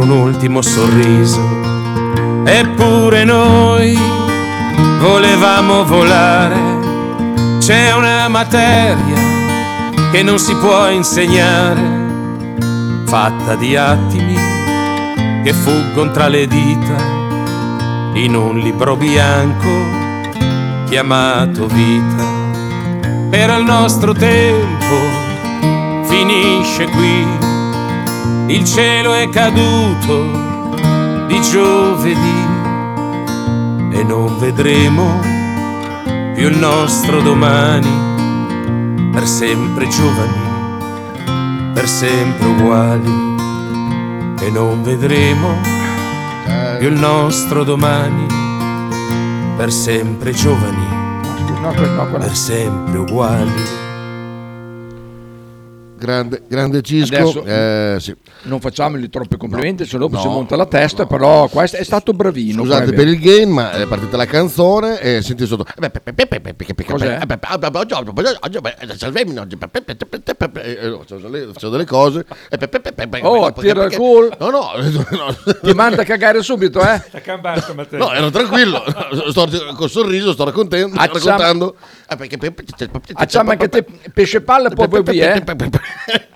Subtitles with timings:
[0.00, 1.40] un ultimo sorriso.
[2.44, 3.98] Eppure noi
[5.00, 7.58] volevamo volare.
[7.58, 9.16] C'è una materia
[10.12, 11.82] che non si può insegnare,
[13.06, 14.36] fatta di attimi
[15.42, 16.96] che fuggono tra le dita
[18.14, 19.66] in un libro bianco
[20.88, 22.24] chiamato vita.
[23.30, 24.94] Era il nostro tempo,
[26.04, 27.26] finisce qui,
[28.48, 30.24] il cielo è caduto
[31.26, 32.46] di giovedì
[33.92, 35.20] e non vedremo
[36.34, 43.36] più il nostro domani, per sempre giovani, per sempre uguali
[44.40, 45.56] e non vedremo
[46.78, 48.26] più il nostro domani,
[49.56, 50.96] per sempre giovani
[52.18, 53.87] per sempre uguali.
[55.98, 57.16] Grande, grande Cisco.
[57.16, 58.14] Adesso- eh, sì.
[58.42, 60.20] Non facciamogli troppi complimenti, se dopo No.
[60.22, 62.62] si monta la testa, però questo è stato bravino.
[62.62, 65.64] Scusate per il game, ma è partita la canzone e senti sotto.
[66.98, 67.18] Cos'è?
[71.60, 72.24] C'ho delle cose.
[73.22, 74.30] Oh, tira il culo.
[74.38, 74.70] No, no,
[75.10, 75.36] no.
[75.62, 77.02] Ti manda a cagare subito, eh?
[77.96, 78.82] No, ero tranquillo.
[79.30, 80.96] Sto col sorriso, sto raccontando.
[80.96, 81.76] Acciam- raccontando.
[83.14, 85.42] Facciamo anche te pesce palle e poi poi via, eh?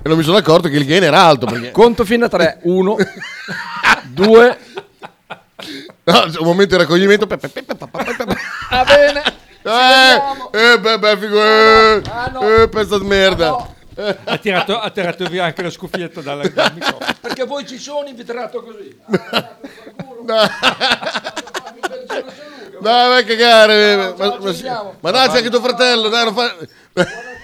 [0.00, 1.46] E non mi sono accorto che il gain era alto.
[1.46, 1.72] Perché...
[1.72, 2.60] Conto fino a tre.
[2.62, 2.96] Uno,
[4.04, 4.56] due.
[6.04, 7.26] No, un momento di raccoglimento.
[7.26, 9.22] Va bene.
[9.60, 12.42] Eh, eh, beh, beh, figo, eh, Ah, no.
[12.62, 13.48] eh, pezzo di merda.
[13.48, 13.74] No,
[14.24, 17.04] Ha tirato, ha tirato via anche la scuffietta dal, dal microfono.
[17.20, 18.96] perché voi ci sono invitato così.
[22.80, 23.96] Dai, vai a cagare.
[23.96, 24.96] No, ma, ma, vediamo.
[25.00, 26.08] ma dai, c'è anche tuo fratello.
[26.08, 26.56] Dai, non fa...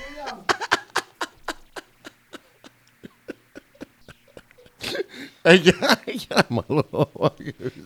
[6.16, 7.12] Chiamalo.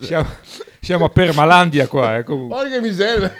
[0.01, 0.29] Siamo,
[0.79, 2.69] siamo a Permalandia qua, eh, comunque.
[2.69, 3.33] Che miseria.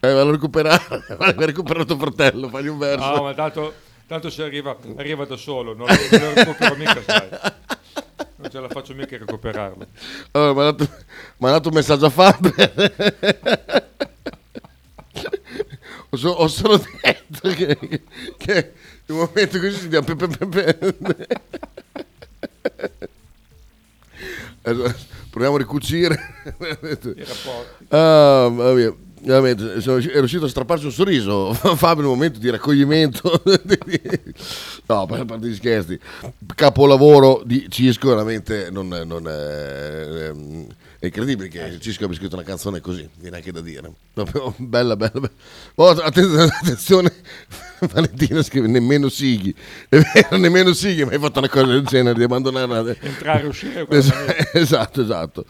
[0.00, 1.04] Eh, vallo recuperare.
[1.16, 3.14] Vai a recuperare tuo fratello, fagli un verso.
[3.14, 3.74] No, ma tanto,
[4.08, 7.28] tanto se arriva, arriva da solo, non lo, non lo recupero mica, sai.
[8.36, 9.86] Non ce la faccio mica a recuperarlo.
[10.32, 12.72] Allora, mi ha dato, un messaggio a Faber.
[16.10, 17.98] ho, so- ho solo detto che, che,
[18.36, 18.72] che
[19.12, 20.02] un momento così si dia
[25.30, 26.14] Proviamo a ricucire.
[26.44, 27.86] I rapporti.
[27.88, 29.10] Ah.
[29.24, 33.40] Veramente, sono- è riuscito a strapparsi un sorriso Fabio un momento di raccoglimento.
[34.86, 35.98] No per parte di scherzi.
[36.54, 40.30] Capolavoro di Cisco veramente non, non è,
[40.98, 43.90] è incredibile che Cisco abbia scritto una canzone così viene anche da dire.
[44.12, 45.30] Proprio bella bella, bella.
[45.76, 47.12] Oh, attenzione,
[47.92, 49.54] Valentina scrive nemmeno Sighi
[49.88, 53.46] vero nemmeno Sighi ma hai fatto una cosa del genere di abbandonare la- Entrare e
[53.46, 53.86] uscire.
[53.90, 54.12] Es-
[54.54, 55.44] esatto, esatto.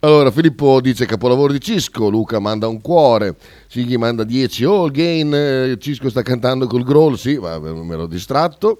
[0.00, 3.36] Allora, Filippo dice capolavoro di Cisco, Luca manda un cuore,
[3.68, 7.96] Sighi manda 10, oh il gain, eh, Cisco sta cantando col growl, sì, ma me
[7.96, 8.78] l'ho distratto.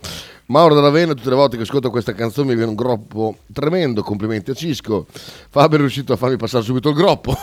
[0.51, 4.03] Mauro della Vena, tutte le volte che ascolto questa canzone mi viene un groppo tremendo,
[4.03, 5.07] complimenti a Cisco.
[5.51, 7.37] Fabio è riuscito a farmi passare subito il groppo.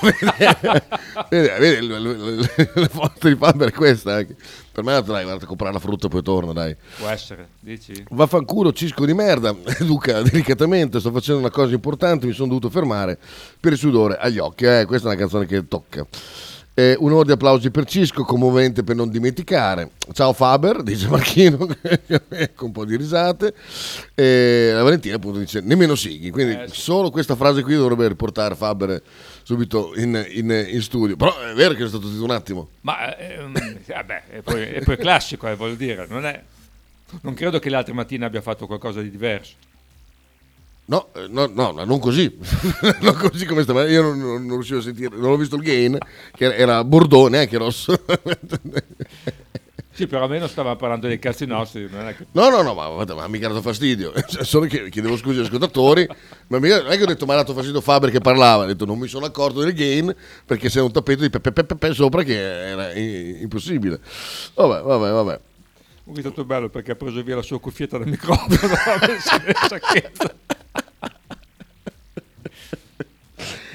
[1.29, 4.15] vedi, vedi, la forza di Fabio è questa.
[4.15, 4.35] anche.
[4.71, 6.75] Per me, dai, guarda, a comprare la frutta e poi torna, dai.
[6.97, 8.05] Può essere, dici?
[8.09, 9.55] Vaffanculo, cisco di merda.
[9.85, 13.19] Luca, delicatamente, sto facendo una cosa importante, mi sono dovuto fermare
[13.59, 14.65] per il sudore agli occhi.
[14.65, 16.07] Eh, questa è una canzone che tocca.
[16.77, 19.91] Eh, un di applausi per Cisco, commovente per non dimenticare.
[20.11, 21.57] Ciao Faber, dice Marchino,
[22.53, 23.53] con un po' di risate.
[24.13, 26.81] E la Valentina appunto dice nemmeno Sighi, quindi Eh, sì.
[26.81, 29.01] solo questa frase qui dovrebbe riportare Faber
[29.43, 31.15] subito in, in- in studio.
[31.15, 32.67] Però è vero che è stato zitto un attimo.
[32.81, 33.53] Ma ehm,
[33.87, 36.43] vabbè, è poi, è poi classico, eh, voglio dire, non è...
[37.21, 39.53] Non credo che l'altra mattina abbia fatto qualcosa di diverso.
[40.87, 42.37] No, eh, no, no, no, non così,
[43.01, 43.87] non così come stava.
[43.87, 45.97] Io non, non- non riuscivo a sentire, non ho visto il gain,
[46.33, 47.99] che era- bordone, anche rosso.
[49.95, 52.25] Sì, però almeno stava parlando dei cazzi nostri, è che...
[52.33, 54.11] No, no, no, ma, guarda, ma mica ha dato fastidio.
[54.43, 56.05] Solo che chiedevo scusa agli ascoltatori,
[56.47, 58.67] ma mica, non è che ho detto mi ha dato fastidio Faber che parlava, ho
[58.67, 60.13] detto non mi sono accorto del gain
[60.45, 64.01] perché c'era un tappeto di pepe pepe pepe sopra che era impossibile.
[64.53, 65.39] Vabbè, vabbè, vabbè.
[66.07, 69.55] Ho stato bello perché ha preso via la sua cuffietta dal microfono, l'ha messa nel
[69.55, 70.33] sacchetto.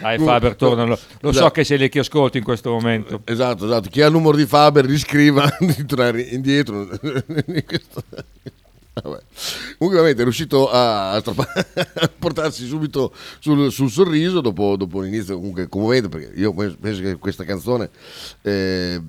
[0.01, 1.51] Dai Faber, torna, lo, lo so Esatto.
[1.51, 3.21] che sei lì che ascolti in questo momento.
[3.25, 3.89] Esatto, esatto.
[3.91, 6.89] Chi ha il numero di Faber riscriva di tornare indietro.
[8.93, 9.21] Vabbè.
[9.79, 11.23] Comunque ovviamente è riuscito a, a
[12.19, 17.45] portarsi subito sul, sul sorriso dopo, dopo l'inizio comunque commovente perché io penso che questa
[17.45, 17.89] canzone
[18.43, 19.01] eh,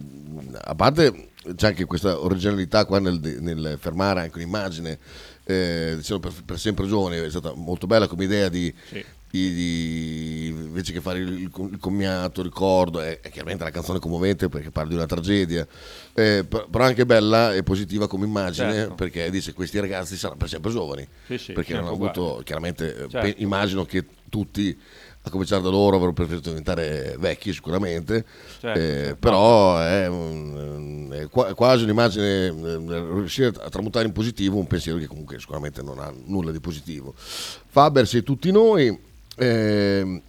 [0.62, 5.00] a parte c'è anche questa originalità qua nel, nel fermare anche un'immagine
[5.44, 9.04] eh, diciamo per, per, sempre giovani è stata molto bella come idea di, Sì.
[9.32, 14.72] Di- invece che fare il, il commiato, ricordo è, è chiaramente una canzone commovente perché
[14.72, 15.66] parla di una tragedia
[16.14, 18.96] eh, per- però anche bella e positiva come immagine Certo.
[18.96, 22.44] perché dice questi ragazzi saranno per sempre giovani Sì, sì, perché non hanno avuto uguali.
[22.44, 23.20] chiaramente eh, Certo.
[23.20, 24.78] pe- immagino che tutti
[25.24, 28.26] a cominciare da loro avrebbero preferito diventare vecchi sicuramente
[28.60, 29.16] Certo, eh, certo.
[29.18, 32.78] però è, un- è qua- è quasi un'immagine eh,
[33.14, 37.14] riuscire a tramutare in positivo un pensiero che comunque sicuramente non ha nulla di positivo
[37.16, 40.22] Faber sei tutti noi ehm,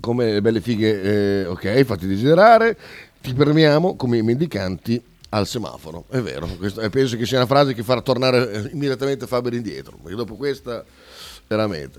[0.00, 1.02] come le belle fighe
[1.42, 2.76] eh, ok fatti desiderare
[3.20, 5.00] ti premiamo come i mendicanti
[5.30, 8.70] al semaforo è vero questo- eh, penso che sia una frase che farà tornare eh,
[8.72, 10.84] immediatamente Faber indietro perché dopo questa
[11.46, 11.98] veramente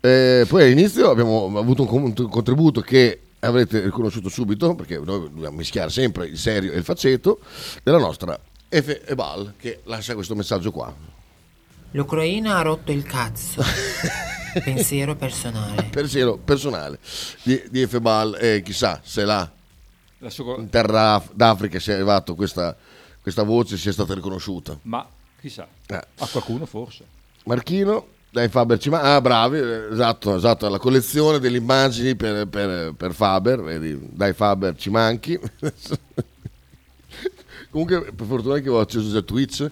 [0.00, 0.40] eh.
[0.40, 5.90] Eh, poi all'inizio abbiamo avuto un contributo che avrete riconosciuto subito perché noi dobbiamo mischiare
[5.90, 7.40] sempre il serio e il faceto
[7.82, 8.38] della nostra
[8.68, 10.94] Efe Ebal che lascia questo messaggio qua
[11.92, 13.62] L'Ucraina ha rotto il cazzo.
[14.64, 15.84] Pensiero personale.
[15.90, 16.98] pensiero personale
[17.42, 19.50] di, di Efe Ebal eh, chissà se là
[20.18, 22.76] La sua- in terra Af- d'Africa sia arrivato questa,
[23.20, 25.06] questa voce sia stata riconosciuta Ma
[25.40, 25.94] chissà, Eh.
[26.18, 27.04] a qualcuno forse.
[27.44, 32.46] Marchino dai Faber ci ma- ah bravi eh, esatto esatto la collezione delle immagini per,
[32.46, 35.38] per- per Faber vedi dai Faber ci manchi
[37.70, 39.66] comunque per fortuna che ho acceso già Twitch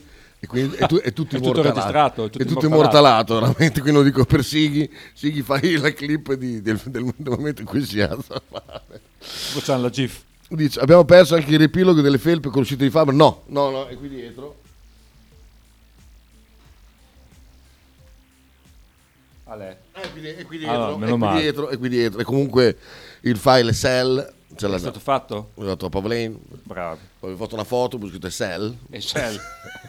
[0.47, 3.33] e quindi è, tu- è tutto È tutto immortalato registrato, è tutto è tutto immortalato.
[3.33, 7.61] immortalato veramente quindi lo dico per Sighi Sighi fai la clip di- del, del- momento
[7.63, 8.41] in cui si alza
[9.19, 10.23] Facciamo la GIF.
[10.49, 13.87] Dice, abbiamo perso anche il riepilogo delle felpe con l'uscita di Faber no no no
[13.89, 14.61] è qui dietro
[19.49, 19.79] Ale.
[19.93, 21.41] È qui, è qui Ah, dietro, no, è qui male.
[21.41, 22.19] dietro, è qui dietro.
[22.21, 22.77] E comunque
[23.21, 25.51] il file Excel ce l'ha stato fatto?
[25.55, 26.99] Ho dato a Pavlane, Bravo.
[27.21, 28.77] poi ho fatto una foto, ho scritto Excel.
[28.91, 29.39] E Shell.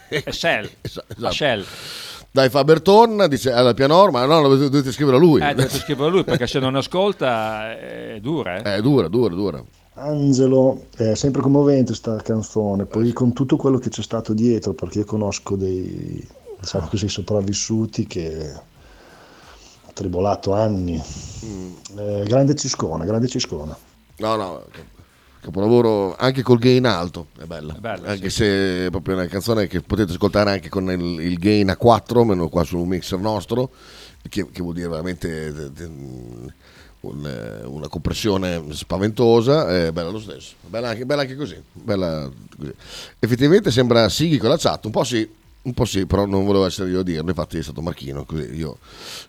[0.09, 0.69] E Shell.
[0.81, 1.31] Esatto.
[1.31, 1.65] Shell.
[2.29, 5.41] Dai Faber torna, dice alla pianorma, no, no, dovete, scrivere a lui.
[5.41, 8.75] Eh, dovete scrivere a lui perché se non ascolta è dura, eh.
[8.75, 9.63] È dura, dura, dura.
[9.95, 14.99] Angelo, è sempre commovente sta canzone, poi con tutto quello che c'è stato dietro, perché
[14.99, 16.27] io conosco dei
[16.59, 21.01] diciamo così, sopravvissuti che hanno tribolato anni.
[21.97, 23.75] Eh, grande Ciscona, grande Ciscona.
[24.17, 24.65] No, no,
[25.47, 27.75] capolavoro anche col gain alto, è bella.
[27.75, 28.37] È bella, anche sì.
[28.37, 32.23] se è proprio una canzone che potete ascoltare anche con il, il gain a 4,
[32.23, 33.71] meno qua sul mixer nostro,
[34.27, 35.85] che, che vuol dire veramente eh, eh,
[37.01, 42.29] un, eh, una compressione spaventosa, è bella lo stesso, bella anche, bella anche così, bella
[42.57, 42.73] così.
[43.19, 45.35] Effettivamente sembra Sighi con la chat, un po' sì.
[45.59, 48.55] Un po' sì, però non volevo essere io a dirlo, infatti è stato Marchino, così
[48.55, 48.77] io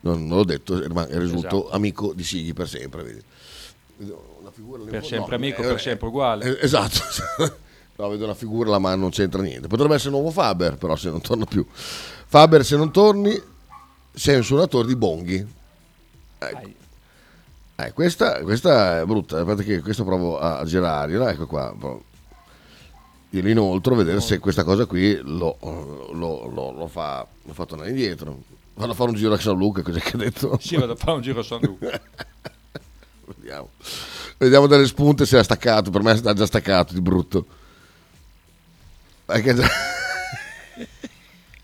[0.03, 1.75] non, non l'ho detto, riman- è risultato Esatto.
[1.75, 3.03] amico di Sighi per sempre.
[3.03, 4.17] Vedi.
[4.59, 6.45] Figura Per sempre no, amico, eh, per sempre uguale.
[6.59, 6.99] eh, esatto.
[7.95, 9.69] no, vedo una figura ma non c'entra niente.
[9.69, 11.65] Potrebbe essere nuovo Faber, però se non torna più.
[11.71, 13.41] Faber, se non torni,
[14.13, 15.47] sei un suonatore di bonghi.
[16.39, 16.71] Ecco.
[17.77, 21.73] Eh, questa, questa è brutta, aspetta che questo provo a girargliela, ecco qua.
[21.79, 22.03] provo.
[23.31, 27.65] Io lo inoltro a vedere se questa cosa qui lo, lo, lo- lo fa, fa
[27.65, 28.43] tornare indietro.
[28.75, 30.59] Vado a fare un giro a San Luca, cos'è che ha detto?
[30.61, 32.01] Sì, vado a fare un giro a San Luca.
[33.37, 33.69] Vediamo.
[34.39, 35.91] Vediamo dalle spunte se ha staccato.
[35.91, 37.45] Per me sta già staccato di brutto.
[39.27, 39.69] Perché già-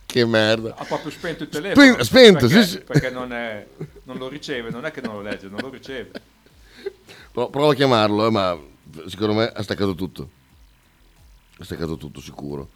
[0.07, 0.75] che merda.
[0.77, 1.93] Ha proprio spento il telefono.
[1.93, 2.81] Spen- spento, perché, sì, sì.
[2.81, 3.67] Perché non, è-
[4.05, 6.11] non lo riceve, non è che non lo legge, non lo riceve.
[7.33, 8.59] Pro- Provo a chiamarlo, eh, ma
[9.07, 10.29] secondo me ha staccato tutto.
[11.59, 12.69] Ha staccato tutto, sicuro.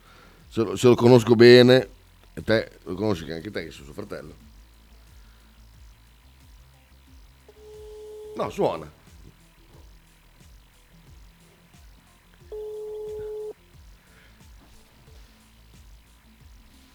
[0.48, 1.88] Se lo, se lo conosco bene,
[2.34, 4.34] e te lo conosci che anche te, che sei suo fratello.
[8.36, 8.88] No, suona.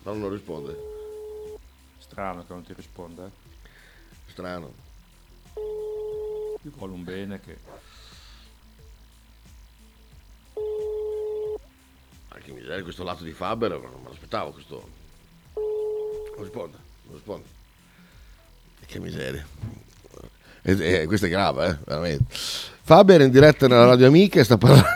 [0.04, 0.78] Ma non risponde.
[1.98, 3.26] Strano che non ti risponda.
[3.26, 3.30] eh.
[4.28, 4.74] Strano.
[6.62, 7.58] Gli vuole un bene che...
[12.30, 14.90] Anche miseria, questo lato di Faber, non me l'aspettavo questo.
[15.56, 17.48] Non risponde, non risponde.
[18.86, 19.46] Che miseria.
[20.64, 22.26] E, e questo è grave, eh, veramente.
[22.30, 24.88] Faber in diretta nella radio amica sta parlando,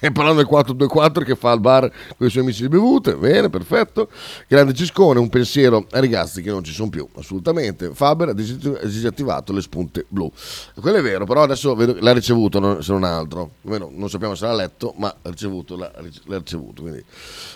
[0.00, 3.14] è parlando del 424 che fa al bar con i suoi amici di bevute.
[3.14, 4.08] Bene, perfetto.
[4.48, 7.90] Grande Ciscone, un pensiero ai ragazzi che non ci sono più, assolutamente.
[7.94, 10.30] Faber ha dis- ha disattivato le spunte blu.
[10.80, 13.52] Quello è vero, però adesso vedo l'ha ricevuto, se non altro.
[13.64, 15.90] Almeno non sappiamo se l'ha letto, ma l'ha ricevuto, l'ha,
[16.24, 16.82] l'ha ricevuto.
[16.82, 17.04] Quindi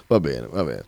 [0.06, 0.84] va bene, va bene.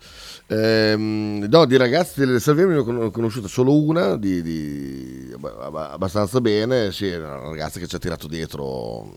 [0.48, 5.30] Ehm, no, di ragazzi delle Salviani ne ho con- ho conosciuta solo una, di, di-
[5.34, 6.92] abba- abba- abbastanza bene.
[6.92, 9.14] Sì, una ragazza che ci ha tirato dietro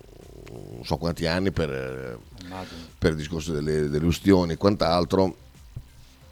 [0.51, 2.18] non so quanti anni per, eh,
[2.98, 5.36] per il discorso delle, delle ustioni e quant'altro.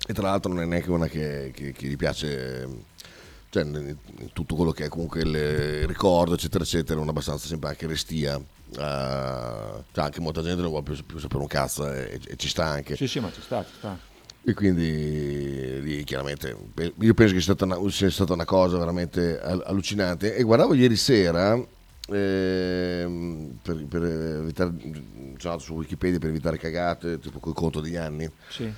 [0.08, 2.68] E tra l'altro non è neanche una che, che- che gli piace,
[3.50, 3.66] cioè
[4.34, 8.36] tutto quello che è comunque il ricordo, eccetera, eccetera, non abbastanza sempre anche restia.
[8.38, 8.44] eh,
[9.92, 12.66] cioè anche molta gente non vuole più, più sapere un cazzo e, e ci sta
[12.66, 12.96] anche.
[12.96, 13.98] Sì, sì, ma ci sta, ci sta.
[14.44, 16.56] E quindi lì chiaramente
[17.02, 20.36] io penso che sia stata una, sia stata una cosa veramente al- allucinante.
[20.36, 21.62] E guardavo ieri sera,
[22.16, 24.94] ehm, per, per evitare, sono
[25.36, 28.72] andato su Wikipedia per evitare cagate, tipo col conto degli anni, Sì.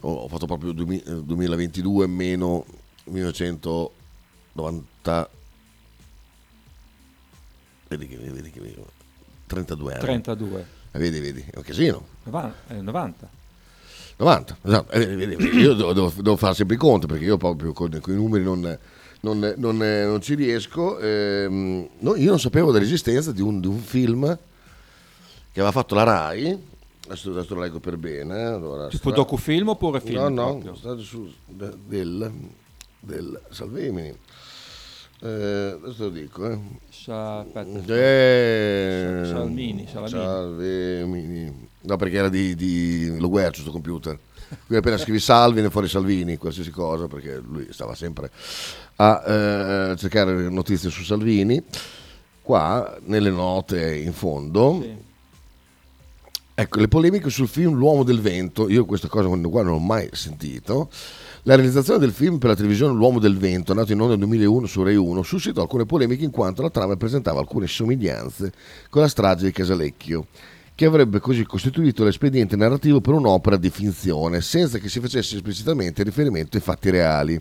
[0.00, 2.64] ho, ho fatto proprio 2000 eh, 2022 meno
[3.04, 5.30] 1990.
[7.88, 8.74] Vedi che, vedi che
[9.46, 10.00] 32 anni.
[10.02, 10.66] 32.
[10.92, 12.06] Eh, Vedi, vedi, è un casino.
[12.24, 13.28] Nova- eh, 90.
[14.16, 14.92] 90, esatto.
[14.92, 17.98] Eh, vedi, vedi, Io devo, devo- devo fare sempre i conti perché io proprio con,
[18.00, 18.78] con i numeri non,
[19.24, 20.98] non- non- non ci riesco.
[20.98, 24.24] Ehm, no, io non sapevo dell'esistenza di un, di un film
[25.52, 26.72] che aveva fatto la Rai.
[27.06, 28.38] Adesso, adesso lo leggo per bene.
[28.38, 28.42] eh.
[28.44, 30.20] Allora, Tipo stra- docufilm oppure film?
[30.22, 30.74] No, no, proprio?
[30.74, 32.30] stato su, de- del,
[33.00, 34.14] del Salvemini.
[35.20, 36.50] Eh, adesso lo dico.
[36.50, 36.58] Eh.
[36.90, 37.94] Sa- aspetta.
[37.94, 40.18] Eh, Salmini, Salamini.
[40.18, 41.68] Salvemini.
[41.82, 44.18] No, perché era di, di Lo Guercio sto computer.
[44.66, 48.30] Quindi appena scrivi Salvi ne fuori Salvini, qualsiasi cosa, perché lui stava sempre
[48.96, 51.62] a eh, cercare notizie su Salvini.
[52.42, 55.12] Qua, nelle note in fondo, Sì.
[56.56, 60.08] Ecco, le polemiche sul film L'uomo del vento, io questa cosa qua non l'ho mai
[60.12, 60.88] sentito.
[61.42, 64.66] La realizzazione del film per la televisione L'uomo del vento, nato in onda nel 2001
[64.66, 68.52] su Rai 1, suscitò alcune polemiche in quanto la trama presentava alcune somiglianze
[68.88, 70.26] con la strage di Casalecchio,
[70.76, 76.02] che avrebbe così costituito l'espediente narrativo per un'opera di finzione, senza che si facesse esplicitamente
[76.02, 77.40] riferimento ai fatti reali.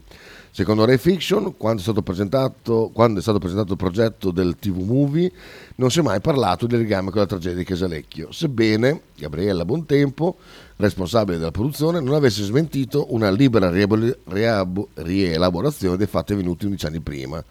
[0.52, 5.32] Secondo Rai Fiction, quando è, quando è stato presentato il progetto del TV Movie,
[5.78, 10.38] non si è mai parlato del legame con la tragedia di Casalecchio, sebbene Gabriella Bontempo,
[10.76, 16.86] responsabile della produzione, non avesse smentito una libera riaboli- riabo- rielaborazione dei fatti avvenuti 11
[16.86, 17.44] anni prima.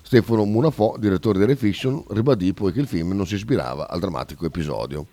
[0.00, 4.00] Stefano Munafò, direttore di Rai Fiction, ribadì poi che il film non si ispirava al
[4.00, 5.04] drammatico episodio.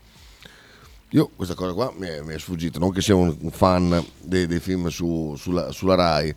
[1.13, 4.47] Io questa cosa qua mi è, mi è sfuggita, non che sia un, fan dei,
[4.47, 6.33] dei film su- sulla, sulla Rai,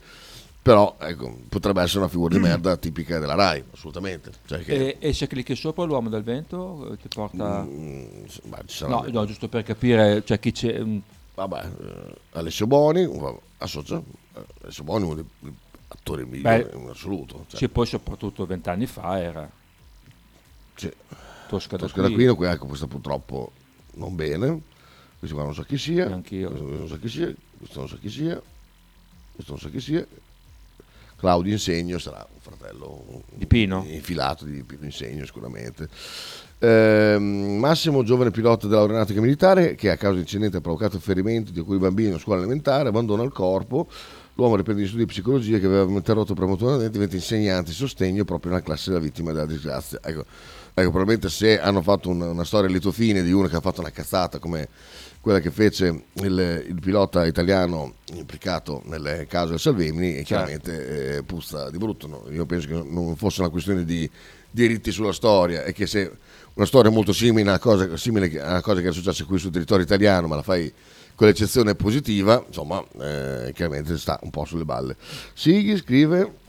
[0.61, 4.33] però ecco, potrebbe essere una figura di merda tipica della Rai, assolutamente.
[4.45, 7.63] Cioè che, E, e se clicchi sopra l'uomo del vento eh, ti porta...
[7.63, 8.25] mm,
[8.67, 10.79] sarà- No, no, giusto per capire, cioè chi c'è...
[10.79, 10.99] mm,
[11.37, 13.09] Vabbè, eh, Alessio Boni,
[13.59, 13.97] associa,
[14.35, 15.55] eh, Alessio Boni è uno dei
[15.89, 17.45] attori migliori Beh, in assoluto.
[17.49, 19.51] Cioè, Sì, poi soprattutto vent'anni fa era
[20.75, 20.93] sì.
[21.49, 22.11] Tosca da Tosca qui.
[22.11, 23.53] d'Aquino, qui ecco, questa purtroppo
[23.97, 24.61] non bene.
[25.19, 26.07] Questo qua non so chi sia.
[26.07, 26.49] Neanch'io.
[26.51, 27.35] Questo non so chi sia.
[27.59, 28.41] Questo non so chi sia.
[29.33, 30.07] Questo non so chi sia.
[31.19, 33.87] Claudio Insegno sarà un fratello Di Pino?
[33.89, 35.89] infilato di Pino Insegno sicuramente.
[36.59, 41.59] Ehm, Massimo, giovane pilota dell'aeronautica militare che a causa di incidente ha provocato ferimenti di
[41.59, 43.89] alcuni bambini in scuola elementare, abbandona il corpo.
[44.35, 48.53] L'uomo riprende gli studi di psicologia che aveva interrotto prematuramente, diventa insegnante di sostegno proprio
[48.53, 49.99] nella classe della vittima della disgrazia.
[50.03, 50.27] Ecco,
[50.79, 53.61] ecco, probabilmente se hanno fatto una, una storia a lieto fine di uno che ha
[53.61, 54.69] fatto una cazzata come
[55.23, 61.23] quella che fece il, il pilota italiano implicato nel caso del Salvemini, e chiaramente eh,
[61.23, 62.07] puzza di brutto.
[62.07, 62.27] no?
[62.31, 64.09] Io penso che non fosse una questione di
[64.51, 66.13] diritti sulla storia e che se
[66.55, 69.39] una storia molto simile a una cosa, simile a una cosa che è successa qui
[69.39, 70.73] sul territorio italiano, ma la fai
[71.15, 74.97] con l'eccezione positiva, insomma, eh, chiaramente sta un po' sulle balle.
[75.33, 76.45] Sighi scrive.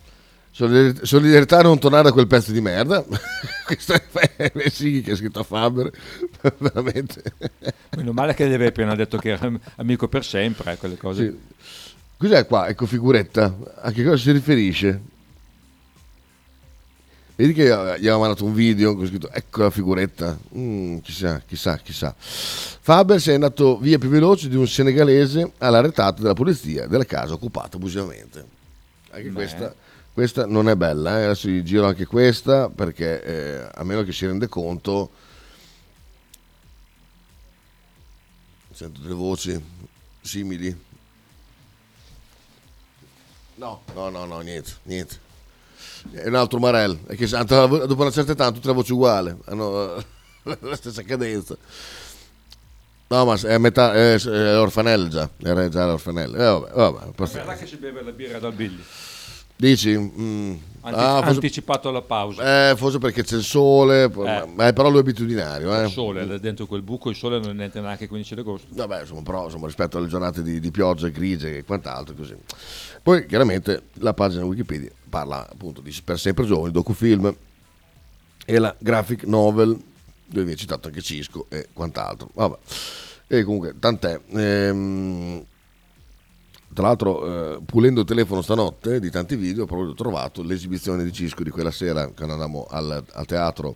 [0.57, 3.05] "Solidar- Solidarietà non tornare a quel pezzo di merda.
[3.63, 5.91] Questo è Sighi che ha scritto a Faber.
[6.57, 7.21] Veramente.
[7.95, 11.29] Meno male che deve appena detto che era amico per sempre, eh, quelle cose.
[11.29, 11.85] Sì.
[12.17, 12.67] Cos'è qua?
[12.69, 13.55] Ecco figuretta.
[13.81, 14.99] A che cosa si riferisce?
[17.35, 20.39] Vedi che eh, gli aveva mandato un video con scritto ecco la figuretta.
[20.57, 22.15] Mm, chissà, chissà, chissà.
[22.17, 27.33] Faber si è andato via più veloce di un senegalese all'arretato della polizia della casa
[27.33, 28.43] occupata abusivamente.
[29.11, 29.33] Anche Beh.
[29.33, 29.75] questa,
[30.17, 31.25] questa non è bella, eh.
[31.25, 35.11] adesso gli giro anche questa perché eh, a meno che si rende conto
[38.71, 39.63] sento delle voci
[40.19, 40.75] simili.
[43.57, 45.19] No, no, no, no, niente, niente.
[46.09, 50.03] È un altro Marel, è che dopo una certa età tutte le voci uguali, hanno
[50.41, 51.55] la stessa cadenza.
[53.09, 56.35] No, ma è, metà, è, è orfanello già, era già l'orfanello.
[56.37, 57.43] Eh, vabbè, vabbè, perfetto.
[57.43, 58.83] Guarda che si beve la birra dal Billy.
[59.57, 59.97] Dici?
[59.97, 60.55] Mm.
[60.81, 62.69] Anti- Ah, forse, anticipato alla pausa.
[62.69, 64.45] eh, forse perché c'è il sole, Eh.
[64.55, 65.75] ma- eh, però lui è abitudinario.
[65.77, 65.85] Eh.
[65.85, 68.67] Il sole, là dentro quel buco, il sole non entra neanche il 15 agosto.
[68.69, 72.35] Vabbè, insomma, però insomma, rispetto alle giornate di, di pioggia grigie e quant'altro, così.
[73.03, 77.35] Poi chiaramente la pagina Wikipedia parla appunto di Per sempre giovani, docufilm
[78.45, 82.29] e la graphic novel dove viene citato anche Cisco e quant'altro.
[82.33, 82.55] Vabbè.
[83.27, 84.21] E comunque, tant'è.
[84.29, 85.43] Ehm,
[86.77, 91.11] tra l'altro, eh, pulendo il telefono stanotte di tanti video, ho proprio trovato l'esibizione di
[91.11, 93.75] Cisco di quella sera quando andavamo al, al teatro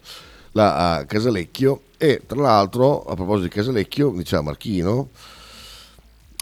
[0.52, 1.82] là a Casalecchio.
[1.98, 5.10] E tra l'altro, a proposito di Casalecchio, diceva Marchino,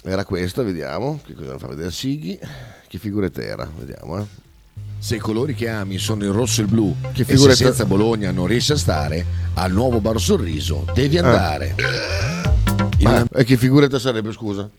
[0.03, 2.37] era questa, vediamo, che cosa fa vedere Sighi,
[2.89, 4.25] che figuretta era, vediamo, eh.
[4.97, 7.55] Se i colori che ami sono il rosso e il blu, Che e se figuretta-
[7.67, 11.73] senza Bologna non riesci a stare, al nuovo Bar Sorriso devi andare.
[12.97, 14.69] Il- Ma, e che figuretta sarebbe, scusa?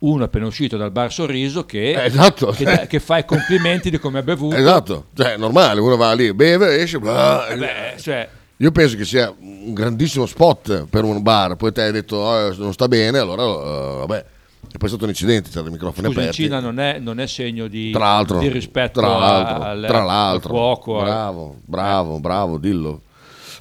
[0.00, 2.52] Uno appena uscito dal bar Sorriso che, Eh, esatto.
[2.52, 4.56] che, che fa i complimenti di come ha bevuto.
[4.56, 8.28] Esatto, cioè è normale, uno va lì, beve, esce, bla, Eh beh, cioè,
[8.58, 12.54] Io penso che sia un grandissimo spot per un bar, poi te hai detto "Oh,
[12.56, 14.24] non sta bene, allora eh, vabbè.
[14.72, 16.42] E poi è stato un incidente, c'erano i microfoni scusa, in aperti.
[16.44, 20.00] Cina non è, non è segno di, Tra l'altro, di rispetto tra l'altro, al, tra
[20.00, 20.98] al l'altro, fuoco.
[21.00, 23.00] al- bravo, bravo, bravo, dillo.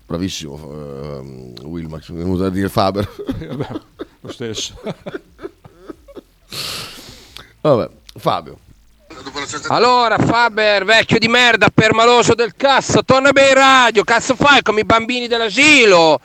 [0.05, 3.07] Bravissimo ehm, Wilmax, venuto a dire Faber.
[3.47, 3.67] Vabbè,
[4.21, 4.73] lo stesso.
[7.61, 8.57] Vabbè, Fabio.
[9.67, 14.81] Allora, Faber, vecchio di merda, permaloso del cazzo, torna bene in radio, cazzo fai come
[14.81, 16.19] i bambini dell'asilo?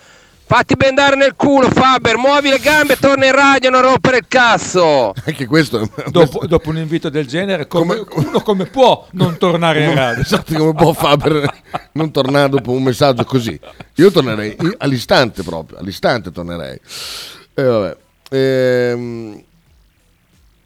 [0.47, 5.15] Fatti bendare nel culo, Faber, muovi le gambe torna in radio, non rompere il cazzo.
[5.25, 9.81] Anche questo è dopo, dopo un invito del genere, come, uno come può non tornare
[9.81, 10.21] in Come- radio?
[10.23, 11.63] Esatto, come può Faber
[11.93, 13.59] non tornare dopo un messaggio così?
[13.95, 16.79] Io tornerei all'istante proprio, all'istante tornerei.
[17.55, 17.97] E vabbè.
[18.31, 19.43] Ehm,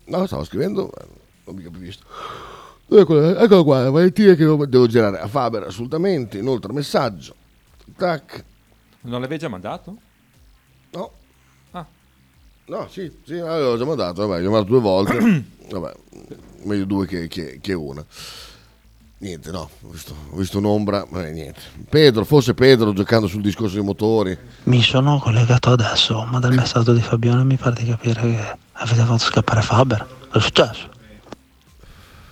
[0.09, 1.05] no, stavo scrivendo, eh,
[1.45, 2.05] non mica più visto.
[2.91, 7.35] Eccolo, eccolo qua, Valentina che devo girare a Faber assolutamente, inoltre messaggio.
[7.97, 8.45] Tac.
[9.03, 9.97] Non l'avevi già mandato?
[10.93, 11.13] No.
[11.73, 11.87] Ah.
[12.67, 15.45] No, sì, sì, l'avevo già mandato, vabbè, gli ho mandato due volte.
[15.71, 15.95] vabbè,
[16.65, 18.05] meglio due che, che- che una.
[19.21, 21.61] Niente, no, ho visto, ho visto un'ombra, ma niente.
[21.89, 24.39] Pedro, forse Pedro giocando sul discorso dei motori.
[24.65, 29.03] Mi sono collegato adesso, ma dal messaggio di Fabione mi pare di capire che avete
[29.03, 30.07] fatto scappare Faber.
[30.33, 30.97] È successo?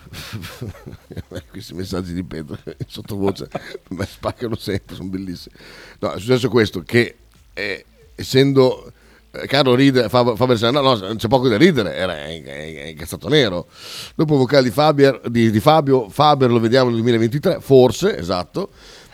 [1.51, 2.47] Questi messaggi in
[2.87, 3.49] sottovoce
[3.91, 5.55] mi spaccano sempre, sono bellissimi.
[6.01, 7.17] No, è successo questo, che
[7.53, 8.93] eh, essendo
[9.31, 13.67] eh, Carlo ride, Fab- Faber no, no, c'è poco da ridere, era incazzato nero.
[14.15, 18.71] Dopo vocale di, Fabier- di- di Fabio, Faber lo vediamo nel 2023, forse, esatto.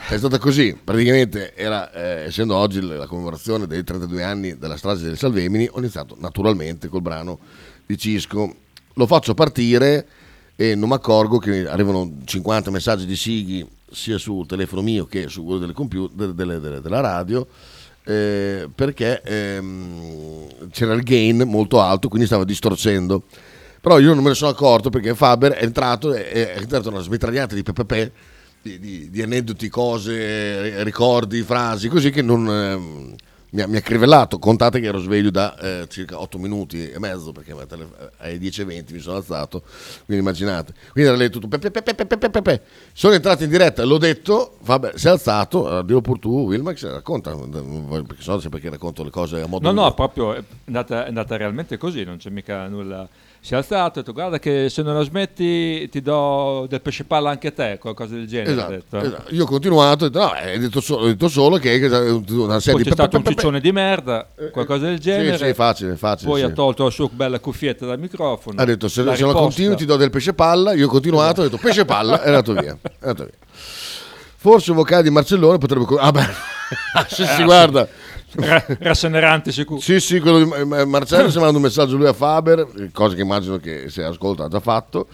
[0.09, 5.05] È stata così, praticamente era, eh, essendo oggi la commemorazione dei 32 anni della strage
[5.05, 7.39] del Salvemini, ho iniziato naturalmente col brano
[7.87, 8.55] di Cisco.
[8.95, 10.07] Lo faccio partire
[10.55, 15.29] e non mi accorgo che arrivano 50 messaggi di Sighi sia sul telefono mio che
[15.29, 17.47] su quello delle computer, delle- delle- della radio
[18.05, 23.23] eh, perché ehm, c'era il gain molto alto quindi stava distorcendo
[23.81, 27.01] però io non me ne sono accorto perché Faber è entrato e è entrato una
[27.01, 28.11] smitragliata di PPP
[28.63, 33.15] di, di- di aneddoti, cose, ricordi, frasi così che non ehm,
[33.51, 36.99] mi, ha, mi ha crivellato contate che ero sveglio da eh, circa 8 minuti e
[36.99, 39.63] mezzo perché alle 10.20 mi sono alzato
[40.07, 41.83] quindi immaginate quindi era lì tutto pe, pe,
[42.41, 42.61] pe,
[42.95, 46.91] sono entrato in diretta l'ho detto vabbè si è alzato allora, dillo pur tu Wilmax
[46.93, 49.83] racconta perché so sempre che racconto le cose a modo No, mio.
[49.83, 53.07] no, proprio è andata, è andata realmente così, non c'è mica nulla.
[53.45, 56.81] Si è alzato e ha detto guarda che se non la smetti ti do del
[56.81, 58.53] pesce palla anche a te, qualcosa del genere.
[58.53, 58.99] Esatto, detto.
[58.99, 59.35] esatto.
[59.35, 62.83] Io ho continuato, ho detto, no, hai detto detto solo che che una serie Poi
[62.85, 65.37] di c'è stato un ciccione di merda, qualcosa del genere.
[65.39, 66.47] sì, facile, facile, Poi sì.
[66.47, 68.63] ha tolto la sua bella cuffietta dal microfono.
[68.63, 71.45] Ha detto se, l'ha se continui ti do del pesce palla, io ho continuato, ho
[71.45, 72.79] detto pesce palla, è andato via.
[72.81, 73.35] È andato via.
[74.37, 75.85] Forse un vocale di Marcellone potrebbe...
[75.99, 76.29] Ah beh,
[77.11, 77.89] sì, sì, guarda.
[78.35, 79.81] Ra- rassenerante sicuro.
[79.81, 83.21] Sì, sì, quello di Ma- Marcello si manda un messaggio lui a Faber, cosa che
[83.21, 85.09] immagino che se ascolta ha già fatto.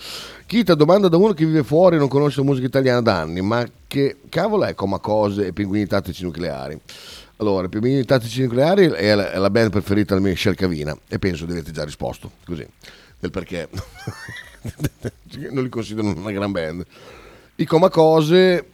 [0.46, 3.40] Chita domanda da uno che vive fuori e non conosce la musica italiana da anni,
[3.40, 6.78] ma che cavolo è Coma Cose e Pinguini Tattici Nucleari?
[7.38, 11.44] Allora, Pinguini Tattici Nucleari è la, è la band preferita della mia Scelcavina e penso
[11.44, 12.66] di averti già risposto, così,
[13.18, 13.68] del perché
[15.50, 16.85] non li considero una gran band.
[17.57, 18.64] I Coma Cose,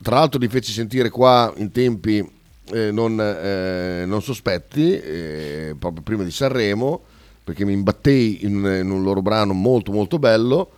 [0.00, 2.38] tra l'altro li feci sentire qua in tempi
[2.72, 7.02] eh, non, eh, non sospetti, eh, proprio prima di Sanremo,
[7.42, 10.70] perché mi imbattei in, in un loro brano molto molto bello,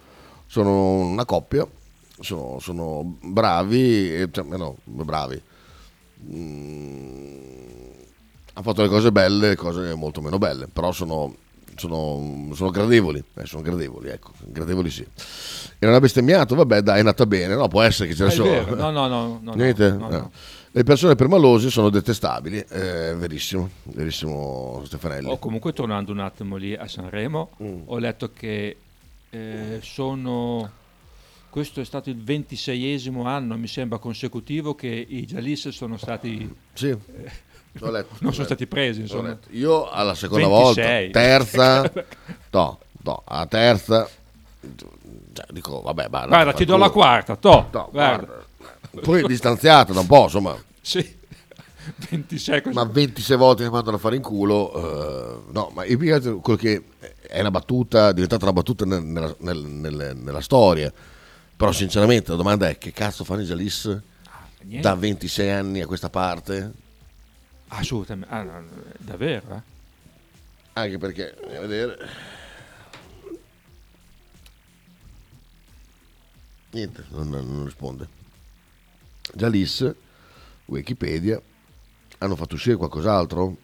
[0.47, 1.67] sono una coppia,
[2.21, 5.43] sono, sono bravi, eh, cioè, eh, no, bravi,
[6.25, 7.91] Mm,
[8.55, 11.35] hanno fatto le cose belle, le cose molto meno belle, però sono,
[11.75, 15.03] sono, sono gradevoli, eh, sono gradevoli, ecco, gradevoli sì.
[15.03, 18.29] E non ha bestemmiato, vabbè dai, è andata bene, no, può essere che ce ne
[18.31, 18.75] È sono.
[18.77, 19.91] no, no, no, no, Niente?
[19.91, 20.31] no, no, No.
[20.75, 25.29] Le persone permalose sono detestabili, eh, verissimo, verissimo Stefanelli.
[25.29, 27.83] O comunque tornando un attimo lì a Sanremo, Mm.
[27.87, 28.77] ho letto che
[29.31, 30.71] eh, sono
[31.51, 36.51] questo è stato il 26esimo anno, mi sembra, consecutivo che i Jalis sono stati...
[36.73, 39.37] Sì, eh, letto, non sono letto, stati presi, insomma.
[39.51, 41.03] Io alla seconda 26.
[41.03, 41.93] volta, terza,
[42.53, 44.09] no, no, alla terza,
[45.35, 48.25] cioè, dico, vabbè, Guarda, ti do la quarta, to, No, guarda.
[48.25, 48.45] guarda.
[49.01, 50.57] Poi distanziato da un po', insomma.
[50.81, 51.19] Sì,
[52.11, 52.75] 26 così.
[52.75, 56.85] Ma 26 volte mi mandano a fare in culo, eh, no, ma altro quello che
[57.27, 60.93] è una battuta, è diventata una battuta nel- nella, nel- nel- nella storia.
[61.57, 63.85] Però sinceramente la domanda è che cazzo fanno i Jalis
[64.63, 64.81] niente.
[64.89, 66.73] da 26 anni a questa parte?
[67.69, 68.63] Assolutamente, ah, no,
[68.99, 69.71] davvero, eh?
[70.75, 71.99] Anche perché, andiamo a vedere.
[76.71, 78.21] Niente, non, non risponde.
[79.35, 79.95] Jalis,
[80.67, 81.41] Wikipedia,
[82.19, 83.57] hanno fatto uscire qualcos'altro?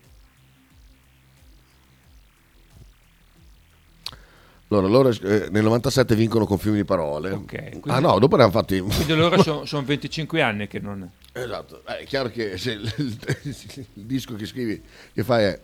[4.71, 7.31] Allora, loro eh, nel 97 vincono con fiumi di parole.
[7.31, 8.79] Ok, ah no, dopo ne hanno fatti...
[8.81, 11.11] Quindi loro sono 25 anni che non...
[11.33, 14.83] Esatto, Eh, è chiaro che se il, il- il disco che scrivi,
[15.15, 15.61] che fai è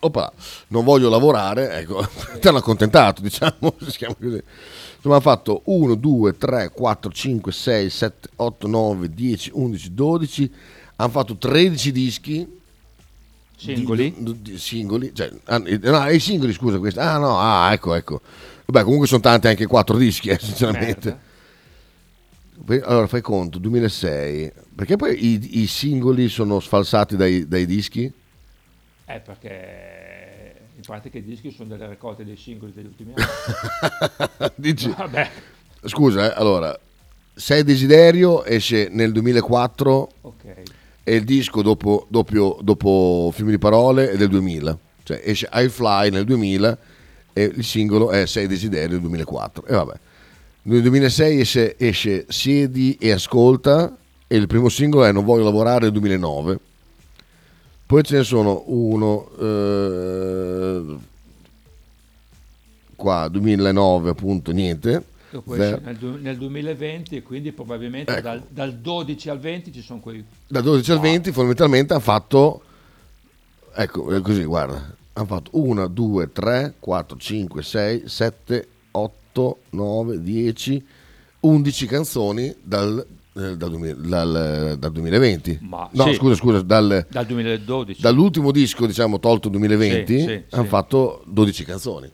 [0.00, 0.32] oppa,
[0.68, 2.06] non voglio lavorare, ecco,
[2.40, 4.42] ti hanno accontentato, diciamo, si chiama così.
[5.02, 10.52] Insomma, ha fatto 1, 2, 3, 4, 5, 6, 7, 8, 9, 10, 11, 12,
[10.96, 12.58] hanno fatto 13 dischi.
[13.56, 14.14] Singoli?
[14.18, 16.98] Di- di- singoli, cioè, ah, no, i singoli, scusa, questi.
[16.98, 18.20] Ah, no, ah, ecco, ecco.
[18.66, 21.18] Vabbè, comunque sono tanti anche 4 dischi, eh, sinceramente.
[22.62, 28.12] Poi- Allora fai conto, 2006, perché poi i, i singoli sono sfalsati dai, dai dischi?
[29.06, 29.99] Eh, perché
[30.90, 34.50] pratica i dischi sono delle raccolte dei singoli degli ultimi anni.
[34.56, 34.88] Dici?
[34.88, 35.30] Vabbè,
[35.84, 36.76] Scusa, eh, allora,
[37.32, 40.62] Sei Desiderio esce nel 2004 ok.
[41.04, 45.68] e il disco dopo, doppio- dopo Fiumi di Parole è del 2000, cioè esce I
[45.68, 46.78] Fly nel 2000
[47.34, 49.66] e il singolo è Sei Desiderio nel 2004.
[49.66, 49.94] E vabbè,
[50.62, 55.82] nel 2006 esce, esce Siedi e Ascolta e il primo singolo è Non voglio lavorare
[55.82, 56.58] nel 2009.
[57.90, 60.96] Poi ce ne sono uno eh,
[62.94, 65.04] qua 2009 appunto niente.
[65.46, 68.20] Nel, du- nel 2020 e quindi probabilmente Ecco.
[68.22, 70.24] dal, dal 12 al 20 ci sono quei...
[70.46, 72.62] da 12 al 20 fondamentalmente hanno fatto
[73.74, 80.86] ecco così guarda hanno fatto 1 2 3 4 5 6 7 8 9 10
[81.40, 83.04] 11 canzoni dal,
[83.36, 86.14] eh, dal, 2000 dal- dal 2020 Ma no sì.
[86.14, 88.00] scusa scusa dal- Dal 2012.
[88.00, 92.10] dall'ultimo disco diciamo tolto 2020 Sì, sì, hanno fatto 12 canzoni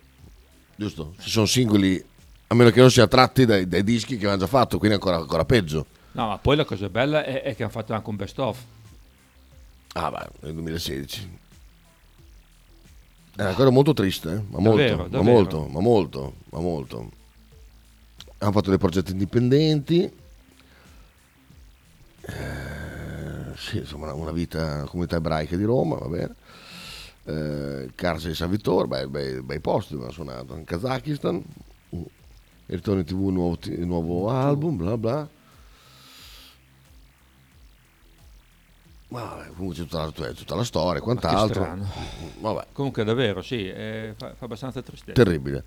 [0.76, 1.14] giusto?
[1.18, 2.04] se sono singoli
[2.48, 5.16] a meno che non siano tratti dai, dai dischi che avevano già fatto quindi ancora,
[5.16, 8.16] ancora peggio No, ma poi la cosa bella è, è che hanno fatto anche un
[8.16, 8.58] best of.
[9.92, 11.28] Ah, beh, nel 2016.
[13.36, 14.42] È una cosa molto triste, eh?
[14.48, 15.22] ma, molto, Davvero, ma davvero.
[15.34, 17.10] molto, ma molto, ma molto.
[18.38, 20.10] Hanno fatto dei progetti indipendenti.
[22.28, 26.34] Eh, sì, insomma, una- vita, una comunità ebraica di Roma, va bene.
[27.24, 30.54] Eh, Carcere di San Vittore, bei, bei, bei posti dove hanno suonato.
[30.54, 31.42] In Kazakistan,
[31.90, 32.04] il
[32.66, 35.28] ritorno in tv, nuovo, nuovo album, bla bla.
[39.08, 41.62] Ma vabbè, comunque c'è tutta la, tutta la storia, quant'altro.
[41.62, 41.88] strano.
[42.40, 45.22] Vabbè, Comunque davvero, sì, eh, fa, fa abbastanza tristezza.
[45.22, 45.62] terribile.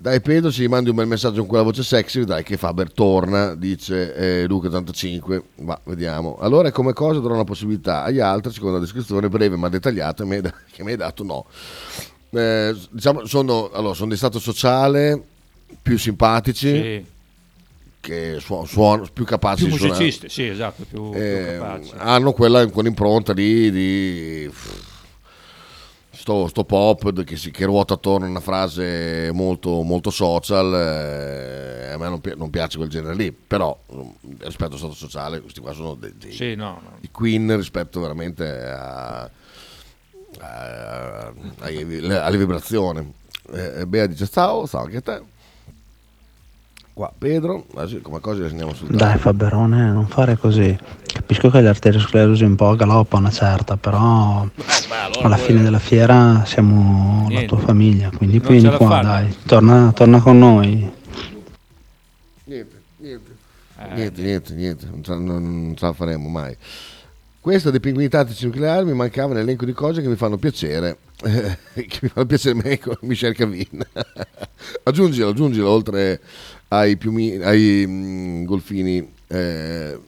[0.00, 3.56] Dai Pedro ci mandi un bel messaggio con quella voce sexy, dai che Faber torna,
[3.56, 6.36] dice eh, Luca85, ma vediamo.
[6.38, 10.22] Allora come cosa darò una possibilità agli altri, secondo la descrizione breve ma dettagliata
[10.70, 11.46] che mi hai dato no.
[12.30, 15.20] Eh, diciamo, sono, allora, sono di stato sociale,
[15.82, 17.04] più simpatici, Sì.
[18.00, 19.98] che suon- suon- più capaci Più di suonare.
[19.98, 21.92] musicisti, sì, esatto, più, più Eh, capaci.
[21.96, 24.50] hanno quella, quell'impronta di, di
[26.28, 31.92] sto, sto pop che, si, che ruota attorno a una frase molto, molto social eh,
[31.92, 34.00] a me non, pi- non piace quel genere lì però mm,
[34.40, 36.98] rispetto al stato sociale questi qua sono dei, dei- Sì, no, no.
[37.00, 39.30] i Queen rispetto veramente a,
[40.40, 43.10] a- ai- alle vibrazioni
[43.54, 45.22] eh, Bea dice ciao ciao anche a te
[46.98, 50.76] qua Pedro adesso come cose le segniamo sul Dai Faberone, non fare così.
[51.06, 54.44] Capisco che l'arteriosclerosi un po' galoppa una certa, però
[55.22, 57.46] alla fine della fiera siamo la Niente.
[57.46, 59.02] tua famiglia, quindi Non vieni la qua, fanno.
[59.08, 60.90] dai, torna, torna con noi.
[62.44, 63.36] Niente, niente.
[63.78, 65.24] Eh, niente, niente, niente, non ce, non-
[65.66, 66.56] non ce la faremo mai.
[67.40, 70.98] Questa dei pinguini tattici nucleari mi mancava nell'elenco di cose che mi fanno piacere.
[71.22, 71.56] eh,
[71.86, 73.86] che mi fanno piacere me con Michel Cavin.
[74.82, 76.20] aggiungilo, aggiungilo oltre
[76.68, 79.98] ai, piumi, ai mm, golfini eh,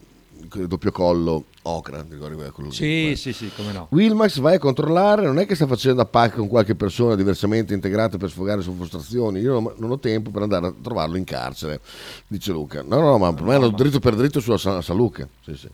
[0.67, 2.75] doppio collo ocra, ricordi quello lì?
[2.75, 3.89] Sì, sì, sì, come no.
[3.91, 7.75] Wilmax vai a controllare, non è che sta facendo a pack con qualche persona diversamente
[7.75, 11.17] integrata per sfogare le sue frustrazioni, io non, non ho tempo per andare a trovarlo
[11.17, 11.81] in carcere,
[12.27, 12.83] dice Luca.
[12.83, 15.29] No, no, ma per me è dritto per dritto sulla San, San Luca.
[15.45, 15.69] Sì, sì.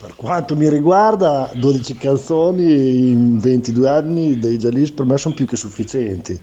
[0.00, 5.44] Per quanto mi riguarda, 12 canzoni in 22 anni dei Jalis per me sono più
[5.44, 6.40] che sufficienti.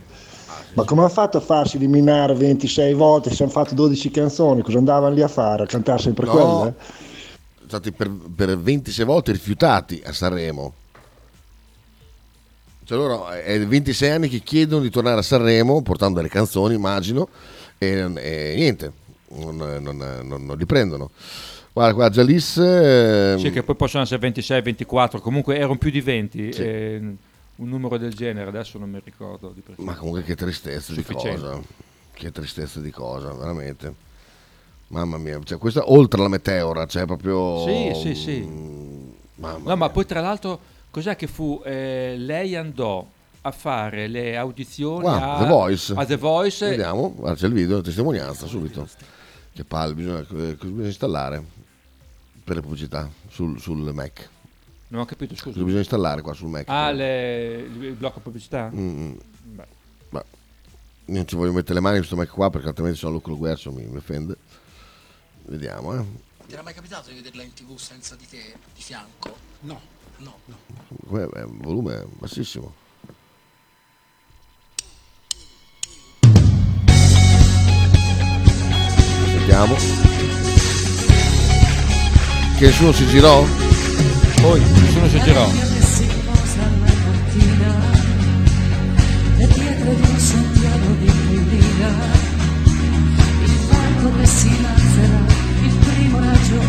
[0.76, 4.62] Ma come hanno fatto a farsi eliminare 26 volte se hanno fatto 12 canzoni?
[4.62, 5.64] Cosa andavano lì a fare?
[5.64, 6.32] A cantare sempre No.
[6.32, 6.76] quelle?
[7.68, 10.74] stati per, per 26 volte rifiutati a Sanremo.
[12.84, 17.28] Cioè loro è 26 anni che chiedono di tornare a Sanremo portando delle canzoni, immagino,
[17.80, 18.92] e, e niente,
[19.30, 21.10] non, non- non- non li prendono.
[21.74, 22.58] Guarda qua, Jalis...
[22.58, 26.62] eh, Sì, che poi possono essere 26, 24, comunque erano più di 20, Sì.
[26.62, 27.02] eh,
[27.58, 29.86] un numero del genere, adesso non mi ricordo di preciso.
[29.86, 31.41] Ma comunque che tristezza di Sufficiente.
[31.41, 31.62] cosa.
[32.13, 33.94] Che tristezza di cosa, veramente.
[34.88, 37.65] Mamma mia, cioè, questa oltre la meteora, cioè proprio...
[37.65, 38.39] Sì, sì, sì.
[38.41, 40.60] mm, Mamma No, ma poi tra l'altro,
[40.91, 41.62] cos'è che fu?
[41.65, 43.06] Eh, lei andò
[43.41, 45.94] a fare le audizioni Qua, a The Voice.
[45.96, 46.70] a The Voice.
[46.70, 48.88] Vediamo, guarda, c'è il video, testimonianza subito.
[49.54, 51.44] Che palle, bisogna, eh, bisogna installare
[52.44, 54.30] per le pubblicità sul, sul Mac.
[54.95, 55.49] Non ho capito, scusa.
[55.51, 56.69] Cosa bisogna installare qua sul Mac?
[56.69, 58.71] Ah, le- il blocco pubblicità?
[58.73, 59.12] Mm,
[59.43, 59.65] Beh.
[60.12, 60.23] ma
[61.08, 63.29] io non ci voglio mettere le mani in questo Mac qua perché altrimenti sono Luca
[63.34, 64.38] Guercio mi, mi offende.
[65.47, 66.05] Vediamo, eh.
[66.47, 69.36] Ti era mai capitato di vederla in tv senza di te di fianco?
[69.62, 69.81] No,
[70.19, 70.58] no, no.
[71.08, 72.73] Come- eh, Il volume è bassissimo.
[79.38, 79.75] Sentiamo.
[82.58, 83.43] Che nessuno si girò?
[84.45, 85.47] Poi nessuno si girò.
[89.38, 89.95] Le pietre
[94.27, 95.17] si alzerà,
[95.58, 96.60] la.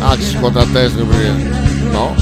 [0.00, 1.30] Ah, ci scuote la testa perché...
[1.90, 2.14] No?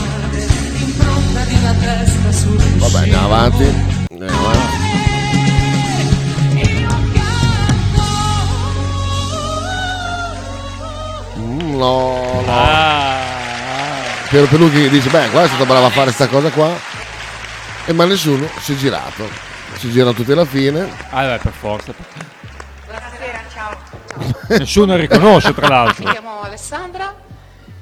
[0.79, 3.65] Impronta di testa sul Vabbè, andiamo avanti.
[3.65, 4.83] Avanti.
[11.37, 12.53] Mm, no, no.
[12.53, 13.04] Ah.
[14.35, 16.69] Piero Pelucchi dice, beh, qua è stata brava a fare sta cosa qua.
[17.87, 19.29] E ma nessuno si è girato.
[19.77, 20.91] Si girano tutti alla fine.
[21.11, 21.95] Ah, beh, per forza.
[22.85, 23.79] Buonasera, ciao.
[24.59, 26.05] Nessuno riconosce, tra l'altro.
[26.05, 27.15] Mi chiamo Alessandra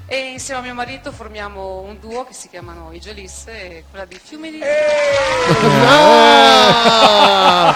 [0.05, 4.05] e insieme a mio marito formiamo un duo che si chiamano I Gelis e quella
[4.05, 4.61] di Fiumi di...
[5.87, 7.75] Ah!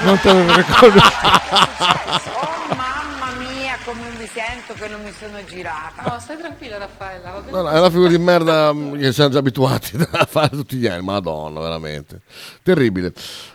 [0.00, 1.00] Non te lo ricordo.
[1.00, 6.02] Oh mamma mia, come mi sento che non mi sono girata.
[6.02, 7.50] No, stai tranquilla Raffaella, va bene?
[7.50, 10.76] No, no, è una figura di merda mm, che siamo già abituati a fare tutti
[10.76, 11.02] gli anni.
[11.04, 12.20] Madonna, veramente.
[12.62, 13.12] Terribile.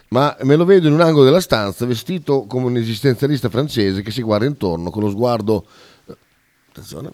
[0.09, 4.11] Ma me lo vedo in un angolo della stanza, vestito come un esistenzialista francese che
[4.11, 5.65] si guarda intorno con lo sguardo...
[6.07, 6.15] eh,
[6.69, 7.11] Attenzione.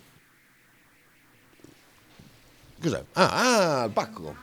[2.82, 3.04] Cos'è?
[3.14, 4.36] Ah, ah, il pacco.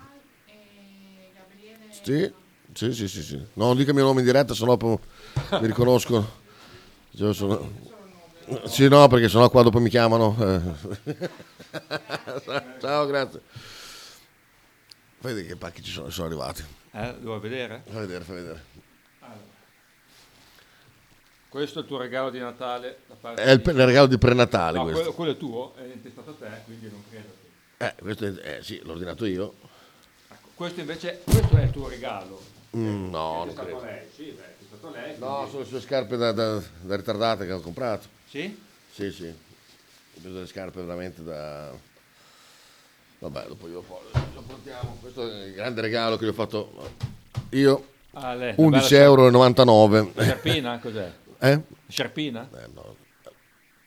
[2.02, 2.32] Sì,
[2.72, 3.22] sì, sì, sì.
[3.22, 3.36] sì.
[3.54, 4.98] No, non dica il mio nome in diretta, sennò poi
[5.60, 6.44] mi riconoscono.
[7.12, 7.94] Io sono...
[8.66, 10.36] Sì, no, perché sennò qua dopo mi chiamano.
[10.38, 10.60] eh.
[12.80, 13.40] Ciao, grazie.
[15.18, 16.64] Fai vedere che pacchi ci sono, sono arrivati.
[16.92, 17.82] Eh, devo vedere?
[17.88, 18.64] Fai vedere, fai vedere.
[21.48, 22.98] Questo è il tuo regalo di Natale
[23.34, 25.00] È il, di- il regalo di prenatale No, questo.
[25.00, 27.28] quello, quello è tuo, è intestato a te, quindi non credo
[27.78, 27.86] che...
[27.86, 29.54] Eh, questo è, eh, sì, l'ho ordinato io.
[30.54, 32.40] Questo invece, questo è il tuo regalo.
[32.76, 33.80] Mm, no, è non credo.
[33.82, 35.14] lei, sì, beh, è stato lei.
[35.18, 38.08] No, quindi- sono le sue scarpe da, da- da ritardate che ho comprato.
[38.28, 38.58] Sì?
[38.92, 39.26] Sì, sì.
[39.26, 41.72] Ho preso delle scarpe veramente da...
[43.18, 43.84] Vabbè, dopo io
[44.34, 44.98] lo portiamo.
[45.00, 46.92] Questo è il grande regalo che gli ho fatto
[47.50, 47.92] io.
[48.12, 50.12] Ah, lei, una 11,99 bella euro.
[50.16, 51.12] Sciarpina, cos'è?
[51.38, 51.62] Eh?
[51.88, 52.48] Sciarpina?
[52.52, 52.96] Eh, no.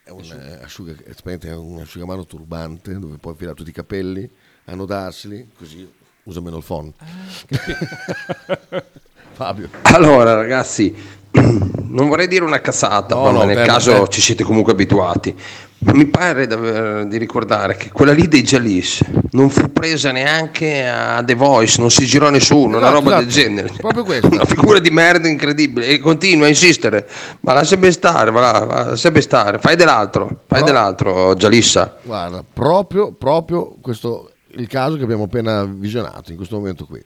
[0.04, 4.28] È un, eh, asciuga, è praticamente un asciugamano turbante dove puoi infilare tutti i capelli,
[4.66, 5.92] annodarseli, così
[6.24, 6.92] usa meno il phon.
[9.40, 9.70] Fabio.
[9.84, 10.94] Allora, ragazzi,
[11.32, 14.08] non vorrei dire una cazzata, No, ma no, nel beh, caso beh.
[14.10, 15.34] ci siete comunque abituati.
[15.82, 20.86] Ma mi pare d'aver- di ricordare che quella lì dei Jalis non fu presa neanche
[20.86, 23.42] a The Voice, non si girò nessuno, una Esatto, roba del esatto.
[23.46, 23.70] genere.
[23.78, 24.28] Proprio questo.
[24.36, 27.08] Una figura di merda incredibile e continua a insistere.
[27.40, 30.66] Ma lascia ben stare, va là, va, lascia ben stare, fai dell'altro, fai No.
[30.66, 31.96] dell'altro, Jalissa.
[32.04, 37.02] Guarda, proprio, proprio questo il caso che abbiamo appena visionato in questo momento qui.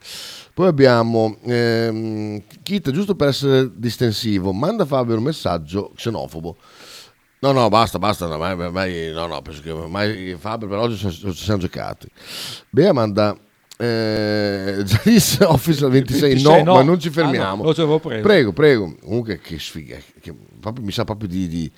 [0.53, 6.57] Poi abbiamo ehm, Kit, giusto per essere distensivo, manda Fabio un messaggio xenofobo.
[7.39, 10.95] No, no, basta, basta, no, mai- mai- no, no, penso che ormai Fabio per oggi
[10.95, 12.07] ci siamo giocati.
[12.69, 13.35] Bea manda
[13.77, 16.73] eh, Jalis Office al 26, 26 no, no.
[16.77, 17.63] ma non ci Ah, fermiamo.
[17.63, 18.21] no, avevo preso.
[18.21, 18.95] Prego, prego.
[19.01, 21.71] Comunque che sfiga, che proprio- mi sa proprio di, di-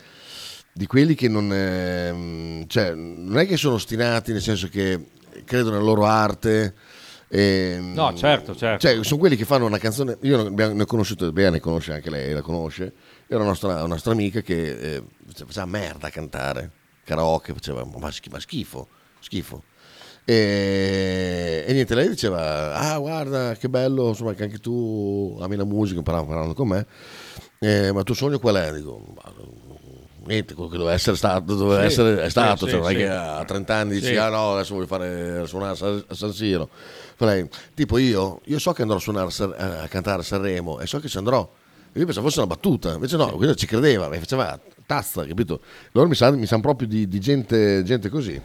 [0.73, 5.05] di quelli che non, ehm, cioè, non è che sono ostinati nel senso che
[5.45, 6.73] credono nella loro arte.
[7.29, 8.87] Ehm, No, certo, certo.
[8.87, 10.17] Cioè, sono quelli che fanno una canzone.
[10.21, 12.93] Io ne ho conosciuto bene, conosce anche lei, la conosce.
[13.27, 15.03] Era una nostra, una nostra amica che eh,
[15.45, 16.71] faceva merda a cantare,
[17.03, 18.87] karaoke, faceva ma, schi- ma schifo,
[19.19, 19.63] schifo.
[20.23, 25.65] E, e niente, lei diceva: Ah, guarda che bello, insomma, che anche tu ami la
[25.65, 26.85] musica, parlando, parlando con me.
[27.59, 28.73] Eh, ma il tuo sogno qual è?
[28.73, 29.33] Dico, "Ma,
[30.25, 32.89] niente, quello che doveva essere stato, doveva Sì, essere, è sì, stato, sì, cioè, non
[32.89, 32.97] è sì.
[32.97, 34.15] che a 30 anni dici, Sì.
[34.17, 36.69] ah no, adesso voglio fare suonare a San Siro.
[37.17, 40.79] Lei, tipo io, io so che andrò a suonare a San- a cantare a Sanremo
[40.79, 41.49] e so che ci andrò.
[41.93, 45.61] Io pensavo fosse una battuta, invece no, quello ci credeva, mi faceva tazza, capito?
[45.93, 48.39] Loro mi sanno san proprio di, di gente, gente così,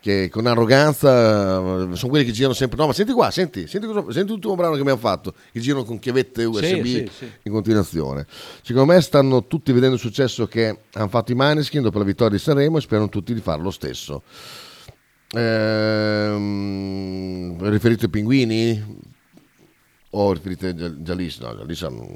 [0.00, 3.86] che con arroganza eh, sono quelli che girano sempre, no ma senti qua, senti, senti,
[3.86, 7.30] cosa- senti l'ultimo brano che abbiamo fatto, che girano con chiavette USB sì, sì.
[7.42, 8.26] in continuazione.
[8.62, 12.34] Secondo me stanno tutti vedendo il successo che hanno fatto i Maneskin dopo la vittoria
[12.34, 14.22] di Sanremo e sperano tutti di fare lo stesso.
[16.30, 18.98] Ehm, riferito ai pinguini?
[20.10, 21.38] O riferite a Gia- Giallis?
[21.38, 22.06] No, Giallis hanno...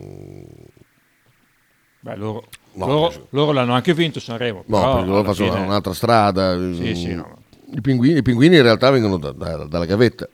[2.01, 4.65] Beh, loro, No, loro- penso- loro l'hanno anche vinto Sanremo.
[4.67, 6.57] No, però perché loro facciano fine- un'altra strada.
[6.75, 7.43] Sì, sì, Mm, no.
[7.77, 10.29] I, pinguini, I pinguini in realtà vengono da- da- dalla gavetta.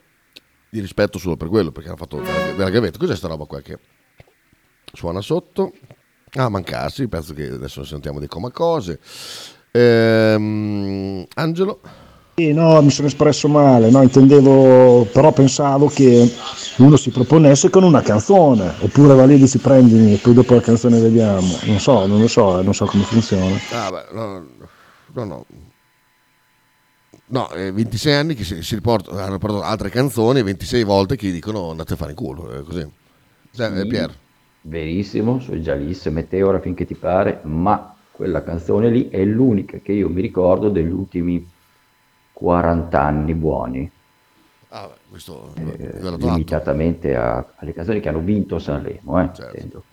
[0.69, 2.97] Di rispetto solo per quello, perché hanno fatto della, della gavetta.
[2.97, 3.77] Cos'è sta roba qua che
[4.93, 5.71] suona sotto?
[6.33, 8.99] Ah, mancarsi, penso che adesso sentiamo dei comacose.
[9.71, 11.81] Ehm, Angelo?
[12.33, 16.33] Sì, no, mi sono espresso male, no, intendevo, però pensavo che
[16.77, 20.55] uno si proponesse con una canzone, oppure va lì e si prendi e poi dopo
[20.55, 21.59] la canzone vediamo.
[21.63, 23.63] Non so, non lo so, eh, non so come funziona.
[23.69, 24.47] Ah, beh, no,
[25.13, 25.45] no, no.
[27.27, 31.27] No, eh, 26 anni che si, si riportano, hanno riportato altre canzoni, 26 volte che
[31.27, 32.85] gli dicono andate a fare in culo, è così.
[33.51, 34.19] Cioè, eh, Sì, Pier.
[34.61, 40.09] Verissimo, sui Giallis, Meteora finché ti pare, ma quella canzone lì è l'unica che io
[40.09, 41.50] mi ricordo degli ultimi
[42.41, 43.91] 40 anni buoni,
[44.69, 49.83] Ah, beh, questo eh, limitatamente a- alle canzoni che hanno vinto Sanremo, eh, intendo.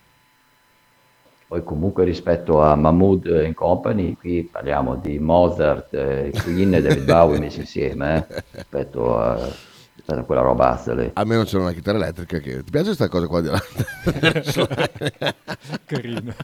[1.49, 7.05] Poi comunque rispetto a Mahmood and Company, qui parliamo di Mozart, eh, Queen e David
[7.05, 9.35] Bowie messi insieme, eh, rispetto a,
[9.95, 11.11] rispetto a quella roba lì.
[11.15, 12.63] Almeno c'era una chitarra elettrica che...
[12.63, 13.61] Ti piace questa cosa qua di là?
[15.85, 16.35] Carino.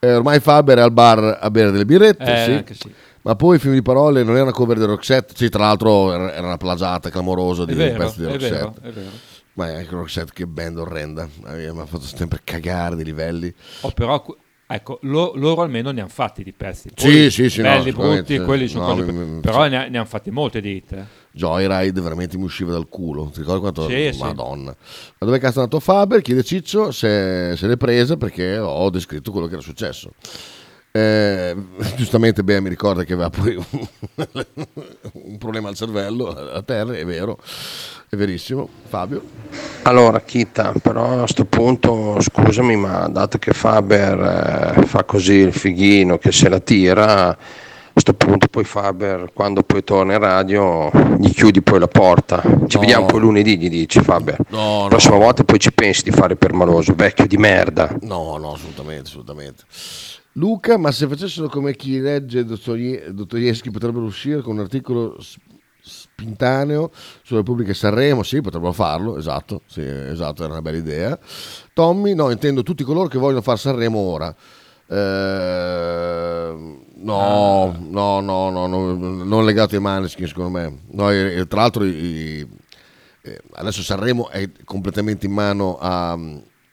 [0.00, 2.52] Eh, ormai Faber è al bar a bere delle birrette, Eh, sì.
[2.52, 2.94] anche sì.
[3.28, 6.14] Ma poi il film di parole non è una cover di Roxette, sì, tra l'altro
[6.14, 8.54] era era una plagiata clamorosa di È vero, pezzi di è Roxette.
[8.54, 9.10] vero, è vero.
[9.52, 13.52] Ma anche Roxette che band orrenda, Eh, mi ha fatto sempre cagare dei livelli.
[13.82, 14.24] Oh, però,
[14.66, 16.88] ecco, lo- loro almeno ne hanno fatti di pezzi.
[16.94, 18.44] Sì, Poi sì, sì, no, Belli, sicuramente, brutti, sì.
[18.44, 19.12] quelli sono No, cose...
[19.12, 19.68] mi- mi- però sì.
[19.68, 21.06] ne, ne hanno fatti molte di hit.
[21.32, 23.28] Joyride veramente mi usciva dal culo.
[23.30, 23.88] Ti ricordi quanto?
[23.90, 24.22] Sì, sì.
[24.22, 24.74] Madonna.
[25.18, 26.22] Ma dove cazzo è andato Faber?
[26.22, 30.12] Chiede Ciccio se, se l'è presa perché ho descritto quello che era successo.
[30.90, 31.54] Eh,
[31.96, 33.86] giustamente Bea mi ricorda che aveva poi un,
[35.12, 37.38] un problema al cervello a terra, è vero,
[38.08, 38.68] è verissimo.
[38.88, 39.22] Fabio?
[39.82, 45.52] Allora, Kita, però a sto punto, scusami, ma dato che Faber eh, fa così il
[45.52, 50.90] fighino che se la tira, a sto punto poi Faber, quando poi torna in radio,
[51.18, 52.40] gli chiudi poi la porta.
[52.66, 52.80] Ci No.
[52.80, 54.38] vediamo poi lunedì, gli dici Faber.
[54.48, 57.94] No, La prossima volta poi ci pensi di fare per maloso, vecchio di merda.
[58.02, 59.62] No, no, assolutamente, assolutamente.
[60.32, 65.16] Luca, ma se facessero come chi legge Dostoevsky potrebbero uscire con un articolo
[65.80, 66.90] spintaneo
[67.22, 68.22] sulla Repubblica Sanremo?
[68.22, 71.18] Sì, potrebbero farlo, esatto, sì, esatto, era una bella idea.
[71.72, 74.34] Tommy, no, intendo tutti coloro che vogliono fare Sanremo ora.
[74.90, 76.54] Eh,
[76.94, 80.78] no, no, no, no, no, non legato ai Maneskin secondo me.
[80.92, 82.46] No, e- e tra l'altro i-
[83.22, 86.16] eh, adesso Sanremo è completamente in mano a...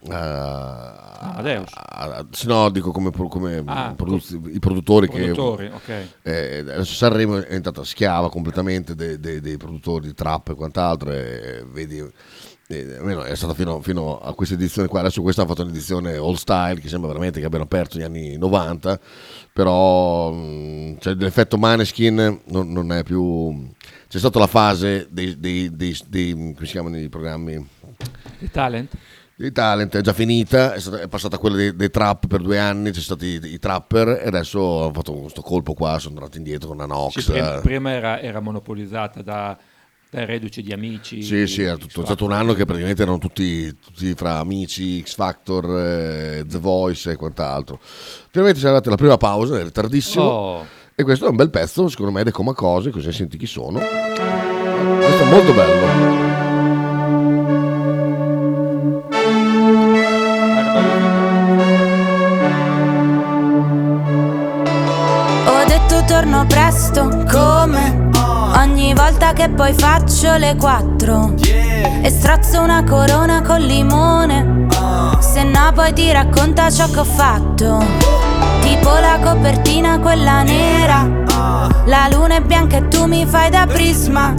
[0.09, 1.71] a- Amadeus.
[1.73, 6.07] a- a- sì, no, dico come, come Ah, produz- i produttori, produttori, che ok.
[6.23, 11.11] eh, adesso Sanremo è entrata schiava completamente dei, dei- dei produttori di trap e quant'altro
[11.11, 12.03] e vedi
[12.67, 16.15] eh, almeno è stata fino, fino a questa edizione qua adesso questa ha fatto un'edizione
[16.15, 18.99] all style che sembra veramente che abbiano aperto gli anni 90
[19.53, 23.69] però mh, cioè, l'effetto Maneskin non, non è più
[24.07, 27.67] c'è stata la fase dei, dei- dei- dei- come si chiamano i programmi
[28.39, 28.91] Il talent?
[29.37, 32.57] Di talent è già finita, è, stata- è passata quella dei, dei trap per due
[32.57, 36.37] anni, c'è stati i, i trapper e adesso hanno fatto questo colpo qua, sono andati
[36.37, 37.19] indietro con Anox.
[37.19, 39.57] Sì, prima, prima era, era monopolizzata da,
[40.09, 41.21] dai reduci di amici.
[41.21, 45.01] Sì, sì, è tutto, è stato un anno che praticamente erano tutti, tutti fra amici,
[45.01, 47.77] X Factor, eh, The Voice e quant'altro.
[47.81, 50.23] Finalmente siamo arrivati alla prima pausa, è tardissimo.
[50.23, 50.65] Oh.
[50.95, 53.79] E questo è un bel pezzo, secondo me, dei Comacose, così senti chi sono.
[53.79, 56.24] Questo è molto bello.
[66.35, 68.09] Torno presto, come
[68.57, 74.67] ogni volta che poi faccio le quattro e strozzo una corona col limone.
[75.19, 77.83] Se no poi ti racconta ciò che ho fatto,
[78.61, 81.07] tipo la copertina quella nera.
[81.85, 84.33] La luna è bianca e tu mi fai da prisma.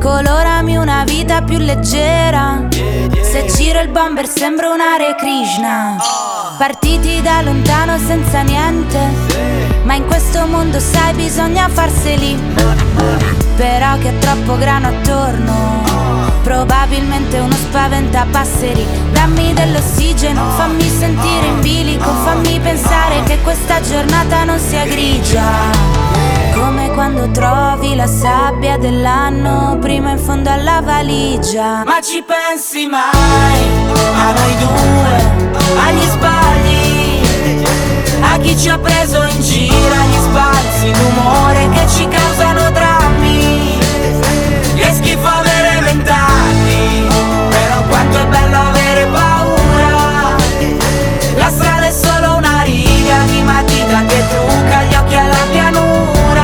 [0.00, 2.66] Colorami una vita più leggera.
[2.70, 5.96] Se giro il bomber sembra un Hare Krishna.
[6.56, 9.29] Partiti da lontano senza niente.
[9.90, 12.40] Ma in questo mondo sai bisogna farseli.
[13.56, 15.82] Però che è troppo grano attorno.
[16.44, 18.86] Probabilmente uno spaventa passeri.
[19.10, 22.08] Dammi dell'ossigeno, fammi sentire in bilico.
[22.08, 25.42] Fammi pensare che questa giornata non sia grigia.
[26.54, 31.82] Come quando trovi la sabbia dell'anno prima in fondo alla valigia.
[31.84, 33.60] Ma ci pensi mai
[34.14, 36.39] a noi due, agli sbagli?
[38.22, 43.78] A chi ci ha preso in giro, agli sbalzi d'umore che ci causano drammi.
[44.76, 47.06] Che schifo avere vent'anni,
[47.50, 50.36] però quanto è bello avere paura.
[51.36, 56.42] La strada è solo una riga di matita che trucca gli occhi alla pianura.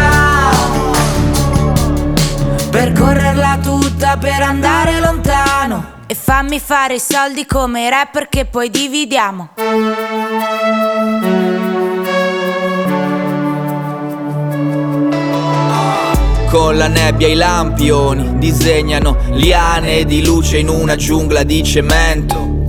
[2.71, 5.95] Percorrerla tutta per andare lontano.
[6.09, 9.51] E fammi fare i soldi come rapper che poi dividiamo.
[16.57, 22.65] Con la nebbia i lampioni disegnano liane di luce in una giungla di cemento.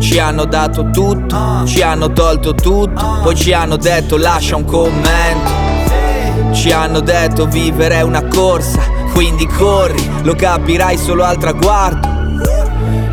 [0.00, 6.54] Ci hanno dato tutto, ci hanno tolto tutto, poi ci hanno detto lascia un commento.
[6.54, 8.80] Ci hanno detto vivere è una corsa,
[9.12, 12.08] quindi corri, lo capirai solo al traguardo.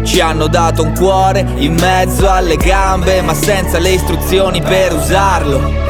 [0.01, 5.89] Ci hanno dato un cuore in mezzo alle gambe, ma senza le istruzioni per usarlo.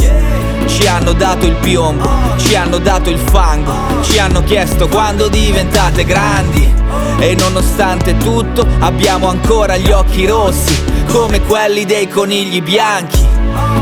[0.72, 6.06] Ci hanno dato il piombo, ci hanno dato il fango, ci hanno chiesto quando diventate
[6.06, 6.74] grandi.
[7.20, 10.74] E nonostante tutto abbiamo ancora gli occhi rossi,
[11.08, 13.20] come quelli dei conigli bianchi.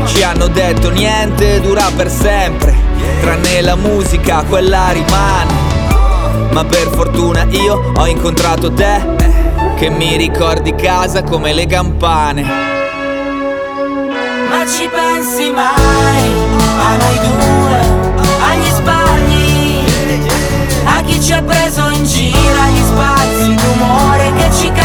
[0.06, 2.74] Ci hanno detto niente dura per sempre,
[3.20, 5.52] tranne la musica, quella rimane.
[6.50, 9.00] Ma per fortuna io ho incontrato te,
[9.76, 12.42] che mi ricordi casa come le campane.
[14.50, 16.49] Ma ci pensi mai
[16.80, 17.80] a noi due,
[18.48, 19.84] agli sbagli?
[20.84, 24.79] A chi ci ha preso in giro, agli spazi d'umore che ci causano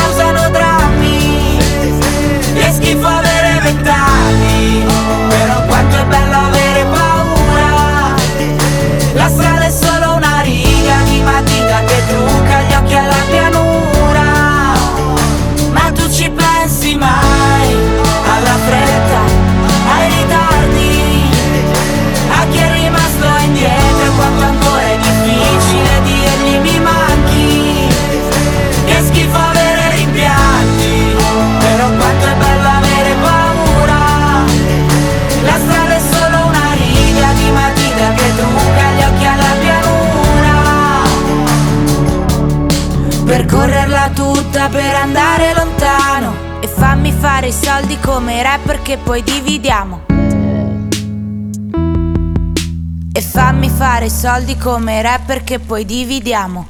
[54.36, 56.68] soldi come rapper che poi dividiamo.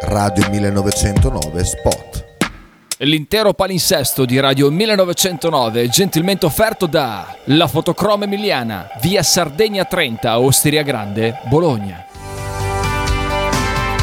[0.00, 2.24] Radio 1909 Spot.
[2.98, 10.40] L'intero palinsesto di Radio 1909 è gentilmente offerto da La Fotocroma Emiliana, via Sardegna 30,
[10.40, 12.06] Osteria Grande, Bologna.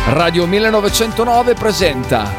[0.08, 2.32] Radio 1909 presenta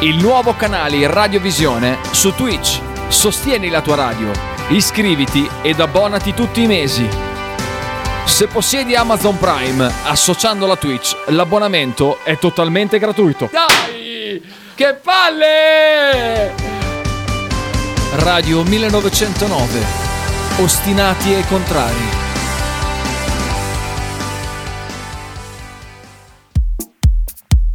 [0.00, 2.78] il nuovo canale Radiovisione su Twitch.
[3.08, 4.30] Sostieni la tua radio,
[4.68, 7.29] iscriviti ed abbonati tutti i mesi.
[8.30, 13.50] Se possiedi Amazon Prime associando a Twitch, l'abbonamento è totalmente gratuito.
[13.52, 14.42] Dai!
[14.74, 16.54] Che palle!
[18.14, 19.84] Radio 1909.
[20.56, 22.08] Ostinati e contrari.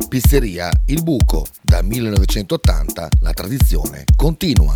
[0.10, 1.45] Pizzeria Il Buco.
[1.62, 4.76] Da 1980 la tradizione continua.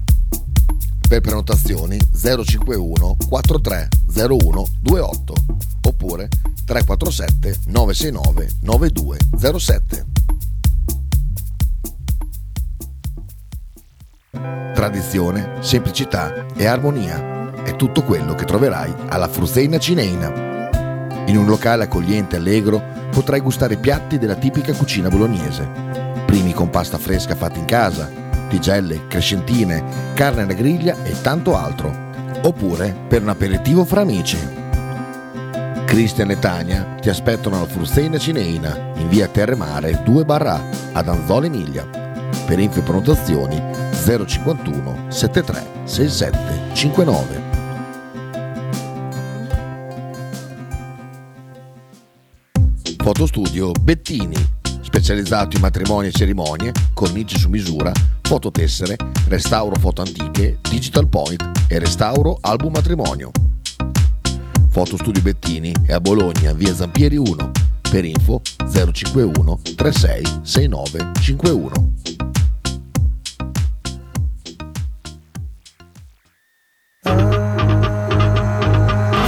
[1.11, 5.33] Per prenotazioni 051 4301 28
[5.89, 6.29] oppure
[6.63, 10.05] 347 969 9207.
[14.73, 20.69] Tradizione, semplicità e armonia è tutto quello che troverai alla Fruzeina Cineina.
[21.25, 22.81] In un locale accogliente e allegro
[23.11, 25.67] potrai gustare piatti della tipica cucina bolognese.
[26.25, 28.20] Primi con pasta fresca fatta in casa,
[28.51, 29.83] tigelle, crescentine,
[30.13, 32.09] carne alla griglia e tanto altro.
[32.43, 34.37] Oppure per un aperitivo fra amici.
[35.85, 41.45] Cristian e Tania ti aspettano alla Fruzeina Cineina in via Terremare 2 barra ad Anzola
[41.45, 41.87] Emilia.
[42.45, 43.61] Per info e prenotazioni
[44.25, 47.49] 051 73 67 59.
[53.03, 54.35] Fotostudio Bettini,
[54.81, 57.91] specializzato in matrimoni e cerimonie, cornici su misura,
[58.31, 58.95] fototessere,
[59.27, 63.29] restauro foto antiche, digital point e restauro album matrimonio.
[64.69, 67.51] Fotostudio Bettini è a Bologna, via Zampieri 1.
[67.89, 71.71] Per info 051 36 69 51.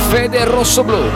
[0.07, 1.09] Fede Rosso Blu,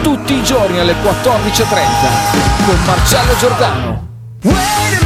[0.00, 5.05] tutti i giorni alle 14.30 con Marcello Giordano.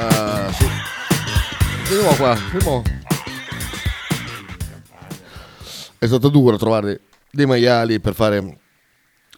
[0.00, 0.64] Ah, sì.
[1.88, 2.82] Vediamo qua, vediamo.
[5.98, 8.58] È stato duro trovare dei maiali per fare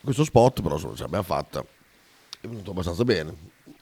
[0.02, 1.64] questo spot, però ce l'abbiamo fatta.
[2.40, 3.34] È venuto abbastanza bene.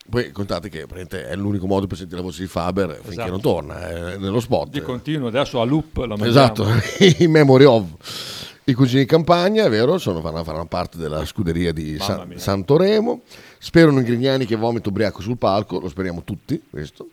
[0.09, 3.31] Poi contate che praticamente è l'unico modo per sentire la voce di Faber finché Esatto.
[3.31, 4.69] non torna, è nello spot.
[4.71, 6.29] Di continuo, adesso a loop la mangiamo.
[6.29, 6.67] Esatto,
[7.23, 8.38] in memory of.
[8.69, 12.35] I cugini di campagna, è vero, sono, faranno, parte della scuderia di San.
[12.37, 13.23] Santoremo.
[13.57, 17.13] Sperano i Grignani che vomito ubriaco sul palco, lo speriamo tutti, questo.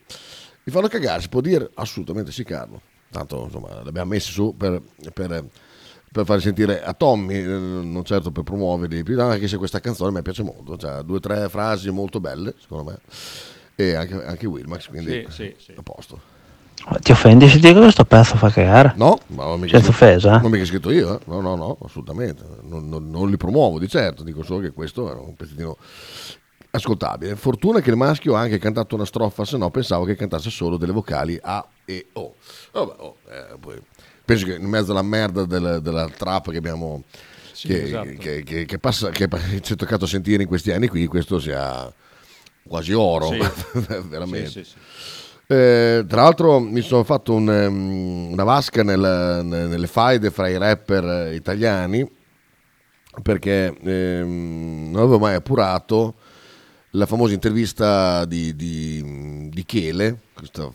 [0.64, 1.70] Mi fanno cagare, si può dire?
[1.76, 2.82] Assolutamente sì, Carlo.
[3.10, 4.82] Tanto, insomma, l'abbiamo messi su per,
[5.14, 5.45] per,
[6.12, 10.22] per far sentire a Tommy, eh, non certo per promuoverli anche se questa canzone mi
[10.24, 12.99] piace molto, cioè due o tre frasi molto belle, secondo me,
[13.76, 15.74] e anche, anche Wilmax, quindi Sì, sì, sì.
[15.78, 16.34] a posto.
[17.01, 18.93] Ti offendi se dico che questo pezzo fa cagare?
[18.95, 20.38] No, ma non mica Senza scritto- offesa?
[20.39, 21.19] Non mica scritto io, eh?
[21.25, 22.43] no, no, no, assolutamente.
[22.61, 25.77] Non, non- non li promuovo di certo, dico solo che questo era un pezzettino
[26.71, 27.36] ascoltabile.
[27.36, 30.77] Fortuna che il maschio ha anche cantato una strofa, se no pensavo che cantasse solo
[30.77, 32.36] delle vocali A e O.
[32.71, 33.81] Vabbè, oh, eh, poi
[34.23, 37.03] penso che in mezzo alla merda del- della trap che abbiamo...
[37.51, 38.09] Sì, che, esatto.
[38.19, 39.27] che- che- che passa- che
[39.61, 41.91] ci è toccato sentire in questi anni qui, questo sia
[42.67, 43.39] quasi oro, Sì.
[44.09, 44.49] veramente.
[44.49, 44.75] Sì, sì, sì.
[45.48, 50.48] Eh, tra l'altro mi sono fatto un, ehm, una vasca nel- ne- nelle faide fra
[50.50, 52.10] i rapper eh, italiani
[53.22, 56.16] perché ehm, non avevo mai appurato
[56.91, 60.70] la famosa intervista di, di, di Chele, questa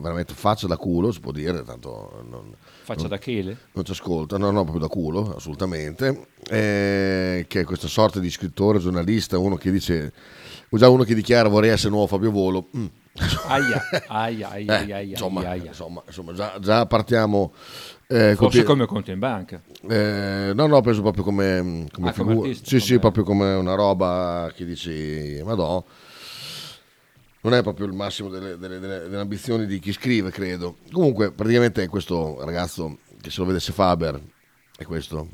[0.00, 3.56] veramente faccia da culo, si può dire, tanto non, Faccia non- da chele?
[3.72, 6.26] non ci ascolta, no, no, proprio da culo, assolutamente.
[6.50, 10.12] Eh, che è questa sorta di scrittore, giornalista, uno che dice,
[10.70, 12.68] già uno che dichiara vorrei essere nuovo Fabio Volo.
[12.76, 12.86] Mm.
[13.48, 17.52] Aia, aia, aia, Eh, aia, insomma, aia, insomma, insomma, già, già partiamo.
[18.06, 19.60] eh, Forse con- come conto in banca.
[19.88, 22.48] eh, no, no, ho preso proprio come, come Ah, come figura.
[22.48, 25.82] artista, sì, sì, come- proprio come una roba che dici, madò.
[27.40, 30.78] Non è proprio il massimo delle, delle- delle- delle ambizioni di chi scrive, credo.
[30.90, 34.20] Comunque, praticamente questo ragazzo che se lo vedesse Faber,
[34.76, 35.28] è questo.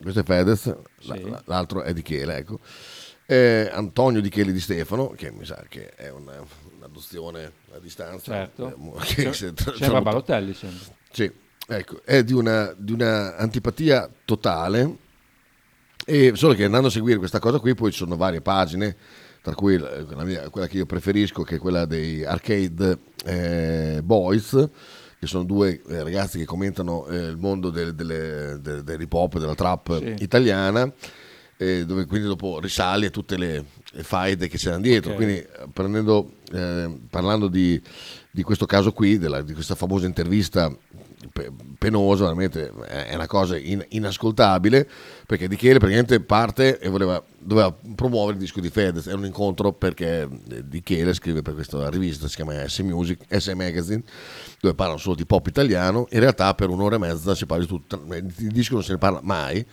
[0.00, 1.28] Questo è Fedez, Sì.
[1.28, 2.58] la- l'altro è Di Chele, ecco.
[3.30, 6.42] Eh, Antonio Di Chele di Stefano, che mi sa che è una-
[6.78, 8.32] un'adozione a distanza.
[8.32, 8.68] Certo.
[9.18, 10.86] Eh, Sem- se- sembra Balotelli, sembra.
[11.10, 11.30] Sì,
[11.66, 14.96] ecco, è di una, di una antipatia totale,
[16.06, 18.96] e solo che andando a seguire questa cosa qui poi ci sono varie pagine,
[19.42, 19.78] tra cui
[20.24, 24.70] mia- quella che io preferisco che è quella dei Arcade eh, Boys,
[25.18, 29.36] che sono due eh, ragazzi che commentano eh, il mondo del, delle- del- dell'hip hop,
[29.38, 30.14] della trap Sì.
[30.22, 30.90] italiana,
[31.84, 33.64] dove quindi dopo risali a tutte le,
[34.02, 35.10] faide che c'erano dietro.
[35.10, 35.16] Ok.
[35.16, 35.66] Quindi eh,
[36.52, 37.80] eh, parlando di,
[38.30, 40.72] di questo caso qui, della- di questa famosa intervista
[41.32, 44.88] pe- penosa, veramente è è una cosa in- inascoltabile,
[45.26, 49.24] perché Di Chele praticamente parte e voleva, doveva promuovere il disco di Fedez, è un
[49.24, 54.02] incontro perché eh, Di Chele scrive per questa rivista, si chiama S Music, S Magazine,
[54.60, 57.68] dove parlano solo di pop italiano, in realtà per un'ora e mezza si parla di
[57.68, 59.64] tutto, di disco non se ne parla mai,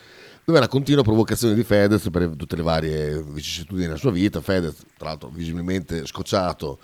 [0.46, 4.42] dove è una continua provocazione di Fedez per tutte le varie vicissitudini della sua vita.
[4.42, 6.80] Fedez, tra l'altro, visibilmente scocciato,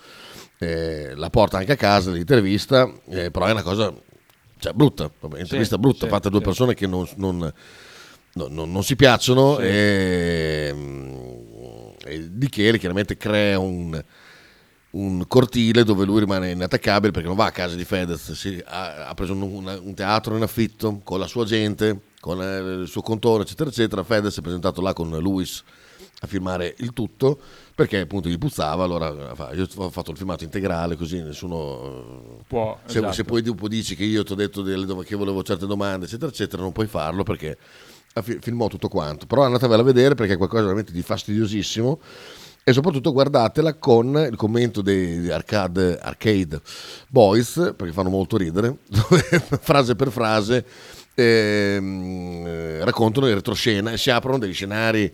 [0.58, 3.92] eh, la porta anche a casa l'intervista, eh, però è una cosa
[4.58, 6.44] cioè, brutta, vabbè, intervista Sì, brutta, sì, fatta da due sì.
[6.44, 7.52] persone che non, non-
[8.34, 10.74] non- non- si piacciono e,
[12.04, 14.02] e Di Chele chiaramente crea un,
[14.90, 19.06] un cortile dove lui rimane inattaccabile perché non va a casa di Fedez, si- ha,
[19.08, 22.86] ha preso un, una- un teatro in affitto con la sua gente, con eh, il
[22.86, 24.04] suo contore, eccetera, eccetera.
[24.04, 25.60] Fedez si è presentato là con Luis
[26.20, 27.36] a filmare il tutto
[27.74, 28.84] perché appunto gli puzzava.
[28.84, 33.12] Allora fa- io ho fatto il filmato integrale così nessuno eh, Può, se, esatto.
[33.12, 36.06] se poi dopo dici che io ti ho detto delle dom- che volevo certe domande,
[36.06, 37.58] eccetera, eccetera, non puoi farlo perché
[38.40, 39.26] filmò tutto quanto.
[39.26, 41.98] Però andatevela a vedere perché è qualcosa veramente di fastidiosissimo.
[42.62, 46.60] E soprattutto guardatela con il commento dei arcade, arcade
[47.08, 49.22] Boys, perché fanno molto ridere, dove
[49.60, 50.64] frase per frase
[51.14, 55.12] ehm, eh, raccontano in retroscena e si aprono degli scenari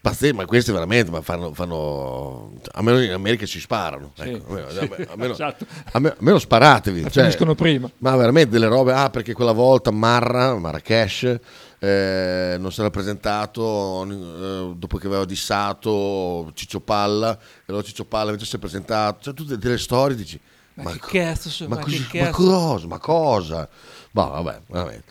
[0.00, 4.12] pazzeschi, ma questi veramente ma fanno, fanno- almeno in America ci sparano.
[4.14, 4.30] Sì.
[4.30, 5.66] ecco, almeno, almeno- Esatto.
[5.92, 7.02] almeno- almeno sparatevi.
[7.02, 7.90] La cioè, finiscono prima.
[7.98, 11.38] Ma veramente delle robe, ah perché quella volta Marra, Marrakesh,
[11.80, 18.04] eh, non si era presentato eh, dopo che aveva dissato Ciccio Palla, e allora Ciccio
[18.04, 20.40] Palla invece si è presentato, cioè tutte delle storie dici,
[20.74, 22.86] Ma che cazzo ma, Ma che ma cosa?
[22.86, 23.68] Ma cosa?
[24.12, 25.04] Ma vabbè, veramente.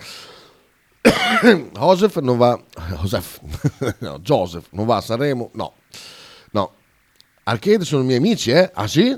[1.73, 2.59] Joseph non va.
[2.89, 3.39] Joseph,
[3.99, 5.49] no, Joseph non va a Sanremo?
[5.53, 5.73] No,
[6.51, 6.71] no.
[7.43, 8.69] Arcade sono miei amici, eh?
[8.73, 9.17] Ah sì?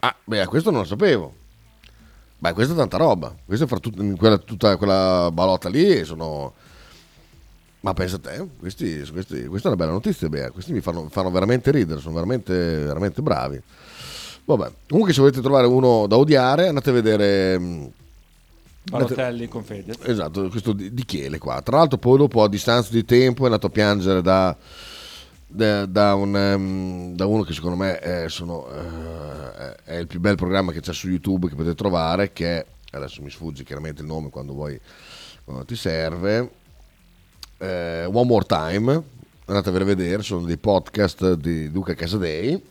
[0.00, 1.34] Ah, beh, questo non lo sapevo.
[2.38, 3.34] Beh, questa è tanta roba.
[3.44, 6.54] Questa fra tut- quella, tutta quella balotta lì sono.
[7.80, 10.50] Ma pensa a te, questi, questi- questa è una bella notizia, Bea.
[10.50, 13.60] Questi mi fanno, fanno veramente ridere, sono veramente, veramente bravi.
[14.44, 17.58] Vabbè, comunque se volete trovare uno da odiare, andate a vedere.
[18.90, 19.94] Balotelli con Fede.
[20.02, 21.60] Esatto, questo di, di Chiele qua.
[21.62, 24.56] Tra l'altro poi dopo a distanza di tempo è andato a piangere da,
[25.46, 30.20] da, da un, ehm, da uno che secondo me è, sono, eh, è il più
[30.20, 34.08] bel programma che c'è su YouTube che potete trovare, che adesso mi sfugge chiaramente il
[34.08, 34.78] nome quando, vuoi,
[35.44, 36.50] quando ti serve,
[37.58, 39.02] eh, One More Time,
[39.44, 42.62] andatevelo a vedere, sono dei podcast di Luca Casadei,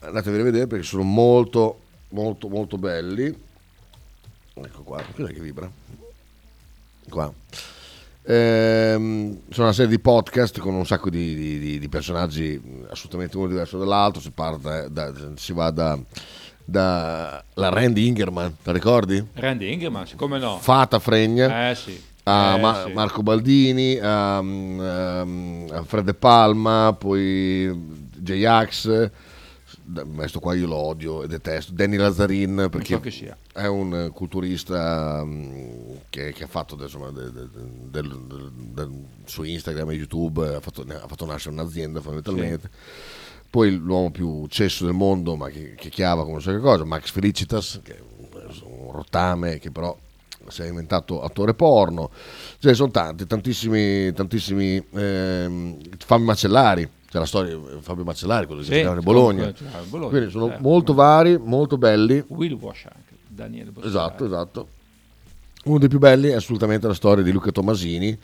[0.00, 1.80] andateveli a vedere perché sono molto,
[2.10, 3.50] molto, molto belli.
[4.54, 5.70] Ecco qua, cos'è che vibra?
[7.08, 7.32] Qua.
[8.24, 13.48] Ehm, sono una serie di podcast con un sacco di, di- di- personaggi assolutamente uno
[13.48, 14.20] diverso dall'altro.
[14.20, 15.98] Si, parte da- si va da,
[16.64, 19.24] da la Randy Ingerman, la ricordi?
[19.32, 20.58] Randy Ingerman, sì, come no?
[20.58, 21.70] Fata Fregna.
[21.70, 22.00] Eh sì.
[22.24, 22.92] A Eh, Ma- sì.
[22.92, 27.72] Marco Baldini, a, a Fred De Palma, poi
[28.14, 29.10] J-Ax,
[30.14, 33.00] questo qua io lo odio e detesto, Danny Lazzarin perché so
[33.52, 37.48] è un eh, culturista mm, che, che ha fatto insomma, de- de-
[37.90, 42.70] del- del- del- su Instagram e YouTube, ha fatto, ha fatto nascere un'azienda fondamentalmente.
[43.50, 46.84] Poi l'uomo più cesso del mondo, ma che, che chiava come non so che cosa,
[46.84, 49.96] Max Felicitas, che è un- rottame che però
[50.48, 52.10] si è inventato attore porno.
[52.58, 58.46] Ce ne sono tanti, tantissimi, tantissimi ehm, Fabio Macellari, c'è la storia di Fabio Macellari,
[58.46, 59.52] quello che Sì, si chiama in Bologna.
[59.90, 60.62] Bologna, Quindi sono certo.
[60.62, 62.24] molto vari, molto belli.
[62.28, 63.88] Will Wash anche, Daniele Bossari.
[63.90, 64.68] Esatto, esatto.
[65.64, 68.18] Uno dei più belli è assolutamente la storia di Luca Tomasini,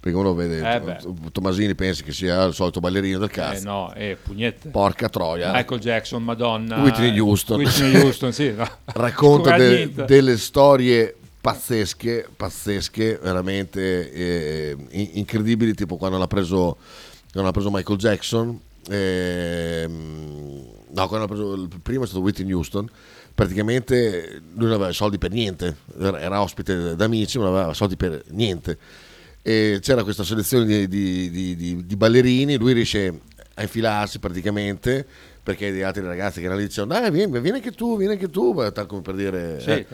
[0.00, 0.98] perché uno vede Eh.
[1.30, 3.64] Tomasini pensa che sia il solito ballerino del Eh cazzo.
[3.68, 4.70] no, eh, pugnette.
[4.70, 5.52] Porca troia.
[5.52, 6.82] Michael Jackson, Madonna.
[6.82, 7.60] Whitney Houston.
[7.60, 8.50] Whitney Houston, sì.
[8.50, 8.68] no.
[8.86, 16.76] Racconta de- delle storie pazzesche, pazzesche, veramente eh, in- incredibili, tipo quando l'ha preso,
[17.32, 22.52] quando l'ha preso Michael Jackson, ehm, no, quando l'ha preso, il primo è stato Whitney
[22.52, 22.88] Houston,
[23.34, 28.22] praticamente lui non aveva soldi per niente, era, ospite d'amici, ma non aveva soldi per
[28.28, 28.78] niente.
[29.44, 33.20] E c'era questa selezione di, di- di- di- di ballerini, lui riesce
[33.62, 35.06] a infilarsi praticamente
[35.42, 38.30] perché gli altri ragazzi che erano lì dicevano dai vieni, vieni anche tu, vieni anche
[38.30, 39.58] tu, come per dire...
[39.60, 39.86] Sì, eh.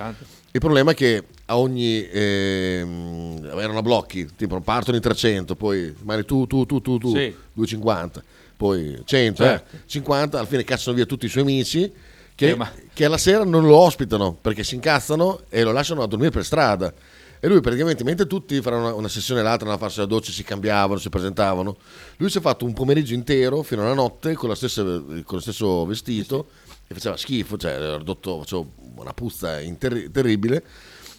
[0.51, 2.07] Il problema è che a ogni...
[2.11, 7.35] ehm, erano blocchi, tipo partono in 300, poi rimani tu, tu, tu, tu, tu, Sì.
[7.55, 8.23] 250,
[8.57, 9.77] poi 100, Certo.
[9.77, 11.91] eh, 50, alla fine cacciano via tutti i suoi amici
[12.35, 16.03] che, Eh, ma- che alla sera non lo ospitano perché si incazzano e lo lasciano
[16.03, 16.93] a dormire per strada.
[17.41, 20.07] E lui praticamente, mentre tutti faranno una, una sessione e l'altra, andavano a farsi la
[20.07, 21.77] doccia, si cambiavano, si presentavano,
[22.17, 25.87] lui si è fatto un pomeriggio intero fino alla notte con, stessa- con lo stesso
[25.87, 26.49] vestito
[26.87, 28.65] e faceva schifo, cioè era ridotto, faceva
[28.97, 30.65] una puzza interri- terribile.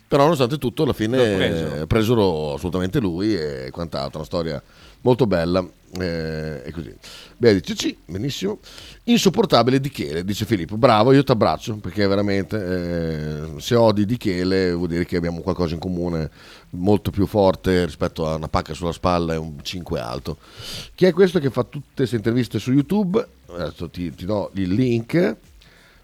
[0.09, 1.75] Però nonostante tutto alla fine preso.
[1.75, 4.61] eh, presero assolutamente lui e quant'altro, una storia
[5.01, 5.63] molto bella
[5.99, 6.91] eh, e così.
[7.37, 8.57] Beh, dice sì, benissimo.
[9.03, 10.77] Insopportabile di Chele, dice Filippo.
[10.77, 15.41] Bravo, io ti abbraccio perché veramente eh, se odi di Chele vuol dire che abbiamo
[15.41, 16.31] qualcosa in comune
[16.71, 20.37] molto più forte rispetto a una pacca sulla spalla e un 5 alto.
[20.95, 23.23] Chi è questo che fa tutte queste interviste su YouTube?
[23.45, 25.35] Adesso ti, ti do il link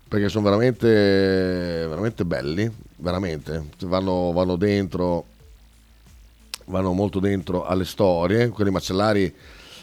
[0.07, 3.63] perché sono veramente, veramente belli, veramente.
[3.85, 5.25] Vanno, vanno dentro
[6.65, 8.49] vanno molto dentro alle storie.
[8.49, 9.33] Quelli macellari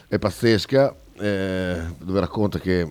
[0.08, 2.90] è pazzesca, eh, dove racconta che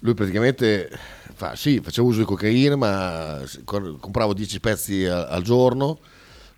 [0.00, 0.88] lui praticamente
[1.34, 5.98] fa, sì, faceva uso di cocaina, ma compravo 10 pezzi a- al giorno,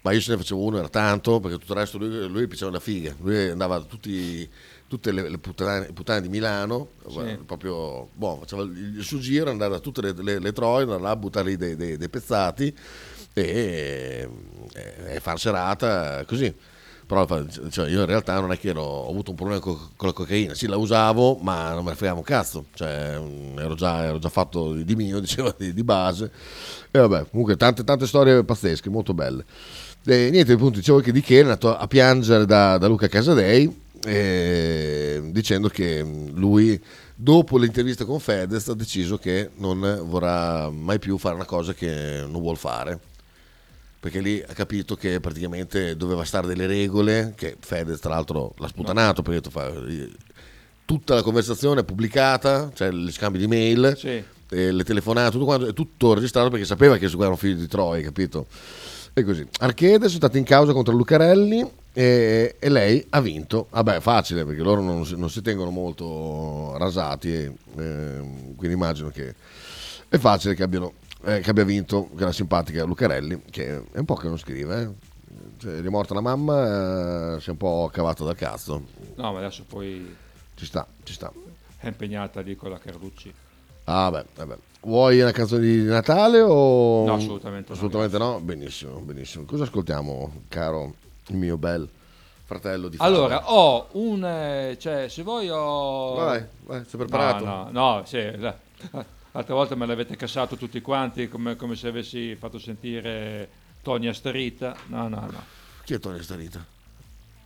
[0.02, 2.70] ma io se ne facevo uno, era tanto, perché tutto il resto lui, lui piaceva
[2.70, 3.14] la figa.
[3.20, 4.48] Lui andava tutti,
[4.88, 9.74] tutte le, le puttane, puttane di Milano, guarda, proprio, boh, faceva il, suo giro, andava
[9.74, 12.74] da tutte le, le, le troie, andava a buttare lì dei, dei- dei pezzati
[13.34, 14.28] e,
[14.72, 16.52] e, e far serata così.
[17.06, 17.26] Però
[17.70, 20.14] cioè, io in realtà non è che ero- ho avuto un problema co- con la
[20.14, 24.04] cocaina, sì la usavo ma non me ne fregavo un cazzo, cioè, mm, ero, già,
[24.04, 26.30] ero già fatto di mio, diceva di, di base.
[26.90, 29.44] E vabbè, comunque tante, tante storie pazzesche, molto belle.
[30.04, 33.86] E niente, appunto, dicevo che Di Che è andato a piangere da, da Luca Casadei
[34.04, 36.80] eh, dicendo che lui
[37.14, 42.24] dopo l'intervista con Fedez ha deciso che non vorrà mai più fare una cosa che
[42.28, 42.98] non vuol fare
[44.00, 48.68] perché lì ha capito che praticamente doveva stare delle regole che Fedez tra l'altro l'ha
[48.68, 49.72] sputanato perché tu fa-
[50.84, 54.22] tutta la conversazione è pubblicata cioè gli scambi di mail Sì.
[54.50, 57.56] e le telefonate tutto quanto è tutto registrato perché sapeva che su era un figlio
[57.56, 58.46] di Troia capito
[59.20, 64.00] e così Archede è stato in causa contro Lucarelli e, e lei ha vinto vabbè
[64.00, 69.34] facile perché loro non si, non si tengono molto rasati e, ehm, quindi immagino che
[70.08, 70.92] è facile che, abbiano,
[71.24, 74.80] eh, che abbia vinto quella simpatica Lucarelli, che è un po' che non scrive.
[74.82, 75.06] eh.
[75.58, 78.82] Cioè, è morta la mamma, eh, si è un po' cavato dal cazzo.
[79.16, 80.14] No, ma adesso poi
[80.54, 81.30] Ci sta, ci sta.
[81.78, 83.32] è impegnata lì con la Carlucci.
[83.84, 84.56] Ah, beh, vabbè.
[84.80, 87.04] Vuoi una canzone di Natale o...
[87.04, 88.40] No, assolutamente no, Assolutamente no?
[88.40, 89.44] Benissimo, benissimo.
[89.44, 90.94] Cosa ascoltiamo, caro
[91.28, 91.88] il mio bel
[92.44, 94.24] fratello di Allora, ho un...
[94.24, 96.14] eh, cioè, se vuoi ho...
[96.14, 97.44] Vai, vai, sei preparato?
[97.44, 98.56] No, no, no, sì, la-
[99.32, 103.48] l'altra volta me l'avete cassato tutti quanti come, come se avessi fatto sentire
[103.82, 104.76] Tony Astarita.
[104.86, 105.42] No, no, no.
[105.84, 106.64] Chi è Tony Starita?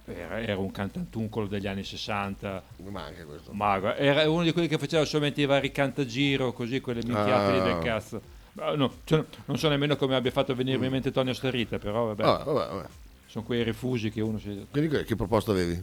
[0.05, 2.63] Era, era un cantantuncolo degli anni 60.
[2.79, 3.53] Mi manca questo.
[3.53, 7.63] Ma era uno di quelli che faceva solamente i vari cantagiro, così, quelle minchiate Ah.
[7.63, 8.21] del cazzo.
[8.55, 11.79] Ma no, cioè, non so nemmeno come abbia fatto a venirmi in mente Tony Astarita,
[11.79, 12.23] però vabbè.
[12.23, 12.87] Vabbè, vabbè, vabbè.
[13.27, 14.67] Sono quei rifugi che uno si...
[14.71, 15.83] Quindi che, proposta avevi?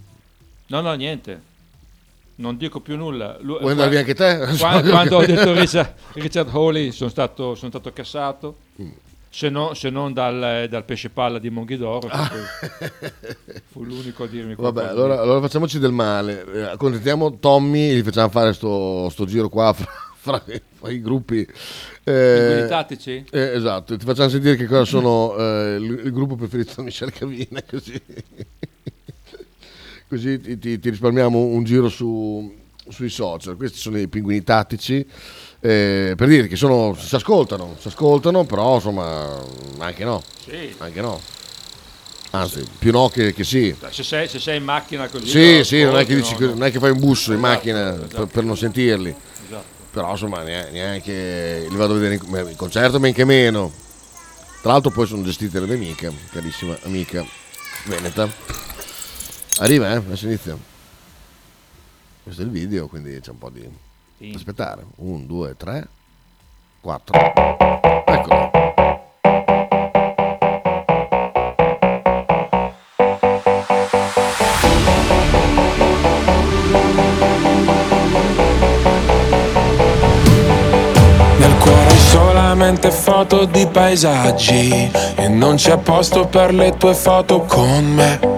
[0.68, 1.42] No, no, niente.
[2.36, 3.38] Non dico più nulla.
[3.40, 4.38] Lu- Vuoi andare via anche te?
[4.60, 8.58] Qua- Quando, ho detto Richard, Richard Hawley sono stato, sono stato cassato.
[8.82, 8.90] Mm.
[9.32, 12.32] Se, no- se non dal, dal pesce palla di Monghidoro, Ah.
[13.68, 16.46] fu l'unico a dirmi Vabbè, allora, allora facciamoci del male.
[16.52, 21.00] Eh, Accontentiamo Tommy, gli facciamo fare sto, sto giro qua fra, fra i- fra i
[21.00, 21.42] gruppi.
[22.04, 23.24] Eh, Pinguini tattici?
[23.30, 27.12] eh, esatto, ti facciamo sentire che cosa sono eh, il, il gruppo preferito di Michele
[27.12, 28.02] Cavina, così,
[30.10, 32.52] così ti, ti- ti risparmiamo un giro su-
[32.90, 33.56] sui social.
[33.56, 35.06] Questi sono i pinguini tattici.
[35.62, 39.38] Eh, per dire che sono, si ascoltano, si ascoltano, però insomma
[39.80, 40.74] anche no, Sì.
[40.78, 41.20] anche no.
[42.32, 43.76] Anzi, più no che, che sì.
[43.90, 45.28] Se sei, se sei in macchina così...
[45.28, 46.48] Sì, no, sì, non è, dici, no.
[46.50, 48.28] non è che fai un busso in Esatto, macchina per, esatto.
[48.28, 49.16] per non sentirli.
[49.48, 49.78] Esatto.
[49.92, 53.72] Però insomma neanche, li vado a vedere in, in concerto, men che meno.
[54.62, 57.26] Tra l'altro poi sono gestite le mie amiche, carissima amica
[57.86, 58.30] Veneta.
[59.58, 59.96] Arriva, eh?
[59.96, 60.56] Adesso inizia.
[62.22, 63.68] Questo è il video, quindi c'è un po' di...
[64.20, 64.34] Sì.
[64.36, 64.84] Aspettare.
[64.98, 65.88] Un, due, tre,
[66.82, 67.18] quattro.
[67.18, 68.52] Eccolo.
[81.38, 87.86] Nel cuore solamente foto di paesaggi E non c'è posto per le tue foto con
[87.94, 88.29] me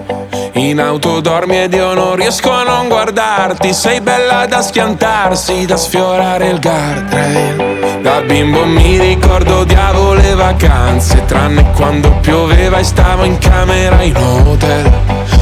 [0.54, 3.72] in auto dormi ed io non riesco a non guardarti.
[3.72, 8.00] Sei bella da schiantarsi, da sfiorare il guardrail.
[8.02, 14.16] Da bimbo mi ricordo odiavo le vacanze Tranne quando pioveva e stavo in camera in
[14.16, 15.41] hotel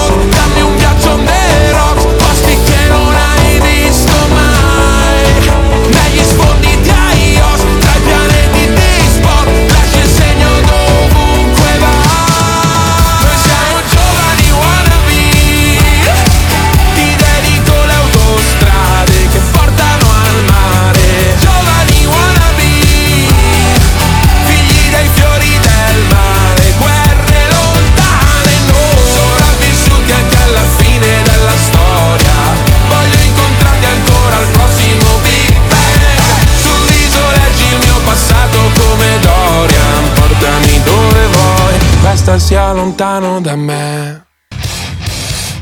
[42.73, 44.25] Lontano da me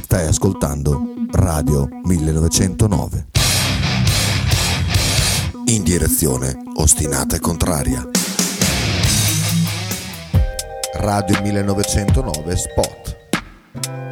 [0.04, 3.28] Stai ascoltando Radio 1909.
[5.66, 8.08] In direzione ostinata e contraria.
[10.96, 13.18] Radio 1909 Spot.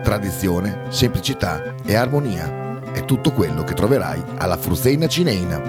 [0.03, 5.59] Tradizione, semplicità e armonia è tutto quello che troverai alla Fruzeina Cineina.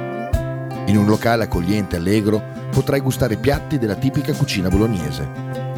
[0.86, 5.77] In un locale accogliente e allegro potrai gustare piatti della tipica cucina bolognese.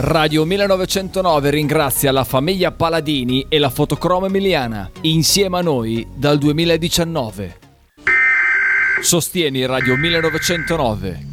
[0.00, 7.58] Radio 1909 ringrazia la famiglia Paladini e la fotocromo emiliana, insieme a noi dal 2019.
[9.02, 11.26] Sostieni Radio 1909.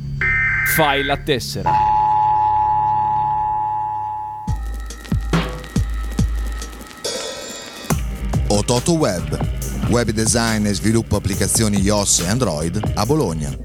[0.74, 1.72] Fai la tessera.
[8.48, 13.65] Ototo Web, Web design e sviluppo applicazioni iOS e Android a Bologna.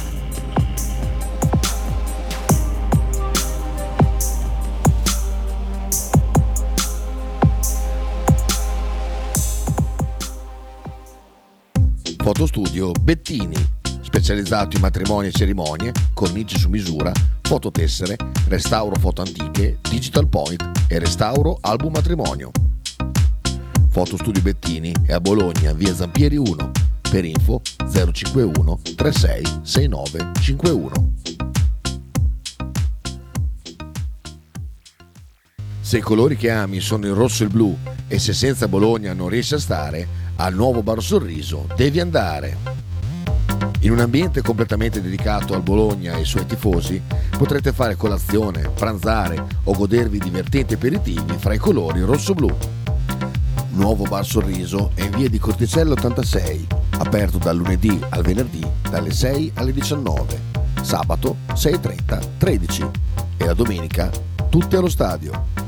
[12.23, 13.55] Fotostudio Bettini,
[14.03, 17.11] specializzato in matrimoni e cerimonie, cornici su misura,
[17.41, 18.15] fototessere,
[18.47, 22.51] restauro foto antiche, digital point e restauro album matrimonio.
[23.89, 26.71] Fotostudio Bettini è a Bologna, via Zampieri 1.
[27.09, 27.61] Per info
[27.91, 31.13] 051 36 69 51.
[35.81, 37.75] Se i colori che ami sono il rosso e il blu
[38.07, 42.57] e se senza Bologna non riesci a stare, al nuovo Bar Sorriso devi andare.
[43.81, 46.99] In un ambiente completamente dedicato al Bologna e ai suoi tifosi,
[47.37, 52.49] potrete fare colazione, pranzare o godervi divertenti aperitivi fra i colori rosso-blu.
[53.73, 56.67] Nuovo Bar Sorriso è in via di Corticello 86,
[56.97, 60.41] aperto dal lunedì al venerdì dalle 6 alle 19,
[60.81, 62.85] sabato 6.30 13
[63.37, 64.09] e la domenica
[64.49, 65.60] tutte allo stadio.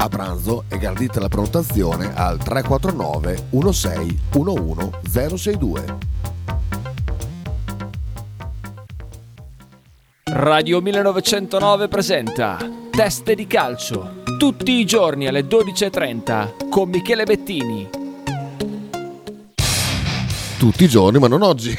[0.00, 5.84] A pranzo è gradita la prenotazione al 349 16 11 062.
[10.22, 12.58] Radio 1909 presenta
[12.92, 14.22] Teste di calcio.
[14.38, 17.90] Tutti i giorni alle 12.30 con Michele Bettini.
[20.58, 21.74] Tutti i giorni, ma non oggi.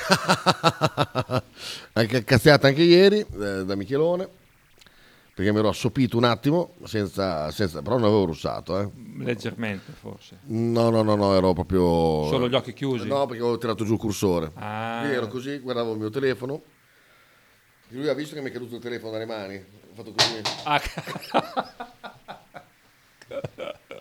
[1.93, 4.28] anche cazziata anche ieri eh, da Michelone.
[5.39, 8.77] Perché mi ero assopito un attimo, senza, senza- però non avevo russato.
[8.77, 8.89] Eh.
[9.19, 10.39] Leggermente, forse.
[10.47, 12.27] No, no, no, no, ero proprio...
[12.27, 13.07] Solo gli occhi chiusi?
[13.07, 14.51] No, perché avevo tirato giù il cursore.
[14.55, 14.97] Ah.
[14.99, 16.61] Quindi ero così, guardavo il mio telefono.
[17.87, 19.55] Lui ha visto che mi è caduto il telefono dalle mani.
[19.55, 20.41] Ho fatto così.
[20.65, 20.81] Ah.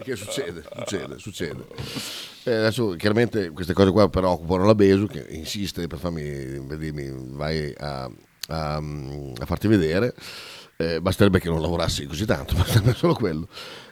[0.03, 1.65] Che succede, succede, succede.
[2.43, 6.25] Eh, adesso chiaramente queste cose qua preoccupano la Besu che insiste per farmi
[6.67, 8.11] vedermi, vai a,
[8.49, 10.13] a- a farti vedere.
[10.81, 13.49] Eh, basterebbe che non lavorassi così tanto, basterebbe solo quello.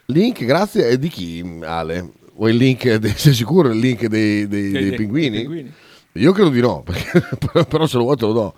[0.07, 2.13] Link, grazie, è di chi Ale?
[2.35, 5.39] Vuoi il link, dei- sei sicuro il link dei, dei- Dei- dei pinguini?
[5.41, 5.73] pinguini.
[6.13, 7.23] Io credo di no, perché-
[7.67, 8.55] però- se lo vuoi te lo do.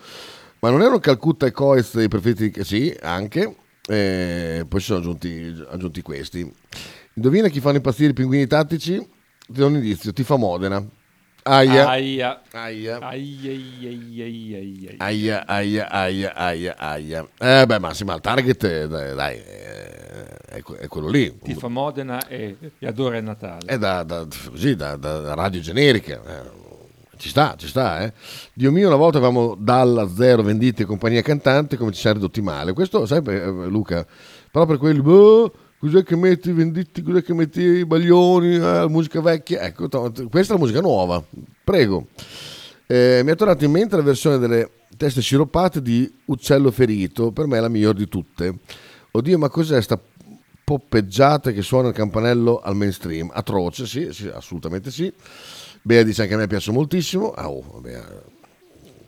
[0.61, 2.63] Ma non erano Calcutta e Coez i preferiti?
[2.65, 3.57] Sì, anche.
[3.89, 6.53] Eh, poi si sono aggiunti, aggiunti questi.
[7.15, 8.97] Indovina chi fanno impazzire i pinguini tattici?
[8.99, 10.85] Ti do un indizio, ti fa Modena.
[11.49, 11.87] Aia.
[11.89, 12.41] Aia.
[12.53, 12.99] Aia.
[12.99, 15.45] Aia, aia, aia, aia, aia.
[15.47, 17.29] Aia, aia, aia, aia, aia.
[17.39, 21.39] Eh beh, ma sì, ma il target, eh, dai, dai, eh, è, è quello lì.
[21.43, 23.65] Tifa Modena e, e adora il Natale.
[23.67, 26.21] È da, da- così, da, da- radio generica.
[26.27, 26.67] eh.
[27.17, 28.13] Ci sta, ci sta, eh.
[28.53, 32.73] Dio mio, una volta avevamo dalla zero vendite compagnia cantante come ci siamo ridotti male.
[32.75, 34.07] Questo, sai, eh, Luca,
[34.53, 39.21] però per quelli, boh, cos'è che metti i venditi, cos'è che metti baglioni, eh, musica
[39.21, 39.63] vecchia.
[39.63, 41.23] Ecco, to- questa è la musica nuova.
[41.65, 42.09] Prego.
[42.87, 47.47] Eh, mi è tornata in mente la versione delle teste sciroppate di Uccello Ferito, per
[47.47, 48.59] me è la migliore di tutte.
[49.11, 50.01] Oddio, ma cos'è sta
[50.65, 53.31] poppeggiata che suona il campanello al mainstream?
[53.33, 55.13] Atroce, sì, sì, assolutamente sì.
[55.83, 57.31] Bea dice anche a me piace moltissimo.
[57.31, 58.05] Ah, oh, vabbè,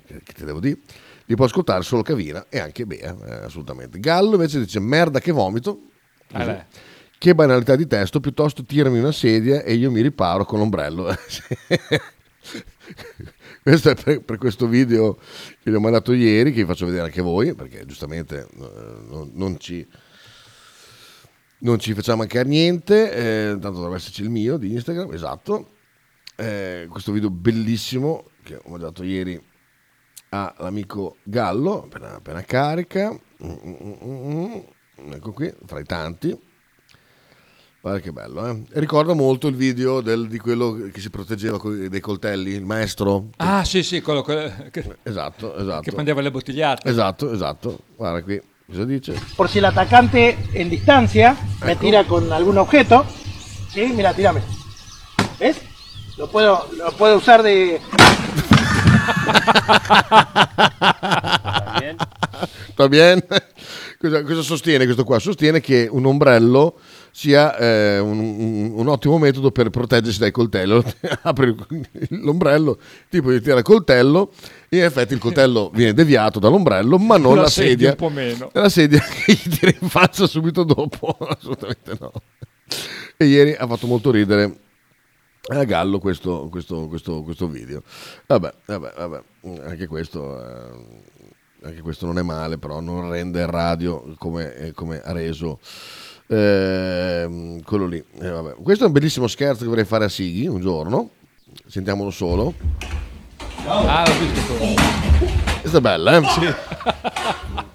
[0.07, 0.79] che, ti devo dire?
[1.27, 3.99] Li può ascoltare solo Cavina e anche Bea, eh, assolutamente.
[4.01, 5.83] Gallo invece dice merda che vomito.
[6.33, 6.65] Beh.
[7.19, 11.15] Che banalità di testo, piuttosto tirami una sedia e io mi riparo con l'ombrello.
[13.63, 15.19] questo è per, per questo video
[15.63, 19.31] che vi ho mandato ieri, che vi faccio vedere anche voi, perché giustamente eh, non,
[19.35, 19.87] non ci,
[21.59, 25.73] non ci facciamo mancare niente, eh, tanto dovrebbe esserci il mio di Instagram, esatto.
[26.37, 29.39] Eh, questo video bellissimo che ho mandato ieri
[30.31, 33.11] all'amico Gallo, appena, appena carica.
[33.11, 34.61] Mm, mm, mm, mm.
[35.13, 36.39] Ecco qui, tra i tanti.
[37.81, 38.63] Guarda che bello, eh?
[38.73, 43.31] Ricorda molto il video del- di quello che si proteggeva dei coltelli, il maestro.
[43.39, 45.81] Ah, sì, sì, quello, quello che, Esatto, esatto.
[45.81, 46.87] che prendeva le bottigliate.
[46.87, 47.79] Esatto, esatto.
[47.97, 49.15] Guarda qui, cosa dice?
[49.35, 51.35] Por si el atacante en distancia
[51.65, 51.81] me Ecco.
[51.81, 53.07] tira con algún objeto,
[53.73, 53.87] ¿sí?
[53.95, 54.43] Mira, tirame.
[55.39, 55.57] ¿Ves?
[56.19, 57.81] Lo puedo, lo puedo usar de...
[62.79, 63.23] Va bene?
[64.03, 65.19] Cosa, cosa sostiene questo qua?
[65.19, 66.79] Sostiene che un ombrello
[67.11, 70.83] sia eh, un, un- un ottimo metodo per proteggersi dai coltelli.
[71.21, 71.55] Apri
[72.09, 72.79] l'ombrello,
[73.11, 74.33] tipo gli tira il coltello,
[74.71, 77.91] in effetti il coltello viene deviato dall'ombrello, ma non la, La sedia sedia.
[77.91, 78.49] un po' meno.
[78.55, 82.11] La sedia che gli tira in faccia subito dopo, assolutamente no.
[83.19, 84.61] e ieri ha fatto molto ridere
[85.49, 87.83] a Gallo questo, questo, questo, questo video.
[88.27, 89.23] Vabbè, vabbè, vabbè,
[89.67, 90.71] anche questo, eh,
[91.63, 95.59] anche questo non è male, però non rende radio come, eh, come ha reso
[96.27, 98.03] ehm, quello lì.
[98.21, 98.55] Eh, vabbè.
[98.63, 101.11] Questo è un bellissimo scherzo che vorrei fare a Sighi un giorno.
[101.67, 102.55] Sentiamolo solo.
[103.67, 104.55] Ah, l'ho visto
[105.61, 107.69] Questa è bella, eh?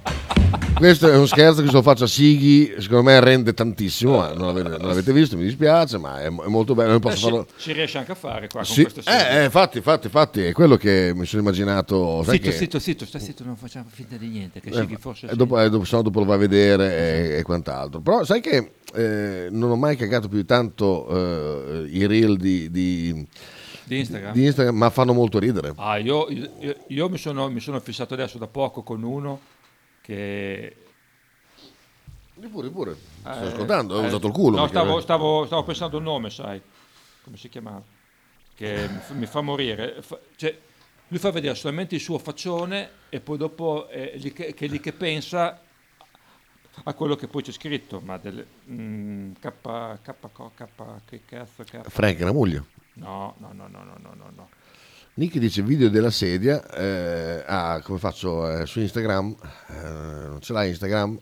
[0.77, 4.33] Questo è uno scherzo che se lo faccio a Sighi, secondo me rende tantissimo, ma
[4.33, 6.91] non l'avete, non l'avete visto, mi dispiace, ma è, è molto bello.
[6.91, 7.47] Non posso Eh, farlo...
[7.57, 9.17] ci, riesce anche a fare qua con Sì, questo segno.
[9.17, 12.21] eh, eh, infatti, infatti, infatti, è quello che mi sono immaginato.
[12.23, 14.97] sai Zitto, che- zitto, zitto, sta zitto, non facciamo finta di niente, che Eh, Sighi
[14.99, 15.35] forse e sì.
[15.37, 18.01] dopo, eh, dopo, se no dopo lo vai a vedere e, e quant'altro.
[18.01, 23.25] Però sai che eh, non ho mai cagato più tanto eh, i reel di, di-
[23.85, 24.33] Di Instagram?
[24.33, 25.71] di Instagram, ma fanno molto ridere.
[25.77, 29.39] Ah, io, io- io mi, sono, mi sono fissato adesso da poco con uno
[30.05, 30.75] che...
[32.35, 32.95] Di pure, pure.
[33.21, 34.57] Sto Eh, ascoltando, ho eh, usato il culo.
[34.57, 36.61] No, stavo, stavo- stavo pensando un nome, sai,
[37.23, 37.81] come si chiamava,
[38.53, 40.01] che mi fa, mi fa morire.
[40.01, 40.55] Fa- cioè,
[41.07, 44.67] lui fa vedere solamente il suo faccione e poi dopo è lì che, che è
[44.67, 45.59] lì che pensa
[46.83, 48.45] a quello che poi c'è scritto, ma delle...
[48.69, 49.51] mm, K,
[50.03, 50.13] K,
[50.53, 51.89] K, che cazzo, K...
[51.89, 52.63] Frank, la moglie.
[52.95, 54.49] No, no, no, no, no, no, no,
[55.17, 56.61] Nick dice video della sedia.
[56.73, 59.33] eh, ah, come faccio eh, su Instagram?
[59.69, 61.17] Eh, non ce l'hai Instagram?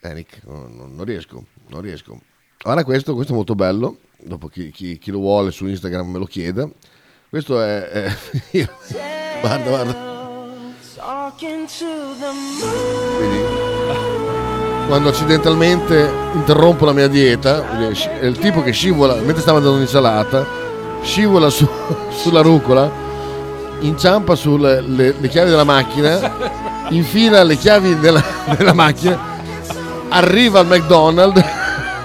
[0.00, 2.18] Eh, Nick, non, non- riesco, non riesco.
[2.64, 3.98] Ora questo, questo è molto bello.
[4.18, 6.66] Dopo chi, chi- chi lo vuole su Instagram me lo chieda.
[7.28, 7.88] Questo è...
[7.88, 8.16] è-
[8.52, 8.72] io-
[9.42, 10.12] guarda, guarda.
[14.86, 19.76] Quando accidentalmente interrompo la mia dieta, quindi è il tipo che scivola, mentre stavo andando
[19.76, 20.46] un'insalata,
[21.04, 21.68] scivola su-
[22.10, 22.90] sulla rucola,
[23.80, 26.32] inciampa sulle le, le chiavi della macchina,
[26.88, 28.22] infila le chiavi della,
[28.56, 29.18] della macchina,
[30.08, 31.44] arriva al McDonald's,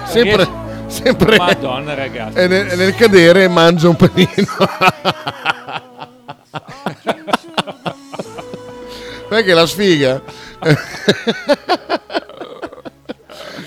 [0.06, 0.46] sempre,
[0.86, 2.38] sempre Madonna, ragazzi.
[2.38, 4.28] e nel, nel cadere mangia un panino.
[9.28, 10.20] Perché la sfiga?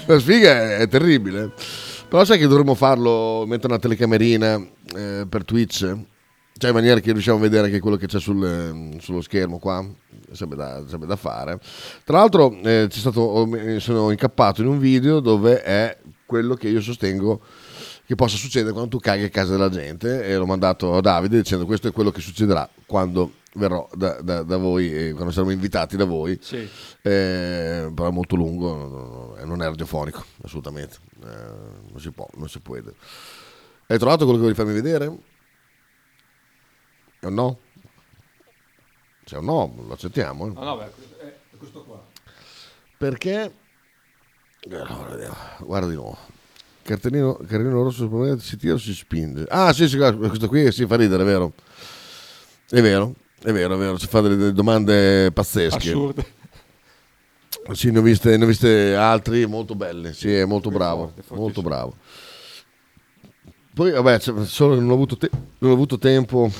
[0.05, 1.51] la sfiga è terribile.
[2.13, 4.63] Però sai che dovremmo farlo, mettere una telecamerina
[4.95, 5.79] eh, per Twitch?
[5.79, 9.57] Cioè in maniera che riusciamo a vedere anche quello che c'è sul, eh, sullo schermo
[9.57, 9.83] qua.
[10.31, 11.59] Sarebbe da, sarebbe da fare.
[12.03, 13.49] Tra l'altro eh, stato,
[13.79, 15.97] sono incappato in un video dove è
[16.27, 17.41] quello che io sostengo
[18.05, 21.37] che possa succedere quando tu caghi a casa della gente e l'ho mandato a Davide
[21.37, 25.51] dicendo questo è quello che succederà quando verrò da, da- da voi e quando saremo
[25.51, 26.57] invitati da voi Sì.
[27.01, 32.59] Eh, però è molto lungo non è radiofonico assolutamente Eh, non si può non si
[32.59, 35.05] può hai trovato quello che vuoi farmi vedere?
[37.19, 37.59] è un no?
[39.25, 40.51] se è un no lo accettiamo eh.
[40.51, 42.05] No, no, beh, è questo qua.
[42.97, 43.53] Perché?
[44.69, 45.35] Allora, vediamo.
[45.59, 46.17] Guarda di nuovo.
[46.83, 49.45] Cartellino, cartellino rosso si tira o si spinge?
[49.49, 51.53] Ah, sì, sì, questo qui si fa ridere, è vero?
[52.69, 55.89] È vero, è vero, è vero, ci fa delle, delle domande pazzesche.
[55.89, 56.25] Assurde.
[57.71, 60.13] Sì, ne ho viste, ne ho viste altri molto belle.
[60.13, 61.95] Sì, è molto bravo, forte, molto bravo.
[63.73, 66.51] Poi, vabbè, solo non ho avuto, te- non ho avuto tempo.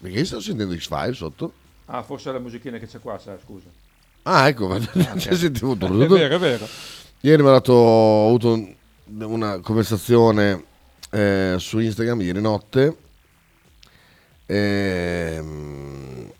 [0.00, 1.52] Perché sto sentendo X-File sotto?
[1.86, 3.68] Ah, forse è la musichina che c'è qua, sai, scusa.
[4.22, 5.14] Ah, ecco, ok.
[5.16, 6.66] c'è sentivo È vero, è vero.
[7.20, 8.74] Ieri mi ha dato, ho avuto un-
[9.22, 10.64] una conversazione
[11.10, 12.96] eh, su Instagram ieri notte.
[14.46, 16.30] Ehm,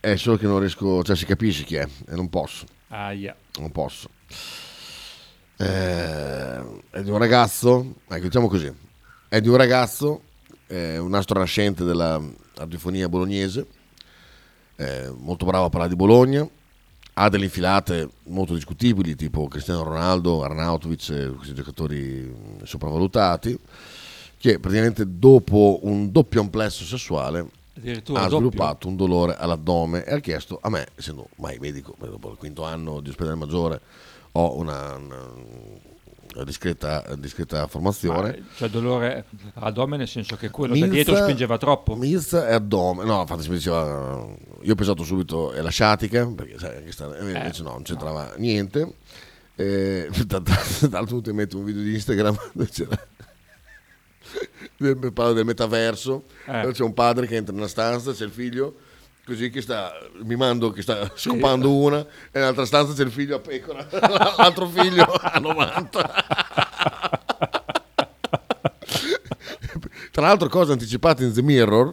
[0.00, 2.66] è solo che non riesco, cioè si capisce chi è e non posso.
[2.88, 3.36] Aia.
[3.58, 4.08] Non posso.
[5.56, 8.72] Eh, è di un ragazzo, ecco, diciamo così,
[9.28, 10.22] è di un ragazzo,
[10.66, 12.20] eh, un astro nascente della
[12.54, 13.66] radiofonia bolognese,
[14.76, 16.48] eh, molto bravo a parlare di Bologna,
[17.12, 23.58] ha delle infilate molto discutibili, tipo Cristiano Ronaldo, Arnautovic, eh, questi giocatori sopravvalutati,
[24.40, 27.46] che praticamente dopo un doppio amplesso sessuale
[28.14, 32.38] ha sviluppato un dolore all'addome e ha chiesto a me, essendo mai medico, dopo il
[32.38, 33.80] quinto anno di ospedale maggiore,
[34.32, 38.38] ho una, una- discreta, discreta formazione.
[38.38, 41.94] Ma, cioè dolore all'addome nel senso che quello da Milza- dietro spingeva troppo.
[41.94, 44.26] Milza e addome, no, infatti si diceva,
[44.62, 47.82] io ho pensato subito è la sciatica, perché sai, anche sta- e invece no, non
[47.82, 48.94] c'entrava niente.
[49.54, 50.40] E, tra
[50.90, 52.98] l'altro mi metto un video di Instagram dove c'era
[55.12, 56.68] parlo del metaverso, Eh.
[56.72, 58.74] c'è un padre che entra in una stanza, c'è il figlio
[59.24, 59.92] così che sta
[60.24, 63.86] mimando che sta scopando una e nell'altra stanza c'è il figlio a pecora.
[64.36, 66.24] L'altro figlio a 90
[70.10, 71.92] tra l'altro cosa anticipata in The Mirror?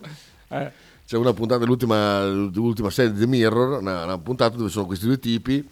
[0.49, 0.71] Eh.
[1.05, 5.05] c'è una puntata dell'ultima, dell'ultima serie di The Mirror, una, una puntata dove sono questi
[5.05, 5.67] due tipi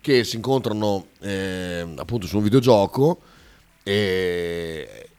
[0.00, 3.20] che si incontrano eh, appunto su un videogioco
[3.82, 5.10] e,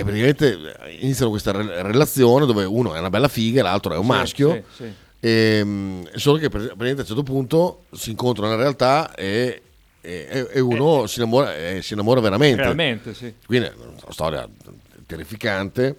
[0.00, 0.58] e praticamente
[1.00, 4.08] iniziano questa re- relazione dove uno è una bella figa e l'altro è un Sì,
[4.08, 4.64] maschio.
[4.74, 4.92] sì, sì.
[5.20, 9.62] E, mm, solo che praticamente a un certo punto si incontrano nella realtà e,
[10.00, 12.62] e- e uno si, innamora, eh, si innamora veramente.
[12.62, 13.34] Realmente, sì.
[13.44, 14.48] Quindi è una storia
[15.06, 15.96] terrificante,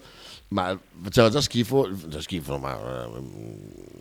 [0.51, 3.09] ma faceva già schifo, già schifo, ma eh,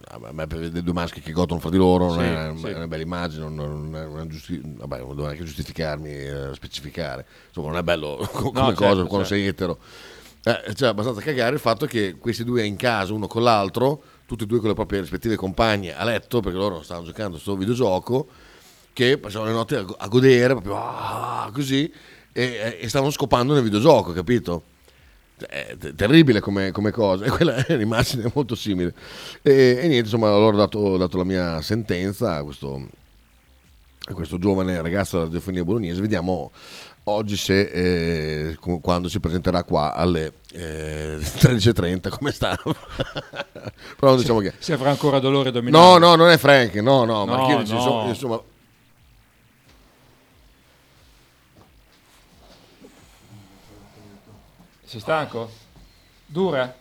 [0.08, 2.56] a me per vedere due maschi che godono fra di loro non Sì, è, una-
[2.58, 2.66] sì.
[2.66, 6.50] è una bella immagine, non, non è una giusti- vabbè, non devo neanche giustificarmi, eh,
[6.54, 9.24] specificare, insomma non è bello come No, cosa certo, quando certo.
[9.26, 9.78] sei etero.
[10.42, 14.44] Eh, cioè, abbastanza cagare il fatto che questi due in casa, uno con l'altro, tutti
[14.44, 18.26] e due con le proprie rispettive compagne a letto, perché loro stavano giocando questo videogioco,
[18.92, 21.92] che passavano le notti a, a godere, proprio ah, così,
[22.32, 24.62] e, e stavano scopando nel videogioco, capito?
[25.48, 28.94] È te- terribile come, come cosa, e quella è un'immagine molto simile.
[29.42, 32.88] E, e niente, insomma, allora ho dato, dato la mia sentenza a questo,
[34.08, 36.00] a questo giovane ragazzo della radiofonia bolognese.
[36.00, 36.50] Vediamo
[37.04, 37.60] oggi se
[38.50, 42.56] eh, quando si presenterà qua alle eh, 13.30 come sta.
[43.98, 44.52] Però diciamo che...
[44.58, 45.98] Se avrà ancora dolore dominante.
[45.98, 47.64] No, no, non è Frank, no, no, No, no.
[47.64, 48.40] sono- insomma,
[54.90, 55.48] Sei stanco?
[56.26, 56.74] Dura?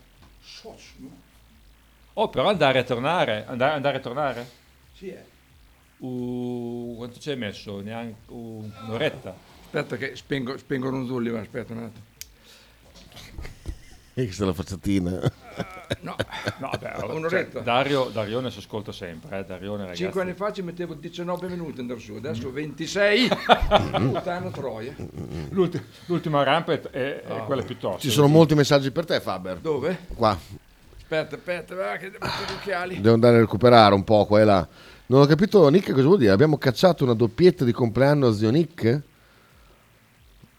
[2.14, 3.46] Oh, però andare e tornare.
[3.46, 4.50] Andare, andare e tornare?
[4.96, 5.24] Sì, eh.
[5.98, 7.82] Uh, quanto ci hai messo?
[7.82, 9.36] Neanche uh, un'oretta.
[9.62, 12.04] Aspetta che spengo, spengo Ronzulli, ma aspetta un attimo.
[14.26, 15.20] Questa è la facciatina.
[16.02, 16.16] No,
[16.60, 17.52] No, beh, Un'oretta.
[17.54, 19.40] cioè, Dario, Darione si ascolta sempre.
[19.40, 19.44] Eh.
[19.44, 20.04] Darione, ragazzi.
[20.04, 23.28] Cinque anni fa ci mettevo 19 minuti andare su, adesso 26.
[23.28, 24.94] Puttana troia.
[25.50, 27.40] L'ulti- l'ultima rampa è, è- è Ah.
[27.42, 28.00] quella più tosta.
[28.00, 29.58] Ci sono molti messaggi per te, Faber.
[29.58, 29.98] Dove?
[30.14, 30.38] Qua.
[30.96, 33.02] Aspetta, aspetta, va che devo mettere gli occhiali.
[33.02, 34.68] Devo andare a recuperare un po' qua e là.
[35.08, 36.32] Non ho capito, Nick, cosa vuol dire?
[36.32, 39.02] Abbiamo cacciato una doppietta di compleanno a zio Nick?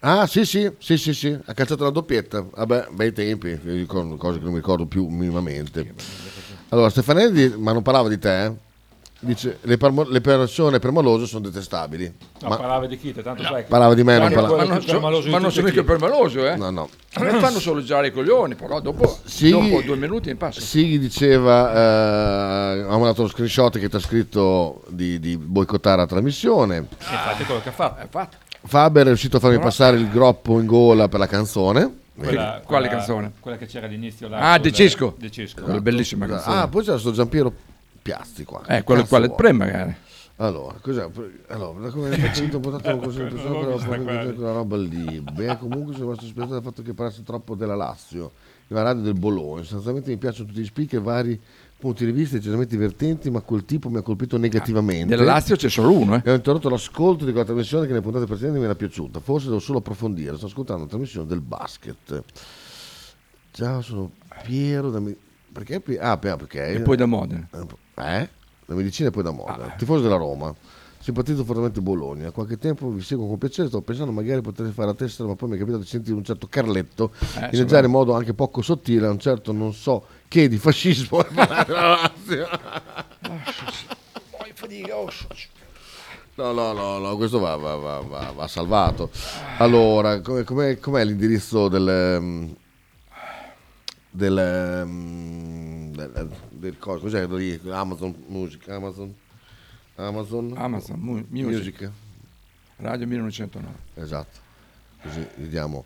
[0.03, 2.43] Ah, sì, sì, sì, sì, sì, ha cacciato una doppietta.
[2.55, 5.93] Vabbè, bei tempi, cose che non mi ricordo più minimamente.
[6.69, 8.51] Allora, Stefanelli, ma non parlava di te, eh?
[9.23, 12.11] dice le, parmo- le persone permalose sono detestabili.
[12.41, 13.13] No, ma parlava di chi?
[13.13, 15.67] Te, tanto sai che- parlava di me, non parlava- Ma non, so- ma non sono
[15.67, 15.71] chi?
[15.75, 16.55] mica permaloso, eh?
[16.55, 16.89] No, no.
[17.13, 19.51] A me fanno solo girare i coglioni, però dopo, Sì.
[19.51, 20.61] dopo due minuti in passo.
[20.61, 26.07] Sighi diceva, eh, ha mandato lo screenshot che ti ha scritto di, di boicottare la
[26.07, 26.77] trasmissione.
[26.77, 28.01] Infatti è quello che ha fatto.
[28.01, 28.37] È fatto.
[28.63, 31.99] Faber è riuscito a farmi passare il groppo in gola per la canzone.
[32.15, 33.31] Quella, Quale quella- canzone?
[33.39, 34.27] Quella che c'era all'inizio.
[34.27, 35.15] là Ah, sul- De Cisco.
[35.17, 35.63] De Cisco.
[35.63, 36.55] Quella bellissima canzone.
[36.55, 37.51] Ah, poi c'era sto Giampiero
[38.01, 38.63] Piazzi qua.
[38.67, 39.37] Eh, quello quale vuoi?
[39.37, 39.95] pre magari.
[40.37, 41.07] Allora, cos'è?
[41.49, 45.19] Allora, come faccio un portato così, però quella roba lì.
[45.21, 48.31] Beh, comunque sono rimasto spiaciuto dal fatto che parlasse troppo della Lazio,
[48.69, 49.61] la radio del Bologna.
[49.61, 51.39] Sostanzialmente mi piacciono tutti gli speaker, vari
[51.81, 55.07] punti di vista decisamente divertenti, ma quel tipo mi ha colpito negativamente.
[55.07, 56.21] Della Lazio c'è solo uno, eh.
[56.23, 59.19] E ho interrotto l'ascolto di quella trasmissione che nelle puntate precedenti mi era piaciuta.
[59.19, 60.37] Forse devo solo approfondire.
[60.37, 62.23] Sto ascoltando la trasmissione del basket.
[63.51, 64.11] Ciao, sono
[64.43, 65.01] Piero da...
[65.51, 65.81] Perché?
[65.99, 66.67] Ah, perché?
[66.67, 67.49] E poi da Modena.
[67.95, 68.29] Eh?
[68.67, 69.73] La medicina e poi da moda.
[69.77, 70.55] Tifoso della Roma.
[70.99, 72.25] Simpatizzo fortemente Bologna.
[72.25, 73.67] Da qualche tempo vi seguo con piacere.
[73.67, 76.23] Sto pensando magari potrei fare la tessera, ma poi mi è capitato di sentire un
[76.23, 80.47] certo Carletto Eh, inneggiare in modo anche poco sottile a un certo non so che
[80.47, 81.21] di fascismo.
[81.27, 81.35] Poi
[84.53, 85.09] fatica, oh,
[86.35, 89.11] No, no, no, no, questo va, va- va- va- va salvato.
[89.57, 92.49] Allora, come- com'è, com'è l'indirizzo del,
[94.09, 97.01] del, ehm, del, del coso?
[97.01, 97.59] Cos'è lì?
[97.69, 99.13] Amazon Music, Amazon,
[99.95, 101.91] Amazon, Amazon Mu- Music.
[102.77, 103.75] Radio 1909.
[103.95, 104.39] Esatto,
[105.03, 105.83] così vediamo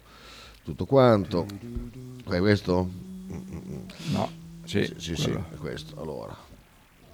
[0.63, 1.47] tutto quanto.
[2.23, 3.13] Qua è questo?
[4.11, 4.31] No,
[4.63, 5.45] sì, sì, sì, quello.
[5.51, 5.99] è questo.
[6.01, 6.35] Allora,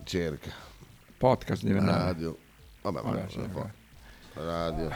[0.03, 0.51] cerca.
[1.17, 1.71] Podcast di.
[1.73, 2.37] Radio.
[2.81, 3.69] Vabbè, Vabbè, vabbè, sì, vabbè.
[4.33, 4.91] Radio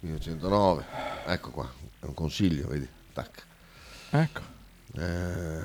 [0.00, 0.84] 1909.
[1.26, 2.88] Ecco qua, è un consiglio, vedi?
[3.12, 3.46] Tac.
[4.10, 4.40] Ecco.
[4.94, 5.60] Eh,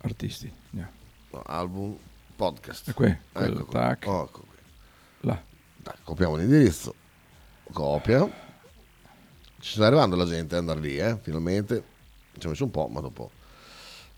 [0.00, 0.50] Artisti.
[0.70, 0.90] andiamo.
[1.32, 1.98] no, album,
[2.36, 2.88] podcast.
[2.88, 3.80] E qui, ecco qua.
[3.80, 4.06] tac.
[4.06, 4.56] Oh, ecco qui.
[5.20, 5.42] Là.
[5.82, 6.94] Tac, copiamo l'indirizzo.
[7.72, 8.46] Copia.
[9.60, 11.84] Ci sta arrivando la gente ad andare lì, eh, finalmente.
[12.38, 13.30] Ci ha messo un po', ma dopo.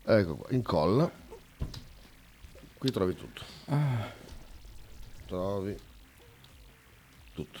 [0.05, 1.09] Ecco qua, incolla.
[2.77, 3.41] Qui trovi tutto.
[3.69, 4.09] Ah.
[5.27, 5.77] Trovi
[7.33, 7.59] tutto.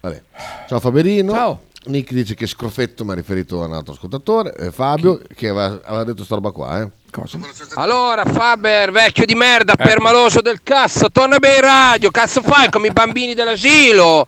[0.00, 0.22] Vabbè.
[0.68, 1.32] Ciao Faberino.
[1.32, 1.60] Ciao.
[1.86, 4.54] Nick dice che scroffetto mi ha riferito a un altro ascoltatore.
[4.56, 6.90] eh, Fabio, che aveva, aveva detto sta roba qua, eh.
[7.10, 7.38] Cosa?
[7.74, 12.88] Allora, Faber, vecchio di merda, permaloso del cazzo, torna bene in radio, cazzo fai come
[12.88, 14.26] i bambini dell'asilo?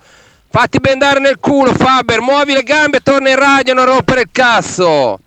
[0.50, 4.28] Fatti bendare nel culo, Faber, muovi le gambe e torna in radio, non rompere il
[4.32, 5.20] cazzo.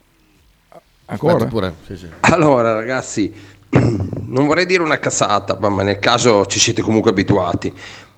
[1.12, 1.46] Ancora?
[1.46, 2.08] Pure, sì, sì.
[2.22, 3.34] Allora, ragazzi,
[3.70, 7.74] non vorrei dire una cazzata, ma nel caso ci siete comunque abituati.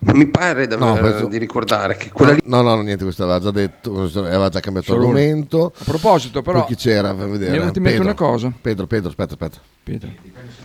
[0.05, 3.39] Mi pare No, penso- di ricordare che quella lì No, no, no, niente, questo aveva
[3.39, 5.71] già detto, aveva già cambiato Solo argomento.
[5.77, 7.15] A proposito, però, Poi chi c'era?
[7.15, 7.51] Fammi vedere.
[7.51, 8.01] mi è mente Pedro.
[8.03, 8.51] una cosa.
[8.61, 10.07] Pedro, Pedro, aspetta, aspetta.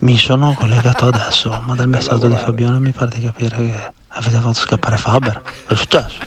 [0.00, 4.36] Mi sono collegato adesso, ma dal messaggio di Fabione mi pare di capire che avete
[4.38, 5.40] fatto scappare Faber.
[5.68, 6.18] È successo?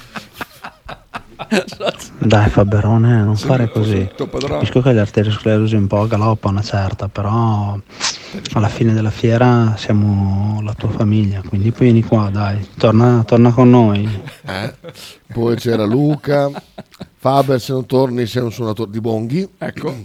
[2.20, 4.10] Dai Faberone, non Sì, fare così.
[4.16, 7.80] Capisco che l'arteriosclerosi un po' galoppa una certa, però
[8.54, 13.52] alla fine della fiera siamo la tua famiglia, quindi poi vieni qua, dai, torna, torna
[13.52, 14.22] con noi.
[14.46, 14.74] Eh?
[15.34, 16.50] Poi c'era Luca.
[17.18, 19.48] Faber, se non torni sei un suonatore di bonghi.
[19.58, 19.96] Ecco,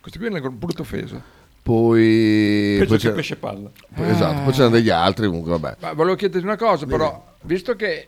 [0.00, 1.20] questo qui è una brutta offesa.
[1.62, 2.76] Poi...
[2.78, 3.68] Peggio poi c'era- pesce palla.
[3.94, 5.76] poi- Esatto, poi c'erano degli altri, comunque vabbè.
[5.80, 8.06] Ma volevo chiederti una cosa, però, visto che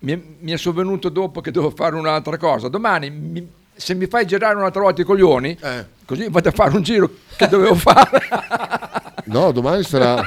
[0.00, 4.06] mi è, mi è sovvenuto dopo che devo fare un'altra cosa, domani mi- se mi
[4.06, 5.86] fai girare un'altra volta i coglioni, Eh.
[6.04, 8.28] così vado a fare un giro che dovevo fare.
[9.22, 10.20] No, domani sarà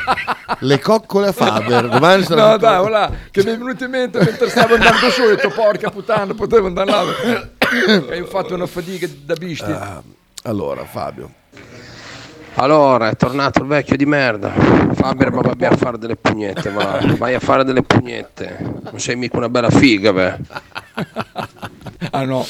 [0.59, 1.89] le coccole a Faber.
[1.89, 5.23] Domani sarà No, dai, voilà, che mi è venuto in mente mentre stavo andando su,
[5.23, 7.03] ho detto porca puttana, potevo andare là.
[8.13, 9.71] e ho fatto una fatica da bisti.
[9.71, 10.01] Ah,
[10.43, 11.29] allora, Fabio.
[12.55, 14.51] Allora, è tornato il vecchio di merda.
[14.93, 16.99] Faber, ma vai a fare delle pugnette, va.
[17.17, 18.57] Vai a fare delle pugnette.
[18.83, 20.37] Non sei mica una bella figa, beh.
[22.11, 22.45] Ah no.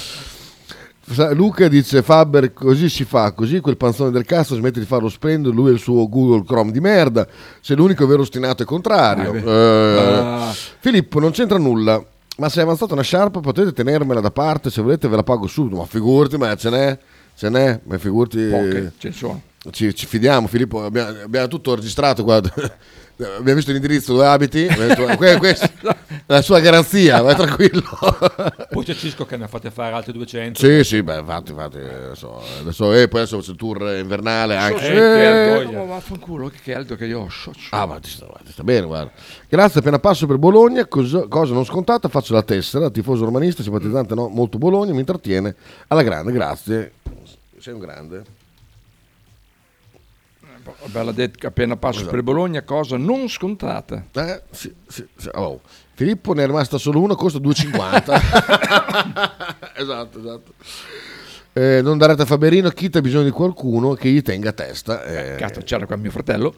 [1.33, 5.53] Luca dice Faber così si fa, così quel panzone del cazzo smette di farlo splendido,
[5.53, 7.27] lui e il suo Google Chrome di merda,
[7.59, 9.31] sei l'unico vero ostinato e contrario.
[9.31, 9.51] Ah.
[9.51, 10.53] Eh, Ah.
[10.79, 12.01] Filippo non c'entra nulla,
[12.37, 15.45] ma se è avanzata una sciarpa potete tenermela da parte, se volete ve la pago
[15.47, 16.97] subito, ma figurati, ma ce n'è,
[17.35, 18.47] ce n'è, ma figurati...
[18.49, 19.41] Poche, ce ne sono.
[19.71, 22.41] Ci, ci fidiamo Filippo, abbiamo, abbiamo tutto registrato qua.
[23.15, 25.69] Abbiamo visto l'indirizzo dove abiti, detto, "Que- questa
[26.25, 27.83] la sua garanzia, vai tranquillo.
[28.71, 30.59] Poi c'è Cisco che ne ha fatte fare altri 200.
[30.59, 34.87] Sì, sì, beh, infatti, infatti, adesso, adesso e poi adesso c'è il tour invernale anche.
[34.87, 37.29] Eh, Eh, caldo, ma vaffanculo, che caldo che io ho.
[37.69, 39.11] Ah, ma ti sta, ti sta bene, guarda.
[39.47, 44.15] Grazie, appena passo per Bologna, cosa, cosa non scontata, faccio la tessera, tifoso romanista, simpatizzante,
[44.15, 45.55] no, molto Bologna, mi intrattiene
[45.87, 46.93] alla grande, grazie.
[47.59, 48.23] Sei un grande.
[50.85, 54.05] Bella detto che appena passo per Bologna, cosa non scontata.
[54.13, 55.61] Eh, sì, sì, sì, oh.
[55.95, 59.71] Filippo ne è rimasta solo uno, costa 2,50.
[59.75, 60.53] esatto, esatto.
[61.53, 65.03] Eh, non darete a Faberino, Chita ha bisogno di qualcuno che gli tenga a testa.
[65.03, 65.35] eh.
[65.35, 66.55] Cazzo, c'era qua mio fratello.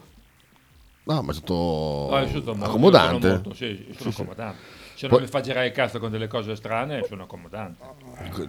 [1.04, 3.20] No, ma è stato Ah, è stato molto- accomodante.
[3.20, 4.58] sono molto, sì, sono accomodante.
[4.96, 7.84] Se Poi- non mi fa girare il cazzo con delle cose strane, sono accomodante.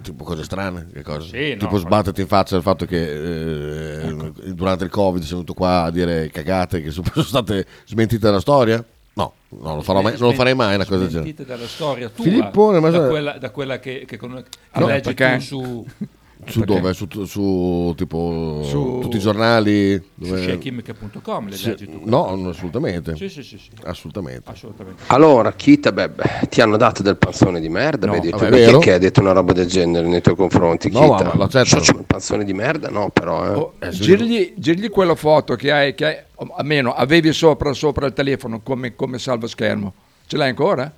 [0.01, 1.27] Tipo cose strane, che cose?
[1.27, 5.31] Sì, no, tipo ma- sbatterti in faccia il fatto che eh, durante il Covid sei
[5.31, 8.83] venuto qua a dire cagate che sono sono state smentite dalla storia?
[9.13, 11.23] No, non lo, farò mai, non lo farei mai una cosa del genere.
[11.31, 14.79] Smentite dalla storia tua, Filippo, ne- da, quella, da quella che, che, con- che Ah,
[14.79, 15.37] no, leggi perché?
[15.37, 15.85] tu su,
[16.49, 16.93] Su dove?
[16.93, 19.95] Su, su tipo Su- tutti i giornali?
[19.95, 20.43] su Dove...
[20.43, 22.01] shakemic.com le Sì, leggi tu.
[22.05, 23.15] no, no, assolutamente.
[23.15, 23.69] Sì, sì, sì, sì.
[23.83, 24.49] Assolutamente.
[24.49, 25.03] Assolutamente.
[25.07, 26.11] Allora, Kita, beh,
[26.49, 28.07] ti hanno dato del panzone di merda?
[28.07, 28.79] No, vedi, tu vabbè, perché vero.
[28.79, 30.89] che hai detto una roba del genere nei tuoi confronti?
[30.89, 31.23] No, Kita?
[31.25, 31.65] ma lo accetto.
[31.67, 32.89] So, c'è un panzone di merda?
[32.89, 33.45] No, però.
[33.45, 33.53] Eh.
[33.55, 36.17] Oh, girgli, girgli quella foto che hai, che hai,
[36.55, 39.93] almeno avevi sopra, sopra il telefono come, come salva schermo.
[40.27, 40.91] Ce l'hai ancora?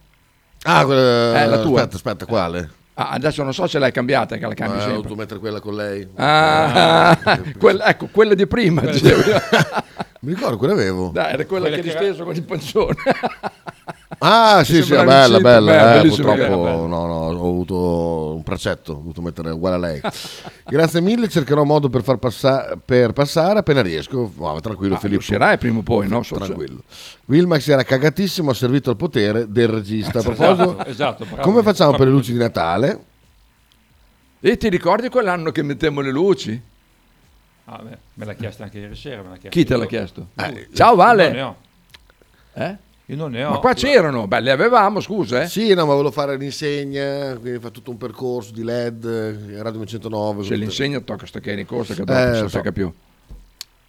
[0.63, 1.41] Ah, quella...
[1.41, 1.77] Eh, la tua.
[1.79, 2.69] Aspetta, aspetta, quale?
[3.01, 4.97] Ah, adesso non so se l'hai cambiata, che la cambi Ma ho sempre.
[5.03, 6.05] dovuto mettere quella con lei.
[6.15, 7.17] Ah,
[7.57, 8.81] quella- ecco, quella di prima.
[8.81, 9.21] Quella- dicevo.
[10.21, 11.11] Mi ricordo quella avevo.
[11.13, 12.95] Dai, era quella, Quella che che hai steso con il pancione.
[14.21, 15.71] Ah, sì, sì, Sembra bella, bella.
[15.71, 16.71] beh, eh, purtroppo bella, bella.
[16.87, 20.01] no, no, ho avuto un precetto, ho dovuto mettere uguale a lei.
[20.67, 24.29] Grazie mille, cercherò modo per far passa- per passare appena riesco.
[24.35, 25.21] No, tranquillo, Ah, Filippo.
[25.21, 26.21] riuscirai prima o poi, no?
[26.23, 26.83] So- Tranquillo.
[27.27, 30.19] Wilmax era cagatissimo, ha servito al potere del regista.
[30.19, 32.99] A proposito, Esatto, esatto, come facciamo per le luci di Natale?
[34.41, 36.61] E ti ricordi quell'anno che mettemmo le luci?
[37.65, 39.21] Ah, beh, me l'ha chiesto anche ieri sera.
[39.21, 40.27] me l'ha chiesto Chi te l'ha chiesto?
[40.33, 40.67] Lui.
[40.73, 41.55] Ciao, Vale.
[42.53, 42.75] Eh?
[43.09, 43.51] Io non ne ho.
[43.51, 45.47] Ma qua c'erano, beh, le avevamo, scusa, eh?
[45.47, 49.05] Sì, no, ma volevo fare l'insegna, quindi fa tutto un percorso di LED,
[49.49, 50.43] eh, Radio 909.
[50.43, 52.47] Se l'insegna tocca sta che è in corsa che dopo Eh, non si so.
[52.49, 52.91] stacca più.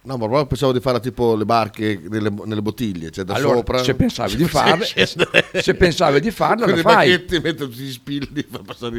[0.03, 3.57] No, ma proprio pensavo di fare tipo le barche nelle, nelle bottiglie, cioè da Allora,
[3.57, 3.83] sopra.
[3.83, 4.85] se pensavi di farle,
[5.61, 7.25] se pensavi di farla, Con la i fai.
[7.91, 8.45] spilli Eh?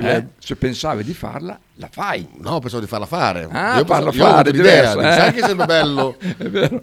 [0.01, 0.27] LED.
[0.39, 2.28] Se pensavi di farla, la fai.
[2.39, 3.49] No, pensavo di farla fare.
[3.51, 5.12] Ah, Io farla pensavo- io ho fare, dico, eh?
[5.12, 6.16] Sai che sarebbe bello?
[6.39, 6.81] È vero.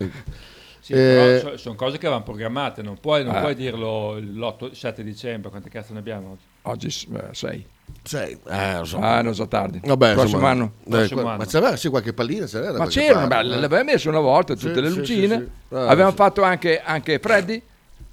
[0.82, 3.40] Sì, però Eh, so- sono cose che vanno programmate, non puoi, non Eh.
[3.42, 6.42] puoi dirlo l'8, 7 dicembre, quante cazzo ne abbiamo oggi?
[6.64, 7.66] Oggi s- eh, sei.
[8.04, 8.98] Sei, eh, so.
[9.00, 9.80] Ah, non so tardi.
[9.84, 10.72] Vabbè, Prossimo insomma, anno.
[10.86, 11.40] eh, Prossimo qua- anno.
[11.40, 12.46] Ma c'era sì, qualche pallina?
[12.46, 13.44] C'era Ma parte, beh, eh?
[13.44, 15.38] le avevamo messo una volta tutte Sì, le lucine.
[15.38, 15.76] sì, sì.
[15.76, 16.16] Ah, Avevamo sì.
[16.18, 17.62] fatto anche, anche Freddy.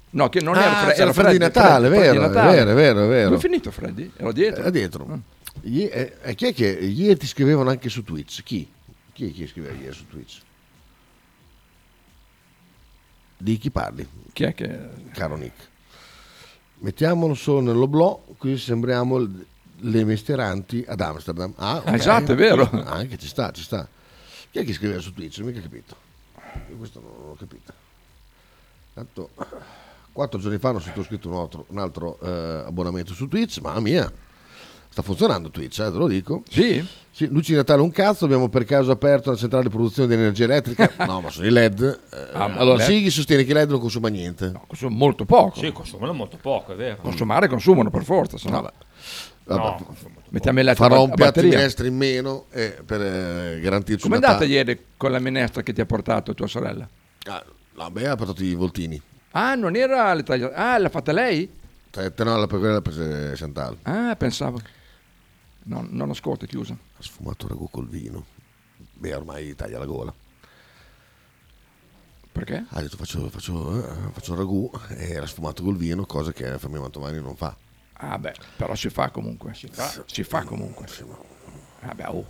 [0.09, 2.51] No, che non Ah, era, Fre- c'era era Freddy di Natale, Freddy, vero, Freddy è
[2.51, 3.23] vero, è vero, è vero.
[3.25, 4.11] Dove è finito Freddy?
[4.17, 4.59] Era dietro.
[4.61, 5.19] Era dietro.
[5.61, 8.41] Ie- eh, eh, chi è che ieri ti scrivevano anche su Twitch?
[8.43, 8.67] Chi?
[9.13, 10.39] Chi è che scriveva ieri su Twitch?
[13.37, 14.07] Di chi parli?
[14.33, 14.79] Chi è che...
[15.13, 15.69] Caro Nick.
[16.79, 19.17] Mettiamolo solo nell'oblò, qui sembriamo
[19.79, 21.53] le mestieranti ad Amsterdam.
[21.57, 21.93] Ah, ok.
[21.93, 22.69] Esatto, è vero.
[22.85, 23.87] Anche ci sta, ci sta.
[24.51, 25.39] Chi è che scriveva su Twitch?
[25.39, 25.95] Non ho mica capito.
[26.69, 27.73] Io questo non l'ho capito.
[28.93, 29.29] Tanto,
[30.11, 34.11] quattro giorni fa hanno sottoscritto un altro, un altro eh, abbonamento su Twitch, mamma mia.
[34.97, 36.41] Sta funzionando Twitch, eh, te lo dico.
[36.49, 36.83] Sì?
[37.11, 40.15] Sì, luci di Natale un cazzo, abbiamo per caso aperto la centrale di produzione di
[40.15, 40.91] energia elettrica.
[41.05, 41.99] No, ma sono i LED.
[42.11, 42.87] Eh, Ah, allora, LED?
[42.87, 44.49] Sighi sostiene che i LED non consuma niente.
[44.49, 45.59] No, consuma molto poco.
[45.59, 46.95] Sì, consumano molto poco, è vero.
[46.95, 48.61] Consumare consumano per forza, se no...
[48.61, 48.73] Vabbè.
[49.55, 49.95] No,
[50.29, 54.23] Mettiamo il Farò un piatto di minestra in meno eh, per eh, garantirci Com'è un
[54.23, 56.89] andata ieri con la minestra che ti ha portato tua sorella?
[57.27, 57.45] Ah,
[57.75, 58.99] no, beh, ha portato i voltini.
[59.33, 60.23] Ah, non era le.
[60.55, 61.47] Ah, l'ha fatta lei?
[61.91, 63.77] Te, te no, la, quella l'ha presa Chantal.
[63.83, 64.59] Ah, pensavo.
[65.67, 66.73] No, non ascolta, è chiusa.
[66.73, 68.25] Ha sfumato ragù col vino.
[68.93, 70.13] Beh, ormai taglia la gola.
[72.31, 72.65] Perché?
[72.69, 76.59] Ha detto faccio, faccio, eh, faccio ragù e era sfumato col vino, cosa che la
[76.59, 77.55] famiglia Mantovani non fa.
[77.93, 79.53] Ah, beh, però si fa comunque.
[79.55, 80.85] Si fa, si fa comunque.
[81.81, 82.25] Ah, beh, oh.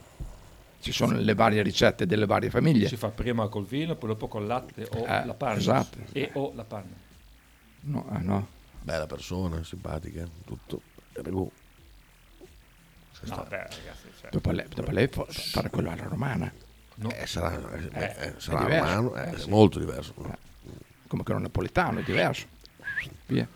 [0.79, 2.87] Ci sono le varie ricette delle varie famiglie.
[2.87, 5.57] Si fa prima col vino, poi dopo col latte o Eh, la panna.
[5.57, 5.97] esatto.
[6.13, 6.95] E o la panna.
[7.81, 8.47] No, ah, no.
[8.81, 10.81] Bella persona, simpatica, tutto.
[11.17, 11.51] Il ragù.
[13.29, 16.51] No, beh, ragazzi, cioè, Dopo lei, dopo lei fa- fare quello alla romana.
[16.95, 17.11] No.
[17.11, 19.49] Eh, sarà, eh, Eh, eh, è sarà romano, eh, Eh, è sì.
[19.49, 20.13] molto diverso.
[21.07, 22.45] Come che non napoletano, è diverso.
[23.27, 23.47] Via.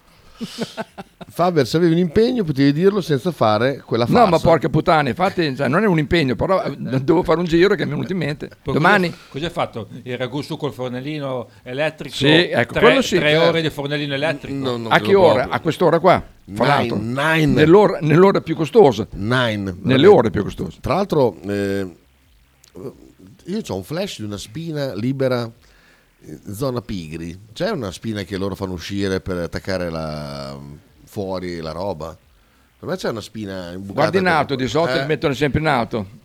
[1.30, 4.23] Faber, se avevi un impegno potevi dirlo senza fare quella farsa.
[4.23, 7.76] No, ma porca puttana, infatti cioè, non è un impegno, però devo fare un giro
[7.76, 8.49] che mi è venuto in mente.
[8.61, 9.14] Poi Domani...
[9.30, 9.88] Cosa, hai fatto?
[10.03, 12.15] Il ragù su col fornellino elettrico?
[12.15, 13.18] Sì, ecco, tre, quello sì.
[13.18, 14.88] tre ore di fornellino elettrico?
[14.89, 15.48] A che ora?
[15.49, 16.22] A quest'ora qua?
[16.53, 16.98] Fra l'altro.
[16.98, 17.45] Nine.
[17.45, 19.07] Nell'ora, nell'ora più costosa.
[19.11, 19.76] Nine.
[19.82, 20.78] Nelle ore più costose.
[20.82, 21.95] Tra l'altro, eh,
[23.45, 25.49] io ho un flash di una spina libera
[26.23, 27.38] in zona Pigri.
[27.53, 30.57] C'è una spina che loro fanno uscire per attaccare la,
[31.06, 32.18] fuori la roba?
[32.80, 33.94] Per me c'è una spina imbucata.
[33.94, 36.19] Guardi in alto, di sotto Eh, li mettono sempre in alto.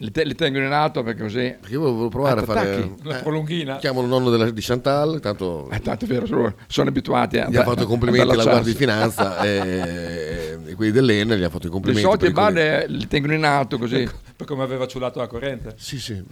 [0.00, 1.56] Li, te- li tengono in alto perché così...
[1.58, 3.06] Perché io volevo provare Ah, a fare t'attacchi?
[3.08, 3.76] Una prolunghina?
[3.78, 7.48] Chiamo il nonno della- di Chantal, tanto Eh, tanto è vero, sono, sono abituati a
[7.48, 8.78] gli ha fatto i complimenti alla Guardia di.
[8.78, 12.06] Finanza e, e quelli dell'Enel gli ha fatto i Di complimenti.
[12.06, 12.84] solito per i i bar colleghi.
[12.84, 14.08] eh, li tengono in alto così.
[14.36, 15.74] Per come aveva ciulato la corrente?
[15.76, 16.22] Sì, sì.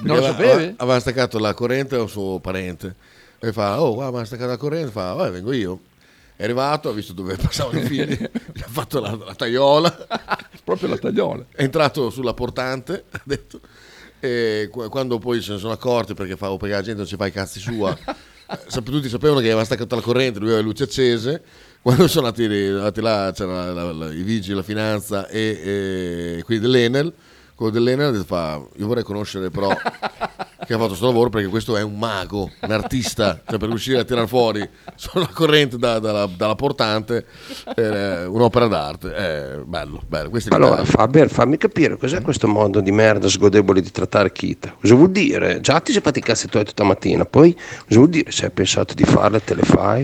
[0.00, 0.74] Non lo sapevi?
[0.76, 2.94] Aveva staccato la corrente a un suo parente
[3.38, 5.78] e fa, oh guarda, mi ha staccato la corrente, fa, vai, vengo io.
[6.36, 10.06] È arrivato, ha visto dove passavano i fili, gli ha fatto la, la tagliola.
[10.64, 11.46] Proprio la tagliola.
[11.54, 13.60] È entrato sulla portante, ha detto,
[14.18, 17.16] e qu- quando poi se ne sono accorti perché, fa, perché la gente non ci
[17.16, 17.96] fa i cazzi sua,
[18.72, 21.42] tutti sapevano che aveva staccato la corrente, lui aveva le luci accese.
[21.82, 27.12] Quando sono andati, andati là, c'erano i vigili, la finanza e, e quelli dell'Enel.
[27.56, 29.68] Quello dell'Enel fa, io vorrei conoscere però
[30.66, 34.00] che ha fatto questo lavoro perché questo è un mago, un artista, cioè per riuscire
[34.00, 37.24] a tirare fuori sulla corrente da- dalla, dalla portante
[37.74, 39.14] è un'opera d'arte.
[39.14, 40.30] È bello, bello.
[40.30, 40.84] Questo è Allora.
[40.84, 44.74] Faber, fammi capire cos'è questo modo di merda sgodevole di trattare Kita.
[44.80, 45.60] Cosa vuol dire?
[45.60, 48.32] Già ti sei fatti i cazzi tuoi tutta mattina, poi cosa vuol dire?
[48.32, 50.02] Se hai pensato di farle, te le fai?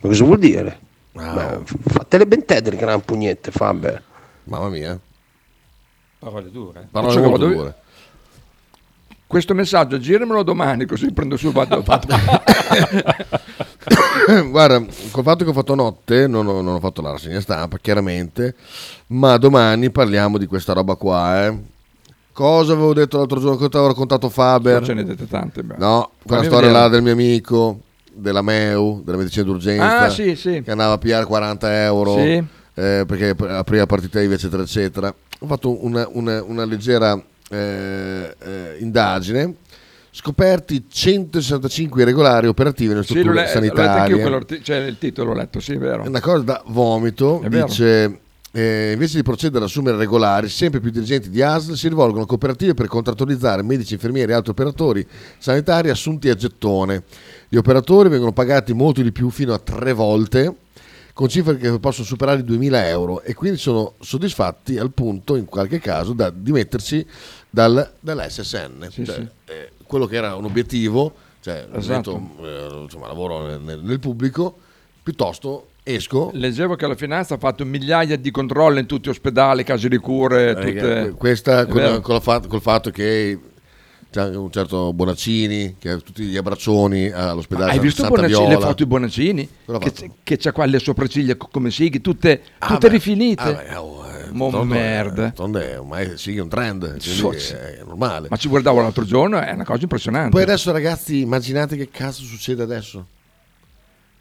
[0.00, 0.78] Ma cosa vuol dire?
[1.12, 4.00] Beh, f- fatele ben te del gran pugnette, Faber.
[4.44, 4.98] Mamma mia.
[6.22, 6.86] Parole dure.
[6.90, 7.74] Parole che molto vado- dure.
[9.26, 11.82] Questo messaggio giramelo domani così prendo sul vado.
[14.50, 17.78] Guarda, col fatto che ho fatto notte, non ho, non ho fatto la rassegna stampa,
[17.78, 18.54] chiaramente,
[19.08, 21.58] ma domani parliamo di questa roba qua, eh.
[22.32, 24.82] Cosa avevo detto l'altro giorno che ti avevo raccontato Faber?
[24.84, 25.62] Ce ne dette tante.
[25.62, 25.74] beh.
[25.78, 26.82] No, quella storia vedere.
[26.84, 27.80] là del mio amico,
[28.12, 30.62] della MEU, della medicina d'urgenza, Ah, sì, sì.
[30.62, 32.42] che andava a pigliare 40 euro Sì.
[32.74, 35.14] eh, perché apriva partita IVA, eccetera, eccetera.
[35.42, 37.20] Ho fatto una, una- una leggera
[37.50, 39.54] eh, eh, indagine.
[40.14, 44.20] Scoperti 165 irregolari operativi nelle Sì, strutture anch'io, sanitarie.
[44.20, 46.04] quello cioè il titolo l'ho letto, sì, è vero.
[46.06, 47.42] Una cosa da vomito.
[47.48, 48.20] Dice:
[48.52, 52.26] eh, invece di procedere ad assumere regolari, sempre più dirigenti di ASL si rivolgono a
[52.26, 55.04] cooperative per contrattualizzare medici, infermieri e altri operatori
[55.38, 57.02] sanitari assunti a gettone.
[57.48, 60.54] Gli operatori vengono pagati molto di più, fino a tre volte,
[61.12, 65.44] con cifre che possono superare i 2000 euro e quindi sono soddisfatti al punto, in
[65.44, 67.06] qualche caso, da dimettersi
[67.50, 68.88] dal, dall'SSN.
[68.90, 69.28] Sì, Cioè, sì.
[69.46, 72.12] eh, quello che era un obiettivo, cioè, Esatto.
[72.38, 74.56] detto, eh, insomma, lavoro nel- nel- pubblico,
[75.02, 79.64] piuttosto esco Leggevo che la finanza ha fatto migliaia di controlli in tutti gli ospedali,
[79.64, 81.14] case di cure, Eh, tutte...
[81.18, 83.38] Questa con, con fa- col fatto che
[84.12, 88.58] c'è un certo Bonaccini che ha tutti gli abbraccioni all'ospedale Hai visto Santa Bonaccini, Viola.
[88.58, 89.48] le foto di Bonaccini?
[89.80, 92.92] Che, che c'ha qua le sopracciglia co- come sighi, tutte, Ah, tutte beh.
[92.92, 93.42] rifinite.
[93.42, 95.32] Ah, beh, oh, eh, Mo d'altronde- merda.
[95.34, 97.54] è ormai sì, è un trend, quindi Sozzi.
[97.54, 98.26] è normale.
[98.30, 100.30] Ma ci guardavo l'altro giorno, è una cosa impressionante.
[100.30, 103.06] Poi adesso ragazzi, immaginate che cazzo succede adesso.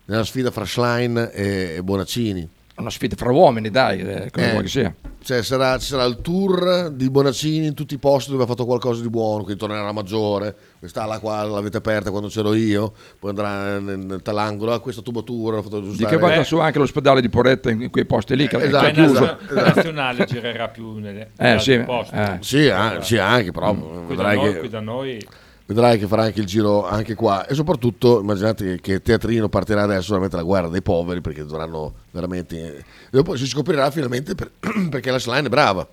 [0.06, 2.48] Nella sfida fra Schlein e, e Bonaccini.
[2.82, 4.94] Una sfida fra uomini, dai, eh, come Eh, vuoi che sia.
[5.24, 8.66] Cioè sarà, ci sarà il tour di Bonaccini in tutti i posti dove ha fatto
[8.66, 12.92] qualcosa di buono, quindi tornerà a Maggiore, questa là qua l'avete aperta quando c'ero io,
[13.20, 16.16] poi andrà nel, nel talangolo, ah, questa tubatura, ha fatto Di aggiustare.
[16.16, 18.66] che vada su anche l'ospedale di Poretta in, in quei posti lì, che Eh, che
[18.66, 19.24] esatto, è chiuso.
[19.24, 19.54] esatto.
[19.54, 22.16] La nazionale girerà più nelle Eh, in sì, altri posti.
[22.16, 22.38] eh.
[22.40, 22.72] Sì,
[23.06, 24.60] sì, anche, però Qui da, vedrai noi, che...
[24.60, 25.28] qui da noi
[25.72, 30.10] Vedrai che farà anche il giro anche qua e soprattutto immaginate che, Teatrino partirà adesso
[30.10, 32.78] veramente la guerra dei poveri perché dovranno veramente...
[32.78, 34.52] E dopo si scoprirà finalmente per-
[34.92, 35.88] perché la Slime è brava.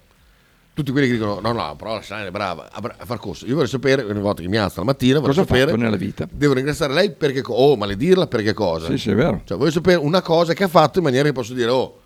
[0.75, 3.47] Tutti quelli che dicono no no però la Slime è brava a, far corso.
[3.47, 5.77] Io vorrei sapere, ogni volta che mi alzo la mattina, Cosa sapere...
[5.77, 6.27] nella vita?
[6.29, 7.41] Devo ringraziare lei perché...
[7.47, 8.87] Oh, maledirla perché cosa?
[8.87, 9.43] Sì, sì, è vero.
[9.45, 12.01] Cioè voglio sapere una cosa che ha fatto in maniera che posso dire oh,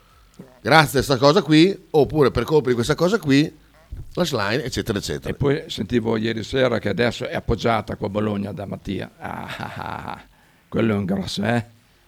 [0.61, 3.61] grazie a questa cosa qui, oppure per colpa di questa cosa qui,
[4.15, 5.31] la Slime, eccetera, eccetera.
[5.31, 9.11] E poi sentivo ieri sera che adesso è appoggiata qua a Bologna da Mattia.
[9.19, 10.23] Ah, ah, ah, ah.
[10.69, 11.65] quello è un grosso, eh?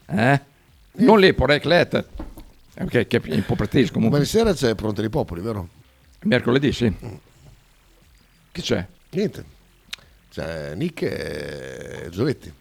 [0.06, 0.40] eh?
[0.96, 2.04] Non lì, Poreclet,
[2.88, 4.18] che, che è un po' pretese Ma comunque.
[4.20, 5.68] di sera c'è Pronte dei Popoli, vero?
[6.22, 6.92] Mercoledì, sì.
[8.52, 8.86] Chi c'è?
[9.10, 9.44] Niente.
[10.30, 12.52] C'è Nick e Giovetti.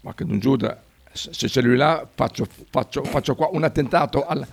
[0.00, 0.82] Ma che Don Giuda,
[1.12, 4.46] se se c'è lui là, faccio, faccio, faccio qua un attentato al-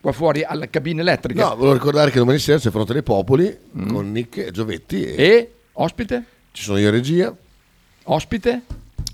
[0.00, 1.48] qua fuori alla cabina elettrica.
[1.48, 3.56] No, volevo ricordare che domani sera c'è Fronte dei Popoli
[3.88, 5.04] con Nick e Giovetti.
[5.04, 5.18] E, Mm.
[5.18, 5.52] E?
[5.72, 6.24] Ospite?
[6.52, 7.34] Ci sono io in regia.
[8.04, 8.62] Ospite?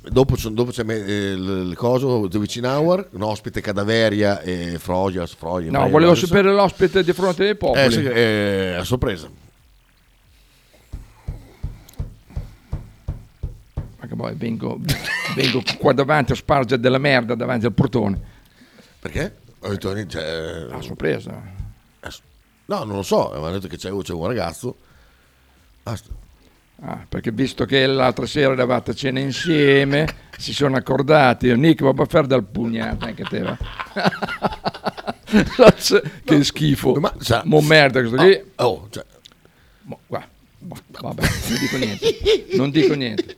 [0.08, 5.34] Dopo, dopo c'è eh, il, coso The Witching Hour, un ospite Cadaveria e Frogias.
[5.34, 7.84] Frogia, No, volevo sapere l'ospite di fronte dei popoli.
[7.84, 9.28] Eh, sì, è a sorpresa.
[13.98, 14.78] Ma che poi vengo,
[15.34, 18.20] vengo qua davanti a spargere della merda davanti al portone.
[19.00, 19.34] Perché?
[19.68, 21.64] Detto, cioè, A sorpresa.
[22.68, 24.76] No, non lo so, mi hanno detto che c'è, c'è un ragazzo.
[25.82, 26.10] Basta.
[26.80, 30.06] Ah, perché visto che l'altra sera eravate a cena insieme,
[30.36, 31.54] si sono accordati.
[31.56, 33.56] Nick va a fare dal pugnato anche te va.
[36.24, 36.94] che schifo.
[36.94, 38.42] Ma, sa- Mo merda questo qui.
[38.56, 39.04] Oh, oh, cioè,
[39.82, 40.00] Mo-.
[40.08, 42.16] Mo- Vabbè, non dico niente.
[42.56, 43.36] Non dico niente.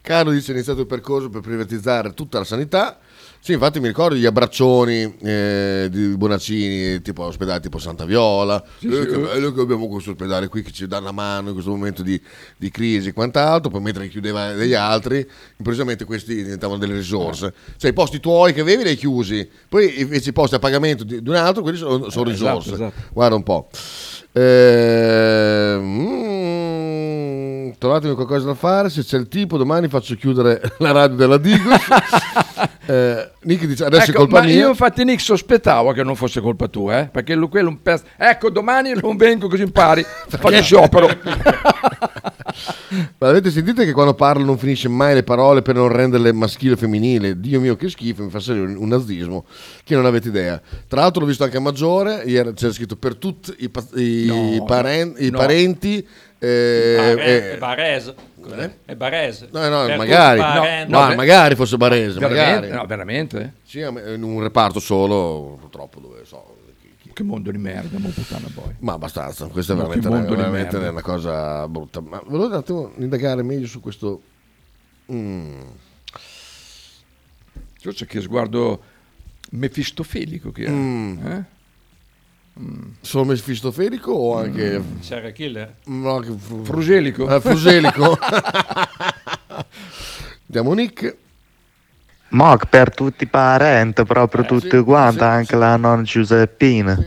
[0.00, 2.98] Caro dice è iniziato il percorso per privatizzare tutta la sanità.
[3.40, 8.62] Sì, infatti mi ricordo gli abbraccioni eh, di Bonaccini, tipo all'ospedale tipo Santa Viola.
[8.78, 9.06] Sì, Eh, sì.
[9.06, 12.02] che bello che abbiamo questo ospedale qui che ci dà una mano in questo momento
[12.02, 12.20] di,
[12.58, 13.70] di crisi e quant'altro.
[13.70, 17.54] Poi mentre chiudeva degli altri, improvvisamente questi diventavano delle risorse.
[17.78, 21.04] Cioè i posti tuoi che avevi li hai chiusi, poi invece i posti a pagamento
[21.04, 22.74] di, di un altro, quelli sono, sono Eh, esatto, risorse.
[22.74, 23.00] esatto.
[23.14, 23.70] Guarda un po'.
[24.32, 26.67] Eh, mm,
[27.76, 28.88] trovatemi qualcosa da fare.
[28.90, 31.78] Se c'è il tipo, domani faccio chiudere la radio della Digos.
[32.86, 34.54] eh, Nick dice adesso Ecco, è colpa ma mia.
[34.54, 37.82] io infatti Nick sospettavo che non fosse colpa tua, eh, perché lui, quello è un
[37.82, 38.04] pezzo.
[38.16, 41.08] Ecco, domani non vengo così impari, faccio sciopero.
[43.18, 46.72] Ma avete sentito che quando parla non finisce mai le parole per non renderle maschile
[46.72, 47.38] o femminile?
[47.38, 49.44] Dio mio, che schifo, mi fa salire un nazismo
[49.84, 50.60] che non avete idea.
[50.88, 54.24] Tra l'altro l'ho visto anche a Maggiore, ieri c'era scritto per tutti i, pa- i
[54.58, 55.38] No, paren- i no.
[55.38, 56.06] parenti.
[56.38, 58.14] Eh, Bare- eh, è Barese.
[58.84, 59.48] È Barese.
[59.50, 60.40] No, no, Per magari,
[60.88, 62.54] no, ma magari fosse Barese, Veramente?
[62.54, 62.70] magari.
[62.72, 63.54] No, veramente?
[63.64, 66.56] Sì, in un reparto solo, purtroppo, dove so.
[67.12, 68.76] Che mondo di merda, mo puttana poi.
[68.78, 70.90] Ma abbastanza, questa è Ma che veramente, mondo di veramente merda.
[70.92, 72.00] una cosa brutta.
[72.00, 74.22] Ma volevo un attimo indagare meglio su questo.
[75.10, 75.60] Mm.
[77.80, 78.82] Cioè, c'è che sguardo
[79.50, 80.70] mefistofelico che ha.
[80.70, 81.26] Mm.
[81.26, 81.44] eh?
[83.00, 84.82] Solo mefistofelico o anche.
[85.00, 85.74] Serial killer?
[85.84, 87.28] No, anche fru- Fruselico?
[87.32, 88.18] Eh, fruselico.
[90.46, 91.16] Andiamo Nick.
[92.30, 97.02] Moc per tutti i parenti, proprio tutti quanti, anche la nonna Giuseppina.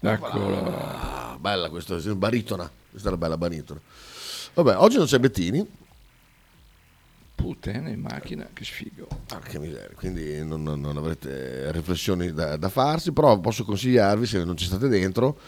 [0.00, 1.32] Eccola.
[1.32, 2.70] Ah, bella questa, sì, baritona.
[2.90, 3.80] Questa era bella baritona.
[4.54, 5.66] Vabbè, oggi non c'è Bettini.
[7.36, 9.06] Puttana in macchina, che sfigo.
[9.28, 14.26] Ah, che miseria, quindi non, non- non avrete riflessioni da, da farsi, però posso consigliarvi,
[14.26, 15.38] se non ci state dentro,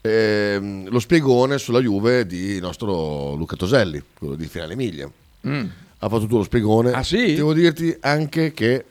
[0.00, 5.08] ehm, lo spiegone sulla Juve di nostro Luca Toselli, quello di Finale Emilia.
[5.46, 5.66] Mm.
[5.98, 6.90] Ha fatto tutto lo spiegone.
[6.92, 7.34] Ah, sì?
[7.34, 8.84] Devo dirti anche che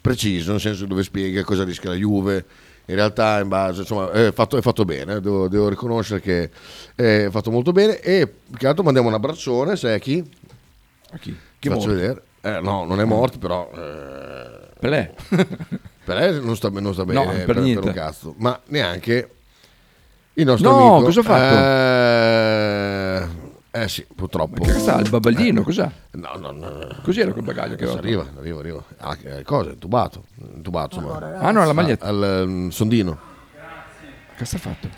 [0.00, 2.44] preciso, nel senso dove spiega cosa rischia la Juve.
[2.88, 6.50] In realtà, in base, insomma, è fatto, è fatto bene, devo, devo riconoscere che
[6.94, 7.98] è fatto molto bene.
[8.00, 10.24] E più che altro mandiamo un abbraccione, sai a chi?
[11.12, 11.36] A chi?
[11.58, 11.94] Ti faccio morto?
[11.94, 12.22] vedere.
[12.40, 13.70] Eh, no, non è morto, però.
[13.74, 15.14] Eh, Pelé.
[16.04, 17.86] Pelé non sta, non sta No, bene per niente.
[17.88, 19.30] un cazzo, ma neanche
[20.34, 21.04] il nostro No, amico.
[21.06, 21.54] cosa ha fatto?
[23.72, 24.62] Eh, Eh sì, purtroppo.
[24.62, 25.64] Che sta, il babaldino, Eh.
[25.64, 25.90] cos'ha?
[26.12, 26.68] No, no, no.
[26.70, 26.96] no.
[27.02, 27.98] Cos'era quel bagaglio che aveva?
[27.98, 28.84] arriva, arriva, arriva.
[28.98, 29.70] Ah, che cosa?
[29.70, 30.24] Intubato.
[30.54, 31.38] Intubato, insomma.
[31.38, 32.06] Ah, no, la maglietta.
[32.06, 33.18] Al ehm, sondino.
[34.36, 34.88] Che sta fatto?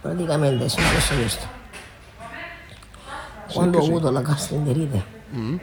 [0.00, 1.55] Praticamente è successo questo.
[3.52, 5.56] Quando ho avuto la gastroenterite, Mm.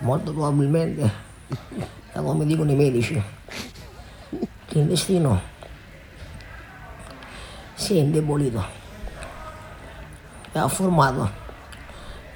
[0.00, 1.10] molto probabilmente,
[2.12, 3.22] come dicono i medici,
[4.68, 5.40] l'intestino
[7.74, 8.64] si è indebolito
[10.52, 11.30] e ha formato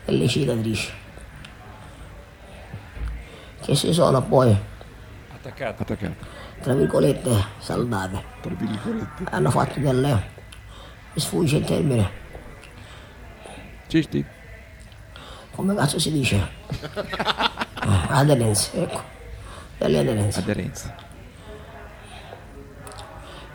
[0.05, 0.93] delle cicatrici
[3.63, 4.57] che si sono poi,
[5.35, 5.83] Attaccato.
[5.83, 6.15] Attaccato.
[6.63, 8.25] tra virgolette, saldate.
[8.41, 9.25] Tra virgolette.
[9.31, 10.37] Hanno fatto delle,
[11.19, 12.11] sfugge il termine,
[13.89, 14.25] Cisti?
[15.55, 16.49] come cazzo si dice?
[17.75, 19.01] Ah, aderenze, ecco,
[19.79, 20.39] delle aderenze.
[20.41, 20.95] Aderenze.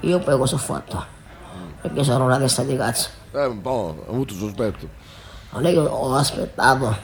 [0.02, 1.06] Io poi cosa ho fatto?
[1.82, 3.10] Perché sono una testa di cazzo.
[3.32, 4.90] Eh, un po', ho avuto sospetto.
[5.52, 6.96] Non è che ho aspettato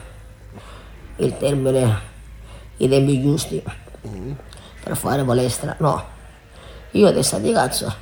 [1.16, 2.00] il termine,
[2.78, 3.62] i tempi giusti
[4.82, 6.04] per fare palestra, no.
[6.92, 7.94] Io a testa di cazzo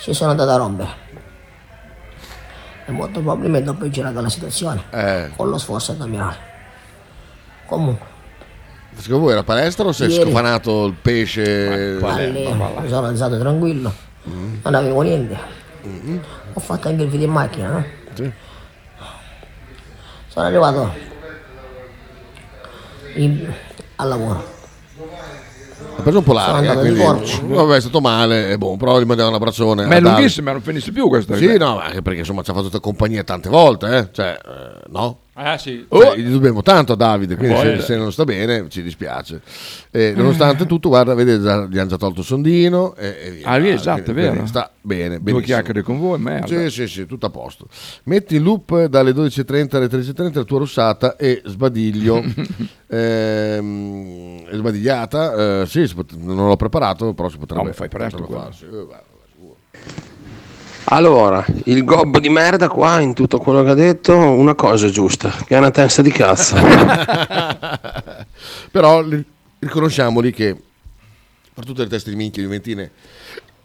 [0.00, 1.01] ci sono andato a rompere.
[2.84, 6.36] E molto probabilmente ho peggiorato la situazione Eh, con lo sforzo addominale.
[7.66, 8.06] Comunque,
[8.96, 10.22] secondo voi era palestra o si è Ieri.
[10.24, 11.98] scofanato il pesce?
[12.02, 12.30] alle-
[12.80, 13.92] mi sono alzato tranquillo,
[14.24, 15.38] non avevo niente.
[16.54, 17.84] Ho fatto anche il video in macchina, no?
[18.14, 18.30] Sì.
[20.28, 20.92] Sono arrivato
[23.14, 23.52] in-
[23.96, 24.60] al lavoro.
[25.96, 29.04] Ha preso un po' larga, di quindi vabbè, è stato male, è buono, però gli
[29.04, 29.86] mandiamo un abbraccione.
[29.86, 31.36] Ma è lunghissima, non finisce più questa.
[31.36, 34.08] Sì, no, ma anche perché insomma ci ha fatto tutta compagnia tante volte, eh?
[34.10, 35.18] Cioè, eh, no?
[35.34, 35.86] Ah sì.
[35.90, 39.40] Cioè, gli dobbiamo tanto a Davide, quindi se, se non sta bene ci dispiace.
[39.90, 42.94] Eh, nonostante tutto, guarda, vedete, già- gli hanno già tolto il sondino.
[42.96, 43.46] E, e via.
[43.46, 44.44] Ah, lì, esatto, è vero.
[44.46, 45.46] Sta bene, Due benissimo.
[45.46, 46.46] chiacchiere con voi, merda.
[46.46, 47.66] Sì, sì, sì, tutto a posto.
[48.04, 52.22] Metti in loop dalle 12.30 alle 13.30 la tua rossata e sbadiglio.
[52.86, 53.58] è
[54.52, 55.62] sbadigliata.
[55.62, 58.64] eh, sì, pot- non l'ho preparato, però si potrebbe No, fai presto, farsi.
[58.66, 59.10] Eh.
[60.84, 64.90] Allora, il gobbo di merda qua in tutto quello che ha detto, una cosa è
[64.90, 66.56] giusta, che è una testa di cazzo.
[68.70, 69.24] Però li-
[69.60, 70.56] riconosciamoli che
[71.54, 72.90] per tutte le teste di minchia di Ventine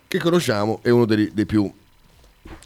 [0.07, 1.71] che conosciamo è uno dei, dei più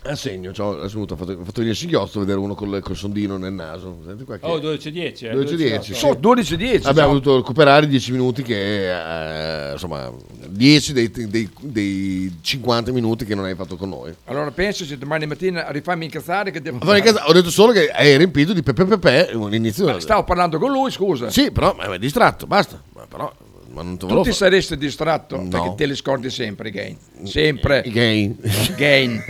[0.03, 2.95] a segno, cioè, mi ha fatto, ho fatto venire il singhiozzo vedere uno col, col
[2.95, 3.99] sondino nel naso.
[4.05, 5.27] Senti qua che- Oh, 12-10.
[5.27, 5.93] eh, 12-10.
[5.93, 6.05] sì.
[6.05, 6.87] 12-10.
[6.87, 10.11] Abbiamo dovuto recuperare 10 minuti che eh, insomma
[10.47, 14.13] 10 dei, dei- dei 50 minuti che non hai fatto con noi.
[14.25, 17.71] Allora penso se domani mattina rifammi incazzare che devo Ma in casa- ho detto solo
[17.71, 19.99] che hai riempito di pepe pepe all'inizio.
[19.99, 21.29] Stavo parlando con lui, scusa.
[21.29, 22.81] Sì, però ma è distratto, basta.
[22.93, 23.31] Ma però
[23.73, 25.47] ma non te Tu ti fa- saresti distratto No.
[25.47, 26.97] perché te li scordi sempre i gain.
[27.23, 27.81] Sempre.
[27.85, 28.37] I gain.
[28.41, 29.23] I gain.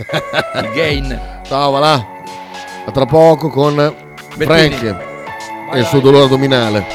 [0.54, 1.20] I gain.
[1.46, 2.06] Ciao, va là.
[2.84, 3.74] A tra poco con
[4.38, 4.82] Frank
[5.72, 6.84] e il suo dolore addominale.